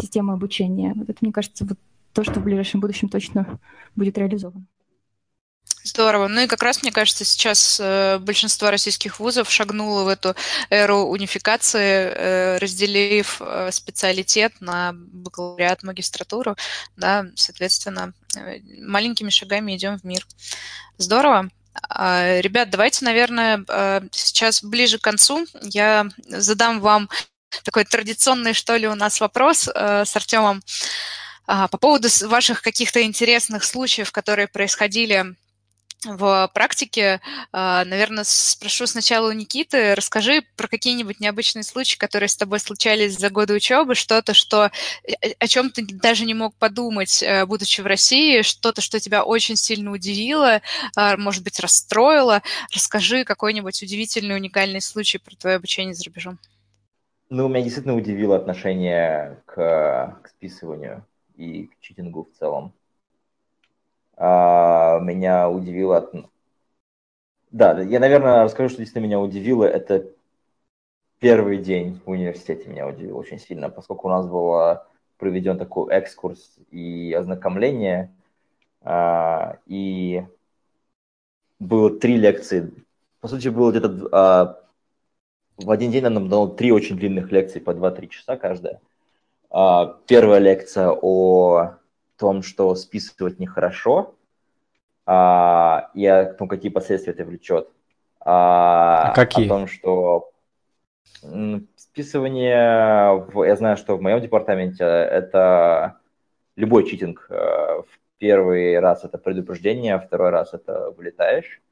системы 0.00 0.32
обучения, 0.32 0.94
вот 0.96 1.08
это, 1.08 1.18
мне 1.20 1.32
кажется, 1.32 1.66
вот 1.66 1.78
то, 2.14 2.24
что 2.24 2.40
в 2.40 2.44
ближайшем 2.44 2.80
будущем 2.80 3.08
точно 3.08 3.58
будет 3.94 4.16
реализовано. 4.16 4.64
Здорово. 5.82 6.28
Ну 6.28 6.40
и 6.40 6.46
как 6.46 6.62
раз, 6.62 6.82
мне 6.82 6.90
кажется, 6.92 7.24
сейчас 7.24 7.78
э, 7.78 8.18
большинство 8.18 8.70
российских 8.70 9.20
вузов 9.20 9.50
шагнуло 9.50 10.04
в 10.04 10.08
эту 10.08 10.34
эру 10.70 11.00
унификации, 11.00 11.80
э, 11.80 12.58
разделив 12.58 13.40
э, 13.40 13.70
специалитет 13.70 14.54
на 14.60 14.92
бакалавриат, 14.94 15.82
магистратуру. 15.82 16.56
Да, 16.96 17.26
соответственно, 17.34 18.14
э, 18.34 18.60
маленькими 18.80 19.28
шагами 19.28 19.76
идем 19.76 19.98
в 19.98 20.04
мир. 20.04 20.26
Здорово. 20.96 21.50
А, 21.88 22.40
ребят, 22.40 22.70
давайте, 22.70 23.04
наверное, 23.04 23.62
э, 23.68 24.00
сейчас 24.10 24.62
ближе 24.62 24.98
к 24.98 25.02
концу 25.02 25.44
я 25.60 26.06
задам 26.28 26.80
вам 26.80 27.10
такой 27.62 27.84
традиционный, 27.84 28.54
что 28.54 28.76
ли, 28.76 28.88
у 28.88 28.94
нас 28.94 29.20
вопрос 29.20 29.68
э, 29.68 30.04
с 30.06 30.16
Артемом. 30.16 30.62
А, 30.62 31.23
по 31.46 31.78
поводу 31.78 32.08
ваших 32.26 32.62
каких-то 32.62 33.02
интересных 33.02 33.64
случаев, 33.64 34.12
которые 34.12 34.48
происходили 34.48 35.34
в 36.06 36.50
практике, 36.54 37.20
а, 37.52 37.84
наверное, 37.84 38.24
спрошу 38.24 38.86
сначала 38.86 39.30
у 39.30 39.32
Никиты. 39.32 39.94
Расскажи 39.94 40.42
про 40.56 40.68
какие-нибудь 40.68 41.20
необычные 41.20 41.62
случаи, 41.62 41.96
которые 41.96 42.28
с 42.28 42.36
тобой 42.36 42.60
случались 42.60 43.18
за 43.18 43.30
годы 43.30 43.54
учебы, 43.54 43.94
что-то, 43.94 44.34
что, 44.34 44.70
э, 45.04 45.32
о 45.38 45.46
чем 45.46 45.70
ты 45.70 45.84
даже 45.86 46.24
не 46.24 46.34
мог 46.34 46.54
подумать, 46.56 47.22
э, 47.22 47.46
будучи 47.46 47.80
в 47.80 47.86
России, 47.86 48.42
что-то, 48.42 48.80
что 48.80 49.00
тебя 49.00 49.24
очень 49.24 49.56
сильно 49.56 49.92
удивило, 49.92 50.60
а, 50.96 51.16
может 51.16 51.42
быть, 51.42 51.60
расстроило. 51.60 52.42
Расскажи 52.72 53.24
какой-нибудь 53.24 53.82
удивительный, 53.82 54.36
уникальный 54.36 54.80
случай 54.80 55.18
про 55.18 55.34
твое 55.36 55.56
обучение 55.56 55.94
за 55.94 56.04
рубежом. 56.04 56.38
Ну, 57.30 57.48
меня 57.48 57.62
действительно 57.62 57.96
удивило 57.96 58.36
отношение 58.36 59.42
к, 59.46 60.20
к 60.22 60.28
списыванию 60.28 61.04
и 61.34 61.66
к 61.66 61.78
читингу 61.80 62.24
в 62.24 62.38
целом. 62.38 62.72
А, 64.16 65.00
меня 65.00 65.48
удивило... 65.48 66.10
Да, 67.50 67.80
я, 67.80 68.00
наверное, 68.00 68.44
расскажу, 68.44 68.68
что 68.68 68.78
действительно 68.78 69.06
меня 69.06 69.20
удивило. 69.20 69.64
Это 69.64 70.10
первый 71.20 71.58
день 71.58 72.00
в 72.04 72.10
университете 72.10 72.68
меня 72.68 72.86
удивил 72.86 73.16
очень 73.16 73.38
сильно, 73.38 73.70
поскольку 73.70 74.08
у 74.08 74.10
нас 74.10 74.26
было 74.26 74.86
проведен 75.18 75.56
такой 75.58 75.92
экскурс 75.94 76.58
и 76.70 77.12
ознакомление. 77.12 78.12
А, 78.80 79.58
и 79.66 80.24
было 81.58 81.98
три 81.98 82.16
лекции. 82.16 82.72
По 83.20 83.28
сути, 83.28 83.48
было 83.48 83.70
где-то 83.70 84.08
а, 84.12 84.64
в 85.56 85.70
один 85.70 85.92
день 85.92 86.02
нам 86.02 86.28
дало 86.28 86.48
три 86.48 86.72
очень 86.72 86.96
длинных 86.96 87.30
лекции 87.30 87.60
по 87.60 87.70
2-3 87.70 88.08
часа 88.08 88.36
каждая. 88.36 88.80
А, 89.56 90.00
первая 90.08 90.40
лекция 90.40 90.90
о 90.90 91.76
том, 92.18 92.42
что 92.42 92.74
списывать 92.74 93.38
нехорошо, 93.38 94.16
а, 95.06 95.90
и 95.94 96.04
о 96.06 96.34
том, 96.34 96.48
какие 96.48 96.72
последствия 96.72 97.12
это 97.12 97.24
влечет. 97.24 97.68
А, 98.18 99.10
а 99.10 99.14
какие? 99.14 99.46
О 99.46 99.48
том, 99.48 99.68
что 99.68 100.32
списывание, 101.76 103.24
я 103.46 103.56
знаю, 103.56 103.76
что 103.76 103.96
в 103.96 104.02
моем 104.02 104.20
департаменте 104.20 104.82
это 104.82 106.00
любой 106.56 106.90
читинг. 106.90 107.24
Э, 107.30 107.82
в 107.82 108.00
первый 108.18 108.80
раз 108.80 109.04
это 109.04 109.18
предупреждение, 109.18 110.00
второй 110.00 110.30
раз 110.30 110.52
это 110.52 110.90
вылетаешь. 110.90 111.62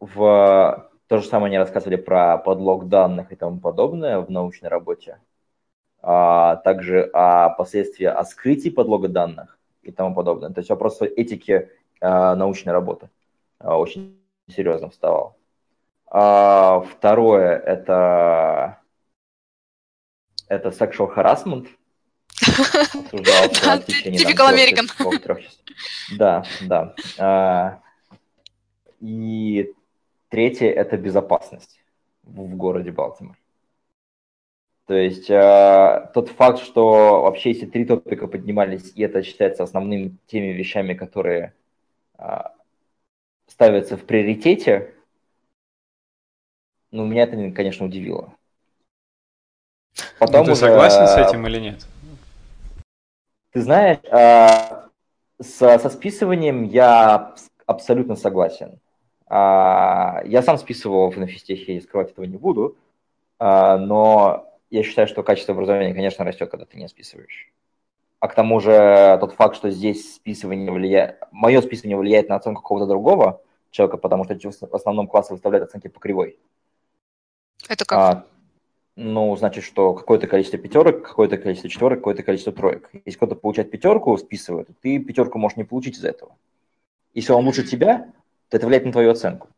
В 0.00 0.91
то 1.12 1.20
же 1.20 1.28
самое 1.28 1.50
они 1.50 1.58
рассказывали 1.58 1.96
про 1.96 2.38
подлог 2.38 2.88
данных 2.88 3.32
и 3.32 3.36
тому 3.36 3.60
подобное 3.60 4.20
в 4.20 4.30
научной 4.30 4.70
работе. 4.70 5.18
А 6.00 6.56
также 6.56 7.02
о 7.12 7.50
последствии 7.50 8.06
о 8.06 8.24
скрытии 8.24 8.70
подлога 8.70 9.08
данных 9.08 9.58
и 9.82 9.92
тому 9.92 10.14
подобное. 10.14 10.48
То 10.48 10.60
есть 10.60 10.70
вопрос 10.70 11.02
этики 11.02 11.68
а, 12.00 12.34
научной 12.34 12.72
работы 12.72 13.10
а, 13.58 13.76
очень 13.76 14.18
серьезно 14.48 14.88
вставал. 14.88 15.36
А, 16.06 16.80
второе 16.80 17.58
это 17.58 18.78
это 20.48 20.70
sexual 20.70 21.14
harassment. 21.14 21.68
Typical 23.12 24.48
American. 24.48 24.88
Да, 26.16 26.42
да. 26.62 26.94
А, 27.18 27.82
и 28.98 29.74
Третье– 30.32 30.70
это 30.72 30.96
безопасность 30.96 31.78
в 32.22 32.56
городе 32.56 32.90
Балтимор. 32.90 33.36
То 34.86 34.94
есть 34.94 35.28
э, 35.28 36.10
тот 36.14 36.30
факт, 36.30 36.58
что 36.58 37.20
вообще 37.20 37.50
эти 37.50 37.66
три 37.66 37.84
топика 37.84 38.26
поднимались, 38.26 38.92
и 38.94 39.02
это 39.02 39.22
считается 39.22 39.62
основными 39.62 40.16
теми 40.26 40.46
вещами, 40.54 40.94
которые 40.94 41.52
э, 42.16 42.44
ставятся 43.46 43.98
в 43.98 44.06
приоритете, 44.06 44.94
ну, 46.92 47.04
меня 47.04 47.24
это, 47.24 47.50
конечно, 47.50 47.84
удивило. 47.84 48.32
Потом 50.18 50.40
ну, 50.40 50.44
ты 50.46 50.52
уже, 50.52 50.60
согласен 50.60 51.08
с 51.08 51.28
этим 51.28 51.46
или 51.46 51.60
нет? 51.60 51.86
Ты 53.50 53.60
знаешь, 53.60 53.98
э, 54.04 55.42
со, 55.42 55.78
со 55.78 55.90
списыванием 55.90 56.64
я 56.64 57.34
абсолютно 57.66 58.16
согласен. 58.16 58.78
А, 58.78 58.91
я 59.34 60.42
сам 60.42 60.58
списывал 60.58 61.12
на 61.12 61.26
физтехе, 61.26 61.80
скрывать 61.80 62.10
этого 62.10 62.24
не 62.26 62.36
буду, 62.36 62.76
а, 63.38 63.78
но 63.78 64.52
я 64.70 64.82
считаю, 64.82 65.08
что 65.08 65.22
качество 65.22 65.54
образования, 65.54 65.94
конечно, 65.94 66.24
растет, 66.24 66.50
когда 66.50 66.66
ты 66.66 66.76
не 66.76 66.88
списываешь. 66.88 67.50
А 68.20 68.28
к 68.28 68.34
тому 68.34 68.60
же 68.60 69.16
тот 69.20 69.32
факт, 69.32 69.56
что 69.56 69.70
здесь 69.70 70.14
списывание 70.14 70.70
влияет, 70.70 71.18
мое 71.32 71.60
списывание 71.60 71.96
влияет 71.96 72.28
на 72.28 72.36
оценку 72.36 72.62
какого-то 72.62 72.86
другого 72.86 73.40
человека, 73.70 73.96
потому 73.96 74.24
что 74.24 74.36
в 74.66 74.74
основном 74.74 75.08
классы 75.08 75.32
выставляют 75.32 75.68
оценки 75.68 75.88
по 75.88 75.98
кривой. 75.98 76.38
Это 77.68 77.84
как? 77.84 77.98
А, 77.98 78.26
ну, 78.96 79.34
значит, 79.36 79.64
что 79.64 79.94
какое-то 79.94 80.26
количество 80.26 80.58
пятерок, 80.58 81.02
какое-то 81.02 81.38
количество 81.38 81.70
четверок, 81.70 81.98
какое-то 81.98 82.22
количество 82.22 82.52
троек. 82.52 82.90
Если 83.04 83.16
кто-то 83.16 83.34
получает 83.34 83.70
пятерку, 83.70 84.16
списывает, 84.18 84.68
ты 84.82 84.98
пятерку 84.98 85.38
можешь 85.38 85.56
не 85.56 85.64
получить 85.64 85.96
из 85.96 86.04
этого. 86.04 86.36
Если 87.14 87.32
он 87.32 87.44
лучше 87.44 87.64
тебя, 87.64 88.12
то 88.52 88.58
это 88.58 88.66
влияет 88.66 88.84
на 88.84 88.92
твою 88.92 89.10
оценку. 89.12 89.48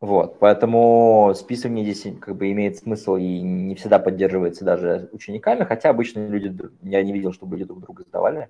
Вот, 0.00 0.40
поэтому 0.40 1.32
списывание 1.36 1.84
здесь 1.84 2.12
как 2.20 2.34
бы 2.36 2.50
имеет 2.50 2.78
смысл 2.78 3.14
и 3.14 3.40
не 3.40 3.76
всегда 3.76 4.00
поддерживается 4.00 4.64
даже 4.64 5.08
учениками, 5.12 5.62
хотя 5.62 5.90
обычно 5.90 6.26
люди, 6.26 6.52
я 6.82 7.00
не 7.04 7.12
видел, 7.12 7.32
чтобы 7.32 7.56
люди 7.56 7.68
друг 7.68 7.80
друга 7.80 8.02
сдавали. 8.02 8.48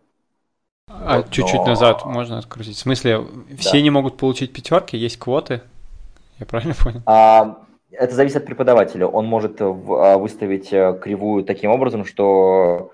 А 0.88 1.18
вот, 1.18 1.30
чуть-чуть 1.30 1.60
но... 1.60 1.66
назад 1.66 2.06
можно 2.06 2.38
открутить. 2.38 2.76
В 2.76 2.80
смысле, 2.80 3.26
все 3.58 3.72
да. 3.72 3.80
не 3.82 3.90
могут 3.90 4.16
получить 4.16 4.54
пятерки, 4.54 4.96
есть 4.96 5.18
квоты? 5.18 5.60
Я 6.38 6.46
правильно 6.46 6.74
понял? 6.74 7.02
А, 7.04 7.62
это 7.90 8.14
зависит 8.14 8.36
от 8.36 8.46
преподавателя. 8.46 9.06
Он 9.06 9.26
может 9.26 9.60
в, 9.60 9.92
а, 9.92 10.16
выставить 10.16 10.72
э, 10.72 10.98
кривую 10.98 11.44
таким 11.44 11.70
образом, 11.70 12.06
что 12.06 12.90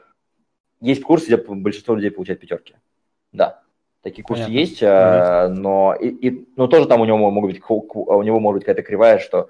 есть 0.81 1.03
курсы, 1.03 1.27
где 1.27 1.37
большинство 1.37 1.95
людей 1.95 2.11
получают 2.11 2.41
пятерки. 2.41 2.75
Да. 3.31 3.60
Такие 4.03 4.25
курсы 4.25 4.45
Понятно. 4.45 4.59
есть, 4.59 4.83
mm 4.83 5.49
но, 5.49 5.95
и, 5.95 6.09
и, 6.09 6.49
но 6.57 6.69
тоже 6.69 6.87
там 6.87 7.03
у 7.03 7.05
него 7.05 7.19
могут 7.31 7.53
быть, 7.53 7.63
у 7.69 8.23
него 8.23 8.41
может 8.41 8.61
быть 8.61 8.65
какая-то 8.65 8.87
кривая, 8.87 9.19
что 9.19 9.49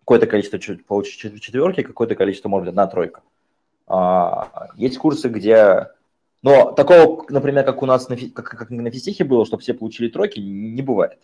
какое-то 0.00 0.26
количество 0.26 0.58
получит 0.88 1.40
четверки, 1.40 1.82
какое-то 1.82 2.16
количество 2.16 2.48
может 2.48 2.64
быть 2.64 2.72
одна 2.72 2.88
тройка. 2.88 3.22
А, 3.86 4.68
есть 4.76 4.98
курсы, 4.98 5.28
где... 5.28 5.88
Но 6.42 6.72
такого, 6.72 7.24
например, 7.28 7.64
как 7.64 7.82
у 7.82 7.86
нас 7.86 8.08
на, 8.08 8.16
как, 8.16 8.46
как 8.46 8.70
на 8.70 8.90
физтехе 8.90 9.24
было, 9.24 9.46
чтобы 9.46 9.62
все 9.62 9.74
получили 9.74 10.08
тройки, 10.08 10.40
не 10.40 10.82
бывает. 10.82 11.18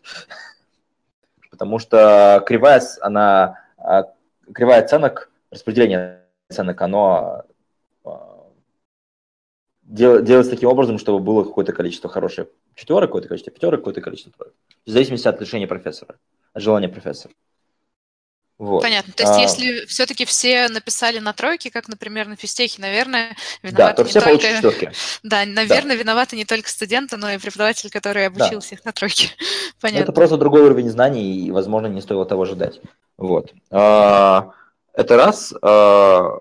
Потому 1.50 1.78
что 1.80 2.44
кривая, 2.46 2.80
она, 3.00 3.58
а, 3.76 4.12
кривая 4.52 4.82
оценок, 4.82 5.30
распределение 5.50 6.20
оценок, 6.48 6.80
оно 6.82 7.44
делать 9.86 10.50
таким 10.50 10.68
образом, 10.68 10.98
чтобы 10.98 11.20
было 11.20 11.44
какое-то 11.44 11.72
количество 11.72 12.10
хороших 12.10 12.48
четверок, 12.74 13.10
какое-то 13.10 13.28
количество 13.28 13.52
пятерок, 13.52 13.80
какое-то 13.80 14.00
количество 14.00 14.32
троек. 14.32 14.54
В 14.84 14.90
зависимости 14.90 15.28
от 15.28 15.40
решения 15.40 15.66
профессора, 15.66 16.16
от 16.52 16.62
желания 16.62 16.88
профессора. 16.88 17.32
Вот. 18.58 18.82
Понятно. 18.82 19.12
То 19.12 19.22
есть, 19.22 19.36
а... 19.36 19.40
если 19.40 19.84
все-таки 19.86 20.24
все 20.24 20.68
написали 20.68 21.18
на 21.18 21.34
тройке, 21.34 21.70
как, 21.70 21.88
например, 21.88 22.26
на 22.26 22.36
физтехе, 22.36 22.80
наверное, 22.80 23.36
виноваты 23.62 23.76
да, 23.76 23.92
то 23.92 24.02
не 24.02 24.08
все 24.08 24.20
только... 24.20 24.48
четверки. 24.48 24.92
Да, 25.22 25.44
наверное, 25.44 25.96
да. 25.96 26.02
виноваты 26.02 26.36
не 26.36 26.46
только 26.46 26.70
студенты, 26.70 27.18
но 27.18 27.30
и 27.30 27.38
преподаватель, 27.38 27.90
который 27.90 28.26
обучил 28.26 28.58
да. 28.58 28.60
всех 28.60 28.84
на 28.84 28.92
тройке. 28.92 29.28
Понятно. 29.80 30.04
Это 30.04 30.12
просто 30.12 30.38
другой 30.38 30.62
уровень 30.62 30.88
знаний, 30.88 31.46
и, 31.46 31.50
возможно, 31.50 31.88
не 31.88 32.00
стоило 32.00 32.24
того 32.24 32.42
ожидать. 32.42 32.80
Вот. 33.18 33.52
А, 33.70 34.52
это 34.94 35.16
раз. 35.16 35.52
А, 35.60 36.38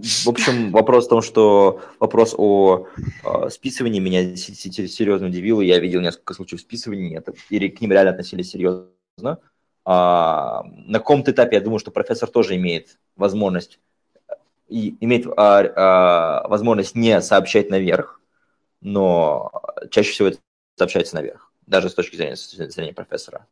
в 0.00 0.28
общем, 0.28 0.70
вопрос 0.70 1.06
в 1.06 1.08
том, 1.08 1.22
что 1.22 1.80
вопрос 1.98 2.34
о 2.36 2.86
э, 3.24 3.50
списывании 3.50 4.00
меня 4.00 4.36
серьезно 4.36 5.26
удивил. 5.28 5.60
Я 5.60 5.78
видел 5.78 6.00
несколько 6.00 6.34
случаев 6.34 6.60
списывания, 6.60 7.18
это, 7.18 7.34
и 7.48 7.68
к 7.68 7.80
ним 7.80 7.92
реально 7.92 8.12
относились 8.12 8.50
серьезно. 8.50 9.38
А, 9.84 10.62
на 10.64 10.98
каком-то 10.98 11.32
этапе 11.32 11.56
я 11.56 11.62
думаю, 11.62 11.78
что 11.78 11.90
профессор 11.90 12.28
тоже 12.28 12.56
имеет 12.56 12.98
возможность 13.16 13.80
и 14.68 14.96
имеет 15.00 15.26
а, 15.36 15.64
а, 15.74 16.48
возможность 16.48 16.94
не 16.94 17.20
сообщать 17.20 17.70
наверх, 17.70 18.20
но 18.80 19.50
чаще 19.90 20.12
всего 20.12 20.28
это 20.28 20.38
сообщается 20.76 21.16
наверх, 21.16 21.52
даже 21.66 21.90
с 21.90 21.94
точки 21.94 22.16
зрения, 22.16 22.36
с 22.36 22.50
зрения 22.50 22.92
профессора. 22.92 23.46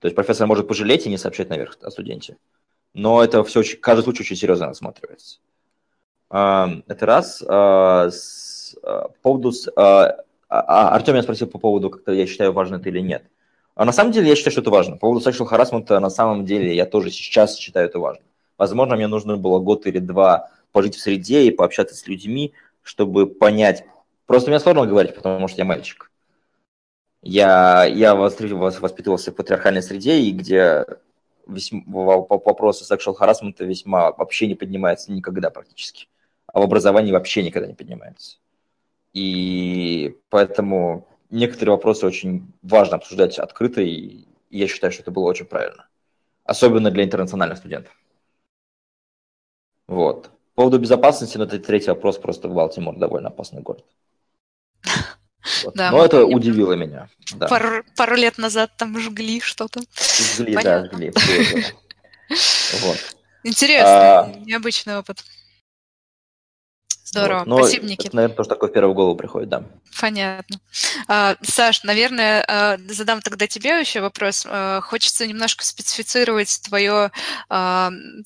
То 0.00 0.06
есть 0.06 0.16
профессор 0.16 0.46
может 0.46 0.66
пожалеть 0.66 1.06
и 1.06 1.10
не 1.10 1.16
сообщать 1.16 1.48
наверх 1.48 1.78
о 1.82 1.90
студенте. 1.90 2.36
Но 2.92 3.22
это 3.22 3.42
все, 3.44 3.62
каждый 3.80 4.02
случай 4.02 4.22
очень 4.22 4.36
серьезно 4.36 4.66
рассматривается. 4.66 5.38
Это 6.34 7.06
раз. 7.06 7.44
А, 7.46 8.10
а, 8.82 9.08
по 9.08 9.14
поводу... 9.22 9.52
А, 9.76 10.16
Артем 10.48 11.14
меня 11.14 11.22
спросил 11.22 11.46
по 11.46 11.58
поводу, 11.58 11.90
как 11.90 12.12
я 12.14 12.26
считаю, 12.26 12.52
важно 12.52 12.76
это 12.76 12.88
или 12.88 13.00
нет. 13.00 13.24
А 13.76 13.84
на 13.84 13.92
самом 13.92 14.12
деле 14.12 14.28
я 14.28 14.36
считаю, 14.36 14.52
что 14.52 14.60
это 14.60 14.70
важно. 14.70 14.94
По 14.94 15.06
поводу 15.06 15.28
sexual 15.28 15.48
harassment 15.48 15.96
на 15.98 16.10
самом 16.10 16.44
деле 16.44 16.74
я 16.74 16.86
тоже 16.86 17.10
сейчас 17.10 17.56
считаю 17.56 17.86
это 17.86 18.00
важно. 18.00 18.24
Возможно, 18.58 18.96
мне 18.96 19.06
нужно 19.06 19.36
было 19.36 19.60
год 19.60 19.86
или 19.86 20.00
два 20.00 20.50
пожить 20.72 20.96
в 20.96 21.00
среде 21.00 21.44
и 21.44 21.52
пообщаться 21.52 21.94
с 21.94 22.06
людьми, 22.08 22.52
чтобы 22.82 23.26
понять. 23.26 23.84
Просто 24.26 24.50
мне 24.50 24.58
сложно 24.58 24.86
говорить, 24.86 25.14
потому 25.14 25.46
что 25.46 25.58
я 25.58 25.64
мальчик. 25.64 26.10
Я, 27.22 27.84
я 27.84 28.14
воспитывался 28.16 29.30
в 29.30 29.34
патриархальной 29.34 29.82
среде, 29.82 30.18
и 30.18 30.32
где 30.32 30.84
весьма, 31.46 31.82
вопросы 31.86 32.92
sexual 32.92 33.16
harassment 33.18 33.64
весьма 33.64 34.12
вообще 34.12 34.48
не 34.48 34.56
поднимаются 34.56 35.12
никогда 35.12 35.50
практически 35.50 36.08
а 36.54 36.60
в 36.60 36.62
образовании 36.62 37.12
вообще 37.12 37.42
никогда 37.42 37.66
не 37.66 37.74
поднимается. 37.74 38.38
И 39.12 40.16
поэтому 40.30 41.08
некоторые 41.28 41.74
вопросы 41.74 42.06
очень 42.06 42.52
важно 42.62 42.96
обсуждать 42.96 43.38
открыто, 43.40 43.80
и 43.82 44.24
я 44.50 44.68
считаю, 44.68 44.92
что 44.92 45.02
это 45.02 45.10
было 45.10 45.24
очень 45.24 45.46
правильно. 45.46 45.88
Особенно 46.44 46.92
для 46.92 47.02
интернациональных 47.04 47.58
студентов. 47.58 47.92
Вот. 49.88 50.30
По 50.54 50.62
поводу 50.62 50.78
безопасности, 50.78 51.36
ну, 51.36 51.44
это 51.44 51.58
третий 51.58 51.90
вопрос, 51.90 52.18
просто 52.18 52.48
Балтимор 52.48 52.96
довольно 52.96 53.28
опасный 53.28 53.60
город. 53.60 53.84
Вот. 55.62 55.74
Да, 55.74 55.90
Но 55.90 56.02
это 56.02 56.22
помним. 56.22 56.38
удивило 56.38 56.72
меня. 56.72 57.10
Да. 57.34 57.48
Пару, 57.48 57.84
пару 57.98 58.16
лет 58.16 58.38
назад 58.38 58.70
там 58.78 58.98
жгли 58.98 59.42
что-то. 59.42 59.82
Жгли, 60.38 60.54
Понятно. 60.54 60.88
да, 60.88 61.12
жгли. 61.12 61.12
Вот. 62.80 63.16
Интересный, 63.42 63.84
а... 63.84 64.32
необычный 64.46 64.96
опыт. 64.96 65.22
Здорово, 67.20 67.44
вот. 67.46 67.58
Спасибо, 67.60 67.86
Никита. 67.86 68.08
Это, 68.08 68.16
наверное, 68.16 68.36
тоже 68.36 68.48
такое 68.48 68.70
в 68.70 68.72
первую 68.72 68.94
голову 68.94 69.16
приходит, 69.16 69.48
да. 69.48 69.62
Понятно. 70.00 70.58
А, 71.06 71.36
Саш, 71.42 71.84
наверное, 71.84 72.44
а, 72.48 72.76
задам 72.88 73.20
тогда 73.20 73.46
тебе 73.46 73.78
еще 73.80 74.00
вопрос. 74.00 74.44
А, 74.48 74.80
хочется 74.80 75.26
немножко 75.26 75.64
специфицировать 75.64 76.60
твое, 76.64 77.10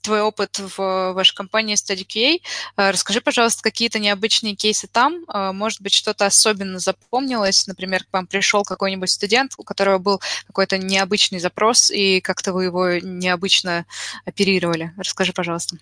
твой 0.02 0.22
опыт 0.22 0.58
в 0.58 1.12
вашей 1.12 1.34
компании 1.34 1.76
StudyQA. 1.76 2.40
Расскажи, 2.76 3.20
пожалуйста, 3.20 3.62
какие-то 3.62 3.98
необычные 3.98 4.54
кейсы 4.54 4.86
там. 4.86 5.24
Может 5.54 5.80
быть, 5.82 5.92
что-то 5.92 6.26
особенно 6.26 6.78
запомнилось. 6.78 7.66
Например, 7.66 8.04
к 8.04 8.12
вам 8.12 8.26
пришел 8.26 8.64
какой-нибудь 8.64 9.10
студент, 9.10 9.52
у 9.58 9.64
которого 9.64 9.98
был 9.98 10.20
какой-то 10.46 10.78
необычный 10.78 11.40
запрос, 11.40 11.90
и 11.90 12.20
как-то 12.20 12.52
вы 12.52 12.64
его 12.64 12.88
необычно 12.98 13.86
оперировали. 14.24 14.92
Расскажи, 14.96 15.32
пожалуйста. 15.32 15.76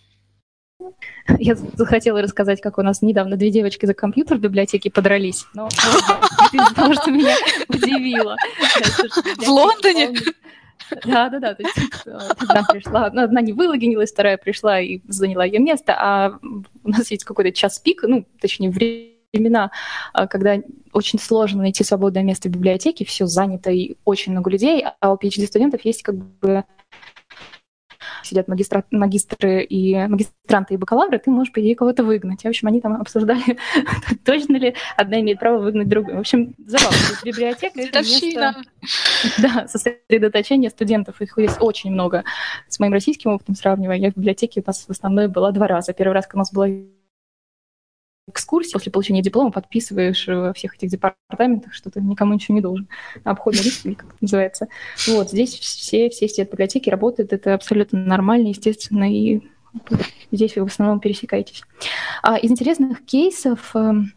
Я 1.39 1.55
захотела 1.55 2.23
рассказать, 2.23 2.61
как 2.61 2.79
у 2.79 2.83
нас 2.83 3.03
недавно 3.03 3.37
две 3.37 3.51
девочки 3.51 3.87
за 3.87 3.95
компьютер 3.95 4.37
в 4.37 4.41
библиотеке 4.41 4.91
подрались, 4.91 5.47
но 5.55 5.69
из 5.69 6.75
того, 6.75 6.95
что 6.95 7.11
меня 7.11 7.35
удивило. 7.69 8.37
В 9.39 9.49
Лондоне? 9.49 10.17
Да, 11.05 11.29
да, 11.31 11.41
да. 11.41 11.55
То 11.55 11.63
есть 11.63 11.77
э, 12.07 12.11
одна 12.39 12.63
пришла, 12.71 13.07
одна 13.07 13.41
не 13.41 13.53
вылогинилась, 13.53 14.13
вторая 14.13 14.37
пришла 14.37 14.81
и 14.81 15.01
заняла 15.09 15.45
ее 15.45 15.59
место, 15.59 15.97
а 15.99 16.39
у 16.85 16.89
нас 16.89 17.11
есть 17.11 17.25
какой-то 17.25 17.51
час 17.51 17.81
пик, 17.81 18.05
ну, 18.05 18.25
точнее, 18.41 18.71
времена, 18.71 19.73
а, 20.13 20.29
когда 20.29 20.59
очень 20.93 21.19
сложно 21.19 21.63
найти 21.63 21.83
свободное 21.83 22.23
место 22.23 22.49
в 22.49 22.53
библиотеке, 22.53 23.05
все 23.05 23.27
занято 23.27 23.71
и 23.71 23.97
очень 24.05 24.33
много 24.33 24.49
людей, 24.49 24.85
а 25.01 25.13
у 25.13 25.17
PhD-студентов 25.17 25.85
есть 25.85 26.03
как 26.03 26.15
бы 26.15 26.65
сидят 28.27 28.49
магистра... 28.49 28.85
магистры 28.91 29.63
и 29.63 29.95
магистранты 30.07 30.75
и 30.75 30.77
бакалавры, 30.77 31.19
ты 31.19 31.31
можешь, 31.31 31.53
по 31.53 31.61
идее, 31.61 31.77
кого-то 31.77 32.05
выгнать. 32.05 32.43
В 32.43 32.47
общем, 32.47 32.69
они 32.69 32.81
там 32.81 33.01
обсуждали, 33.01 33.59
точно 34.25 34.57
ли 34.57 34.75
одна 34.97 35.21
имеет 35.21 35.39
право 35.39 35.59
выгнать 35.59 35.89
другую. 35.89 36.17
В 36.17 36.21
общем, 36.21 36.55
забавно. 36.67 36.97
Библиотека— 37.25 37.81
это 37.81 37.99
место 38.01 38.55
да, 39.39 39.67
сосредоточения 39.69 40.71
студентов. 40.71 41.21
Их 41.21 41.37
есть 41.39 41.57
очень 41.61 41.93
много. 41.93 42.25
С 42.69 42.79
моим 42.79 42.93
российским 42.93 43.31
опытом 43.31 43.55
сравнивая, 43.55 43.97
я 43.97 44.11
в 44.11 44.17
библиотеке 44.17 44.61
у 44.61 44.65
нас 44.67 44.85
в 44.87 44.91
основном 44.91 45.31
была 45.31 45.53
два 45.53 45.67
раза. 45.67 45.93
Первый 45.93 46.13
раз, 46.13 46.27
когда 46.27 46.39
у 46.39 46.41
нас 46.41 46.53
была 46.53 46.69
экскурсии, 48.29 48.73
после 48.73 48.91
получения 48.91 49.23
диплома 49.23 49.51
подписываешь 49.53 50.27
во 50.27 50.53
всех 50.53 50.75
этих 50.75 50.91
департаментах, 50.91 51.73
что 51.73 51.91
ты 51.91 52.01
никому 52.01 52.35
ничего 52.35 52.55
не 52.55 52.61
должен. 52.61 52.89
Обходный 53.25 53.63
лист, 53.63 53.87
или 53.87 53.95
как 53.95 54.09
это 54.09 54.19
называется. 54.21 54.69
Вот, 55.07 55.31
здесь 55.31 55.55
все, 55.55 56.11
все 56.11 56.27
эти 56.27 56.41
библиотеки 56.41 56.91
работают, 56.91 57.33
это 57.33 57.55
абсолютно 57.55 58.05
нормально, 58.05 58.49
естественно, 58.49 59.11
и 59.11 59.43
здесь 60.33 60.57
вы 60.57 60.65
в 60.65 60.67
основном 60.73 61.01
пересекаетесь. 61.01 61.63
А 62.23 62.37
из 62.37 62.51
интересных 62.51 63.05
кейсов 63.05 63.75
эм, 63.75 64.13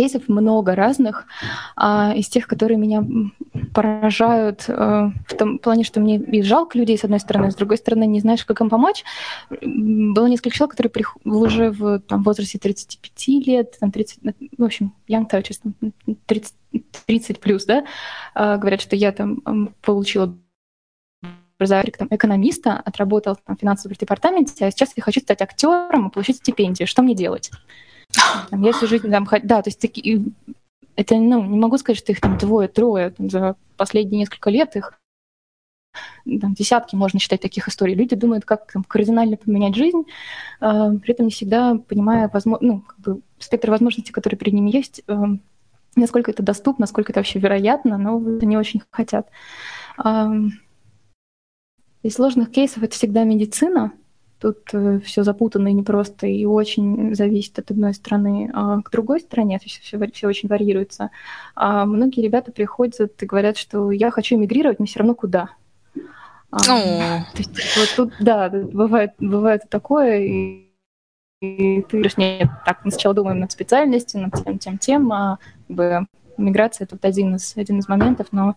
кейсов 0.00 0.28
много 0.28 0.74
разных, 0.74 1.26
а, 1.76 2.14
из 2.16 2.28
тех, 2.28 2.46
которые 2.46 2.78
меня 2.78 3.04
поражают 3.74 4.64
а, 4.68 5.12
в 5.26 5.34
том 5.34 5.58
плане, 5.58 5.84
что 5.84 6.00
мне 6.00 6.16
и 6.16 6.42
жалко 6.42 6.78
людей, 6.78 6.96
с 6.96 7.04
одной 7.04 7.20
стороны, 7.20 7.50
с 7.50 7.54
другой 7.54 7.76
стороны, 7.76 8.06
не 8.06 8.20
знаешь, 8.20 8.46
как 8.46 8.62
им 8.62 8.70
помочь. 8.70 9.04
Было 9.50 10.26
несколько 10.26 10.56
человек, 10.56 10.70
которые 10.70 10.90
прих... 10.90 11.16
уже 11.24 11.70
в 11.70 12.00
там, 12.00 12.22
возрасте 12.22 12.58
35 12.58 13.46
лет, 13.46 13.76
там, 13.78 13.92
30, 13.92 14.20
в 14.56 14.64
общем, 14.64 14.94
young 15.06 15.28
touches, 15.30 15.60
30, 16.24 16.54
30 17.04 17.40
плюс, 17.40 17.66
да, 17.66 17.84
а, 18.34 18.56
говорят, 18.56 18.80
что 18.80 18.96
я 18.96 19.12
там 19.12 19.74
получила 19.82 20.34
образование 21.58 21.92
там, 21.92 22.08
экономиста, 22.10 22.80
отработал 22.82 23.36
там, 23.36 23.54
в 23.54 23.60
финансовом 23.60 23.94
департаменте, 24.00 24.64
а 24.64 24.70
сейчас 24.70 24.94
я 24.96 25.02
хочу 25.02 25.20
стать 25.20 25.42
актером 25.42 26.08
и 26.08 26.10
получить 26.10 26.36
стипендию. 26.36 26.86
Что 26.86 27.02
мне 27.02 27.14
делать? 27.14 27.50
Там, 28.50 28.62
я 28.62 28.72
жизнь 28.72 29.10
там, 29.10 29.26
да, 29.44 29.62
то 29.62 29.68
есть 29.68 29.80
такие, 29.80 30.24
это, 30.96 31.16
ну, 31.16 31.44
не 31.44 31.58
могу 31.58 31.78
сказать, 31.78 31.98
что 31.98 32.12
их 32.12 32.20
там 32.20 32.38
двое-трое, 32.38 33.14
за 33.18 33.56
последние 33.76 34.20
несколько 34.20 34.50
лет 34.50 34.76
их 34.76 35.00
там, 36.40 36.54
десятки 36.54 36.94
можно 36.94 37.18
считать 37.18 37.40
таких 37.40 37.68
историй. 37.68 37.94
Люди 37.94 38.14
думают, 38.14 38.44
как 38.44 38.70
там, 38.72 38.84
кардинально 38.84 39.36
поменять 39.36 39.74
жизнь, 39.74 40.02
э, 40.60 40.92
при 41.02 41.12
этом 41.12 41.26
не 41.26 41.32
всегда 41.32 41.76
понимая 41.76 42.30
возможно, 42.32 42.66
ну, 42.66 42.80
как 42.80 42.98
бы 43.00 43.20
спектр 43.38 43.70
возможностей, 43.70 44.12
которые 44.12 44.38
перед 44.38 44.54
ними 44.54 44.70
есть, 44.70 45.02
э, 45.06 45.14
насколько 45.96 46.30
это 46.30 46.42
доступно, 46.42 46.82
насколько 46.84 47.12
это 47.12 47.20
вообще 47.20 47.38
вероятно, 47.38 47.98
но 47.98 48.16
они 48.16 48.56
очень 48.56 48.82
хотят. 48.90 49.28
Э, 50.04 50.28
из 52.02 52.14
сложных 52.14 52.50
кейсов 52.50 52.82
это 52.82 52.94
всегда 52.94 53.24
медицина, 53.24 53.92
Тут 54.40 54.58
э, 54.72 55.00
все 55.00 55.22
запутанно 55.22 55.68
и 55.68 55.74
непросто, 55.74 56.26
и 56.26 56.46
очень 56.46 57.14
зависит 57.14 57.58
от 57.58 57.70
одной 57.70 57.92
страны 57.92 58.50
а 58.54 58.80
к 58.80 58.90
другой 58.90 59.20
стране, 59.20 59.58
то 59.58 59.66
есть 59.66 59.80
все, 59.80 59.98
все 60.12 60.28
очень 60.28 60.48
варьируется. 60.48 61.10
А 61.54 61.84
многие 61.84 62.22
ребята 62.22 62.50
приходят 62.50 63.22
и 63.22 63.26
говорят, 63.26 63.58
что 63.58 63.90
я 63.90 64.10
хочу 64.10 64.36
эмигрировать, 64.36 64.78
но 64.78 64.86
все 64.86 65.00
равно 65.00 65.14
куда. 65.14 65.50
А, 66.50 66.58
то 66.58 67.38
есть, 67.38 67.76
вот 67.76 67.94
тут, 67.96 68.14
да, 68.18 68.48
бывает, 68.48 69.12
бывает 69.18 69.62
такое, 69.68 70.20
и, 70.20 70.70
и 71.42 71.82
ты 71.82 71.92
говоришь, 71.92 72.16
нет, 72.16 72.48
так, 72.64 72.84
мы 72.84 72.90
сначала 72.90 73.14
думаем 73.14 73.40
над 73.40 73.52
специальностью, 73.52 74.22
над 74.22 74.42
тем, 74.42 74.58
тем, 74.58 74.78
тем, 74.78 75.12
а 75.12 75.38
как 75.68 75.76
бы, 75.76 76.06
миграция 76.38 76.86
тут 76.86 77.04
один 77.04 77.36
из, 77.36 77.56
один 77.56 77.78
из 77.78 77.88
моментов, 77.88 78.28
но 78.32 78.56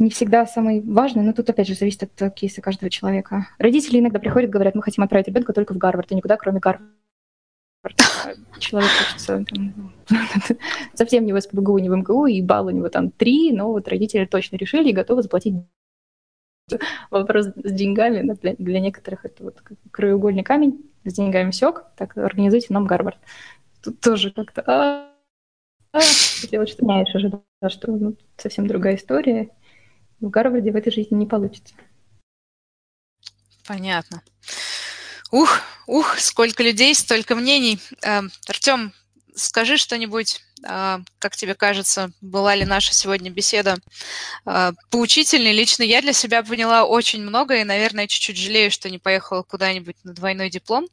не 0.00 0.10
всегда 0.10 0.46
самый 0.46 0.80
важный, 0.80 1.22
но 1.22 1.32
тут 1.32 1.50
опять 1.50 1.68
же 1.68 1.74
зависит 1.74 2.02
от 2.20 2.34
кейса 2.34 2.62
каждого 2.62 2.90
человека. 2.90 3.46
Родители 3.58 4.00
иногда 4.00 4.18
приходят, 4.18 4.50
говорят, 4.50 4.74
мы 4.74 4.82
хотим 4.82 5.04
отправить 5.04 5.28
ребенка 5.28 5.52
только 5.52 5.74
в 5.74 5.78
Гарвард, 5.78 6.10
и 6.10 6.14
никуда, 6.14 6.36
кроме 6.36 6.58
Гарварда. 6.58 6.88
Человек 8.58 8.90
хочется 8.90 9.44
там, 9.48 9.92
совсем 10.94 11.24
не 11.24 11.32
в 11.32 11.40
СПБГУ, 11.40 11.78
не 11.78 11.88
в 11.88 11.96
МГУ, 11.96 12.26
и 12.26 12.42
балл 12.42 12.66
у 12.66 12.70
него 12.70 12.88
там 12.88 13.10
три, 13.10 13.52
но 13.52 13.70
вот 13.72 13.88
родители 13.88 14.24
точно 14.24 14.56
решили 14.56 14.90
и 14.90 14.94
готовы 14.94 15.22
заплатить 15.22 15.54
вопрос 17.10 17.46
с 17.46 17.72
деньгами, 17.72 18.20
но 18.20 18.34
для, 18.34 18.54
для 18.58 18.80
некоторых 18.80 19.24
это 19.24 19.44
вот 19.44 19.62
краеугольный 19.90 20.42
камень, 20.42 20.90
с 21.04 21.14
деньгами 21.14 21.50
сёк, 21.50 21.86
так 21.96 22.16
организуйте 22.16 22.68
нам 22.70 22.86
Гарвард. 22.86 23.18
Тут 23.82 24.00
тоже 24.00 24.30
как-то 24.30 24.62
а, 24.66 25.10
а, 25.92 25.98
вот 26.52 26.68
что 26.68 26.84
меняешь, 26.84 27.14
ожидал, 27.14 27.44
что 27.68 27.90
ну, 27.90 28.16
совсем 28.36 28.66
другая 28.66 28.96
история, 28.96 29.50
в 30.20 30.28
Гарварде 30.28 30.72
в 30.72 30.76
этой 30.76 30.92
жизни 30.92 31.14
не 31.16 31.26
получится. 31.26 31.74
Понятно. 33.66 34.22
Ух, 35.30 35.60
ух, 35.86 36.18
сколько 36.18 36.62
людей, 36.62 36.94
столько 36.94 37.36
мнений. 37.36 37.78
Эм, 38.02 38.30
Артем, 38.48 38.92
скажи 39.34 39.76
что-нибудь 39.76 40.40
а, 40.62 41.00
как 41.18 41.36
тебе 41.36 41.54
кажется, 41.54 42.10
была 42.20 42.54
ли 42.54 42.64
наша 42.64 42.92
сегодня 42.92 43.30
беседа 43.30 43.78
а, 44.44 44.72
поучительной? 44.90 45.52
Лично 45.52 45.82
я 45.82 46.02
для 46.02 46.12
себя 46.12 46.42
поняла 46.42 46.84
очень 46.84 47.22
много 47.22 47.56
и, 47.56 47.64
наверное, 47.64 48.06
чуть-чуть 48.06 48.36
жалею, 48.36 48.70
что 48.70 48.90
не 48.90 48.98
поехала 48.98 49.42
куда-нибудь 49.42 49.96
на 50.04 50.12
двойной 50.12 50.50
диплом. 50.50 50.86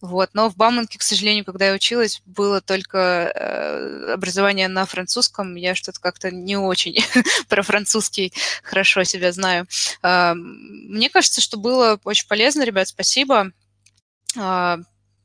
Вот. 0.00 0.30
Но 0.32 0.48
в 0.48 0.56
Бауманке, 0.56 0.98
к 0.98 1.02
сожалению, 1.02 1.44
когда 1.44 1.68
я 1.68 1.74
училась, 1.74 2.20
было 2.26 2.60
только 2.60 2.98
э, 2.98 4.12
образование 4.14 4.68
на 4.68 4.86
французском. 4.86 5.54
Я 5.54 5.74
что-то 5.74 6.00
как-то 6.00 6.30
не 6.30 6.56
очень 6.56 6.96
про 7.48 7.62
французский 7.62 8.32
хорошо 8.62 9.04
себя 9.04 9.32
знаю. 9.32 9.66
А, 10.02 10.34
мне 10.34 11.10
кажется, 11.10 11.40
что 11.40 11.56
было 11.56 12.00
очень 12.04 12.26
полезно, 12.26 12.62
ребят, 12.62 12.88
спасибо. 12.88 13.52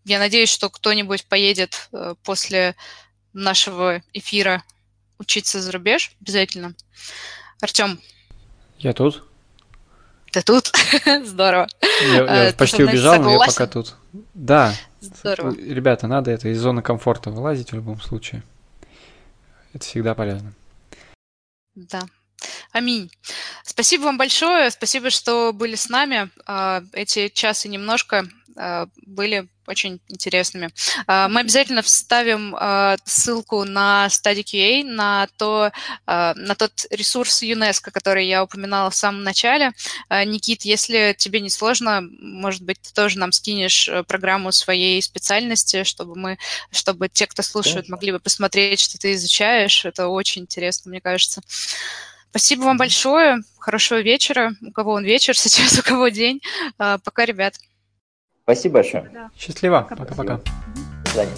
Я 0.08 0.20
надеюсь, 0.20 0.50
что 0.50 0.70
кто-нибудь 0.70 1.26
поедет 1.26 1.90
э, 1.92 2.16
после 2.24 2.78
нашего 3.34 4.02
эфира 4.14 4.64
учиться 5.20 5.60
за 5.60 5.70
рубеж 5.74 6.14
обязательно. 6.22 6.76
Артем. 7.60 8.00
Я 8.80 8.94
тут. 8.94 9.26
Ты 10.32 10.42
тут? 10.44 10.72
Здорово. 11.26 11.68
Я, 12.04 12.46
я 12.46 12.54
почти 12.54 12.86
убежал, 12.86 13.22
но 13.22 13.34
я 13.34 13.40
пока 13.48 13.68
тут. 13.68 13.96
Да. 14.34 14.74
Здорово. 15.02 15.54
Ребята, 15.58 16.08
надо 16.08 16.32
это 16.32 16.48
из 16.48 16.60
зоны 16.62 16.82
комфорта 16.82 17.30
вылазить 17.30 17.74
в 17.74 17.76
любом 17.76 18.00
случае. 18.00 18.44
Это 19.74 19.84
всегда 19.84 20.16
полезно. 20.16 20.54
Да. 21.76 22.04
Аминь. 22.72 23.12
Спасибо 23.66 24.04
вам 24.04 24.18
большое. 24.18 24.72
Спасибо, 24.72 25.10
что 25.10 25.52
были 25.52 25.76
с 25.76 25.90
нами. 25.90 26.30
А, 26.46 26.82
эти 26.94 27.28
часы 27.28 27.68
немножко 27.68 28.20
а, 28.20 28.24
были 28.56 29.48
очень 29.68 30.00
интересными. 30.08 30.70
А, 31.06 31.28
мы 31.28 31.42
обязательно 31.42 31.82
вставим 31.82 32.56
а, 32.58 32.96
ссылку 33.04 33.66
на 33.66 34.08
StudyQA, 34.08 34.84
на, 34.86 35.28
то, 35.38 35.72
на 36.06 36.56
тот 36.56 36.86
ресурс 36.90 37.42
ЮНЕСКО, 37.42 37.92
который 37.92 38.26
я 38.28 38.44
упоминала 38.44 38.90
в 38.90 38.96
самом 38.96 39.24
начале. 39.24 39.74
Никит, 40.10 40.64
если 40.64 41.16
тебе 41.18 41.42
не 41.42 41.50
сложно, 41.50 42.02
может 42.20 42.62
быть, 42.62 42.82
ты 42.82 42.94
тоже 42.94 43.20
нам 43.20 43.32
скинешь 43.32 43.90
э, 43.90 44.04
программу 44.04 44.52
своей 44.52 45.02
специальности, 45.02 45.84
чтобы 45.84 46.16
мы, 46.16 46.38
чтобы 46.72 47.10
те, 47.10 47.28
кто 47.28 47.42
слушают, 47.42 47.90
могли 47.90 48.12
бы 48.12 48.20
посмотреть, 48.20 48.80
что 48.80 48.98
ты 48.98 49.14
изучаешь. 49.14 49.86
Это 49.86 50.08
очень 50.08 50.44
интересно, 50.44 50.90
мне 50.90 51.02
кажется. 51.02 51.42
Спасибо 52.30 52.64
вам 52.64 52.78
большое. 52.78 53.40
Хорошего 53.60 54.00
вечера. 54.00 54.54
У 54.62 54.72
кого 54.72 54.94
он 54.94 55.04
вечер 55.04 55.38
сейчас, 55.38 55.80
у 55.80 55.84
кого 55.84 56.08
день. 56.10 56.42
Пока, 56.78 57.26
ребят. 57.26 57.56
Спасибо 58.48 58.76
большое. 58.76 59.12
Счастливо. 59.38 59.86
Пока-пока. 59.90 60.40
До 61.04 61.12
свидания. 61.12 61.34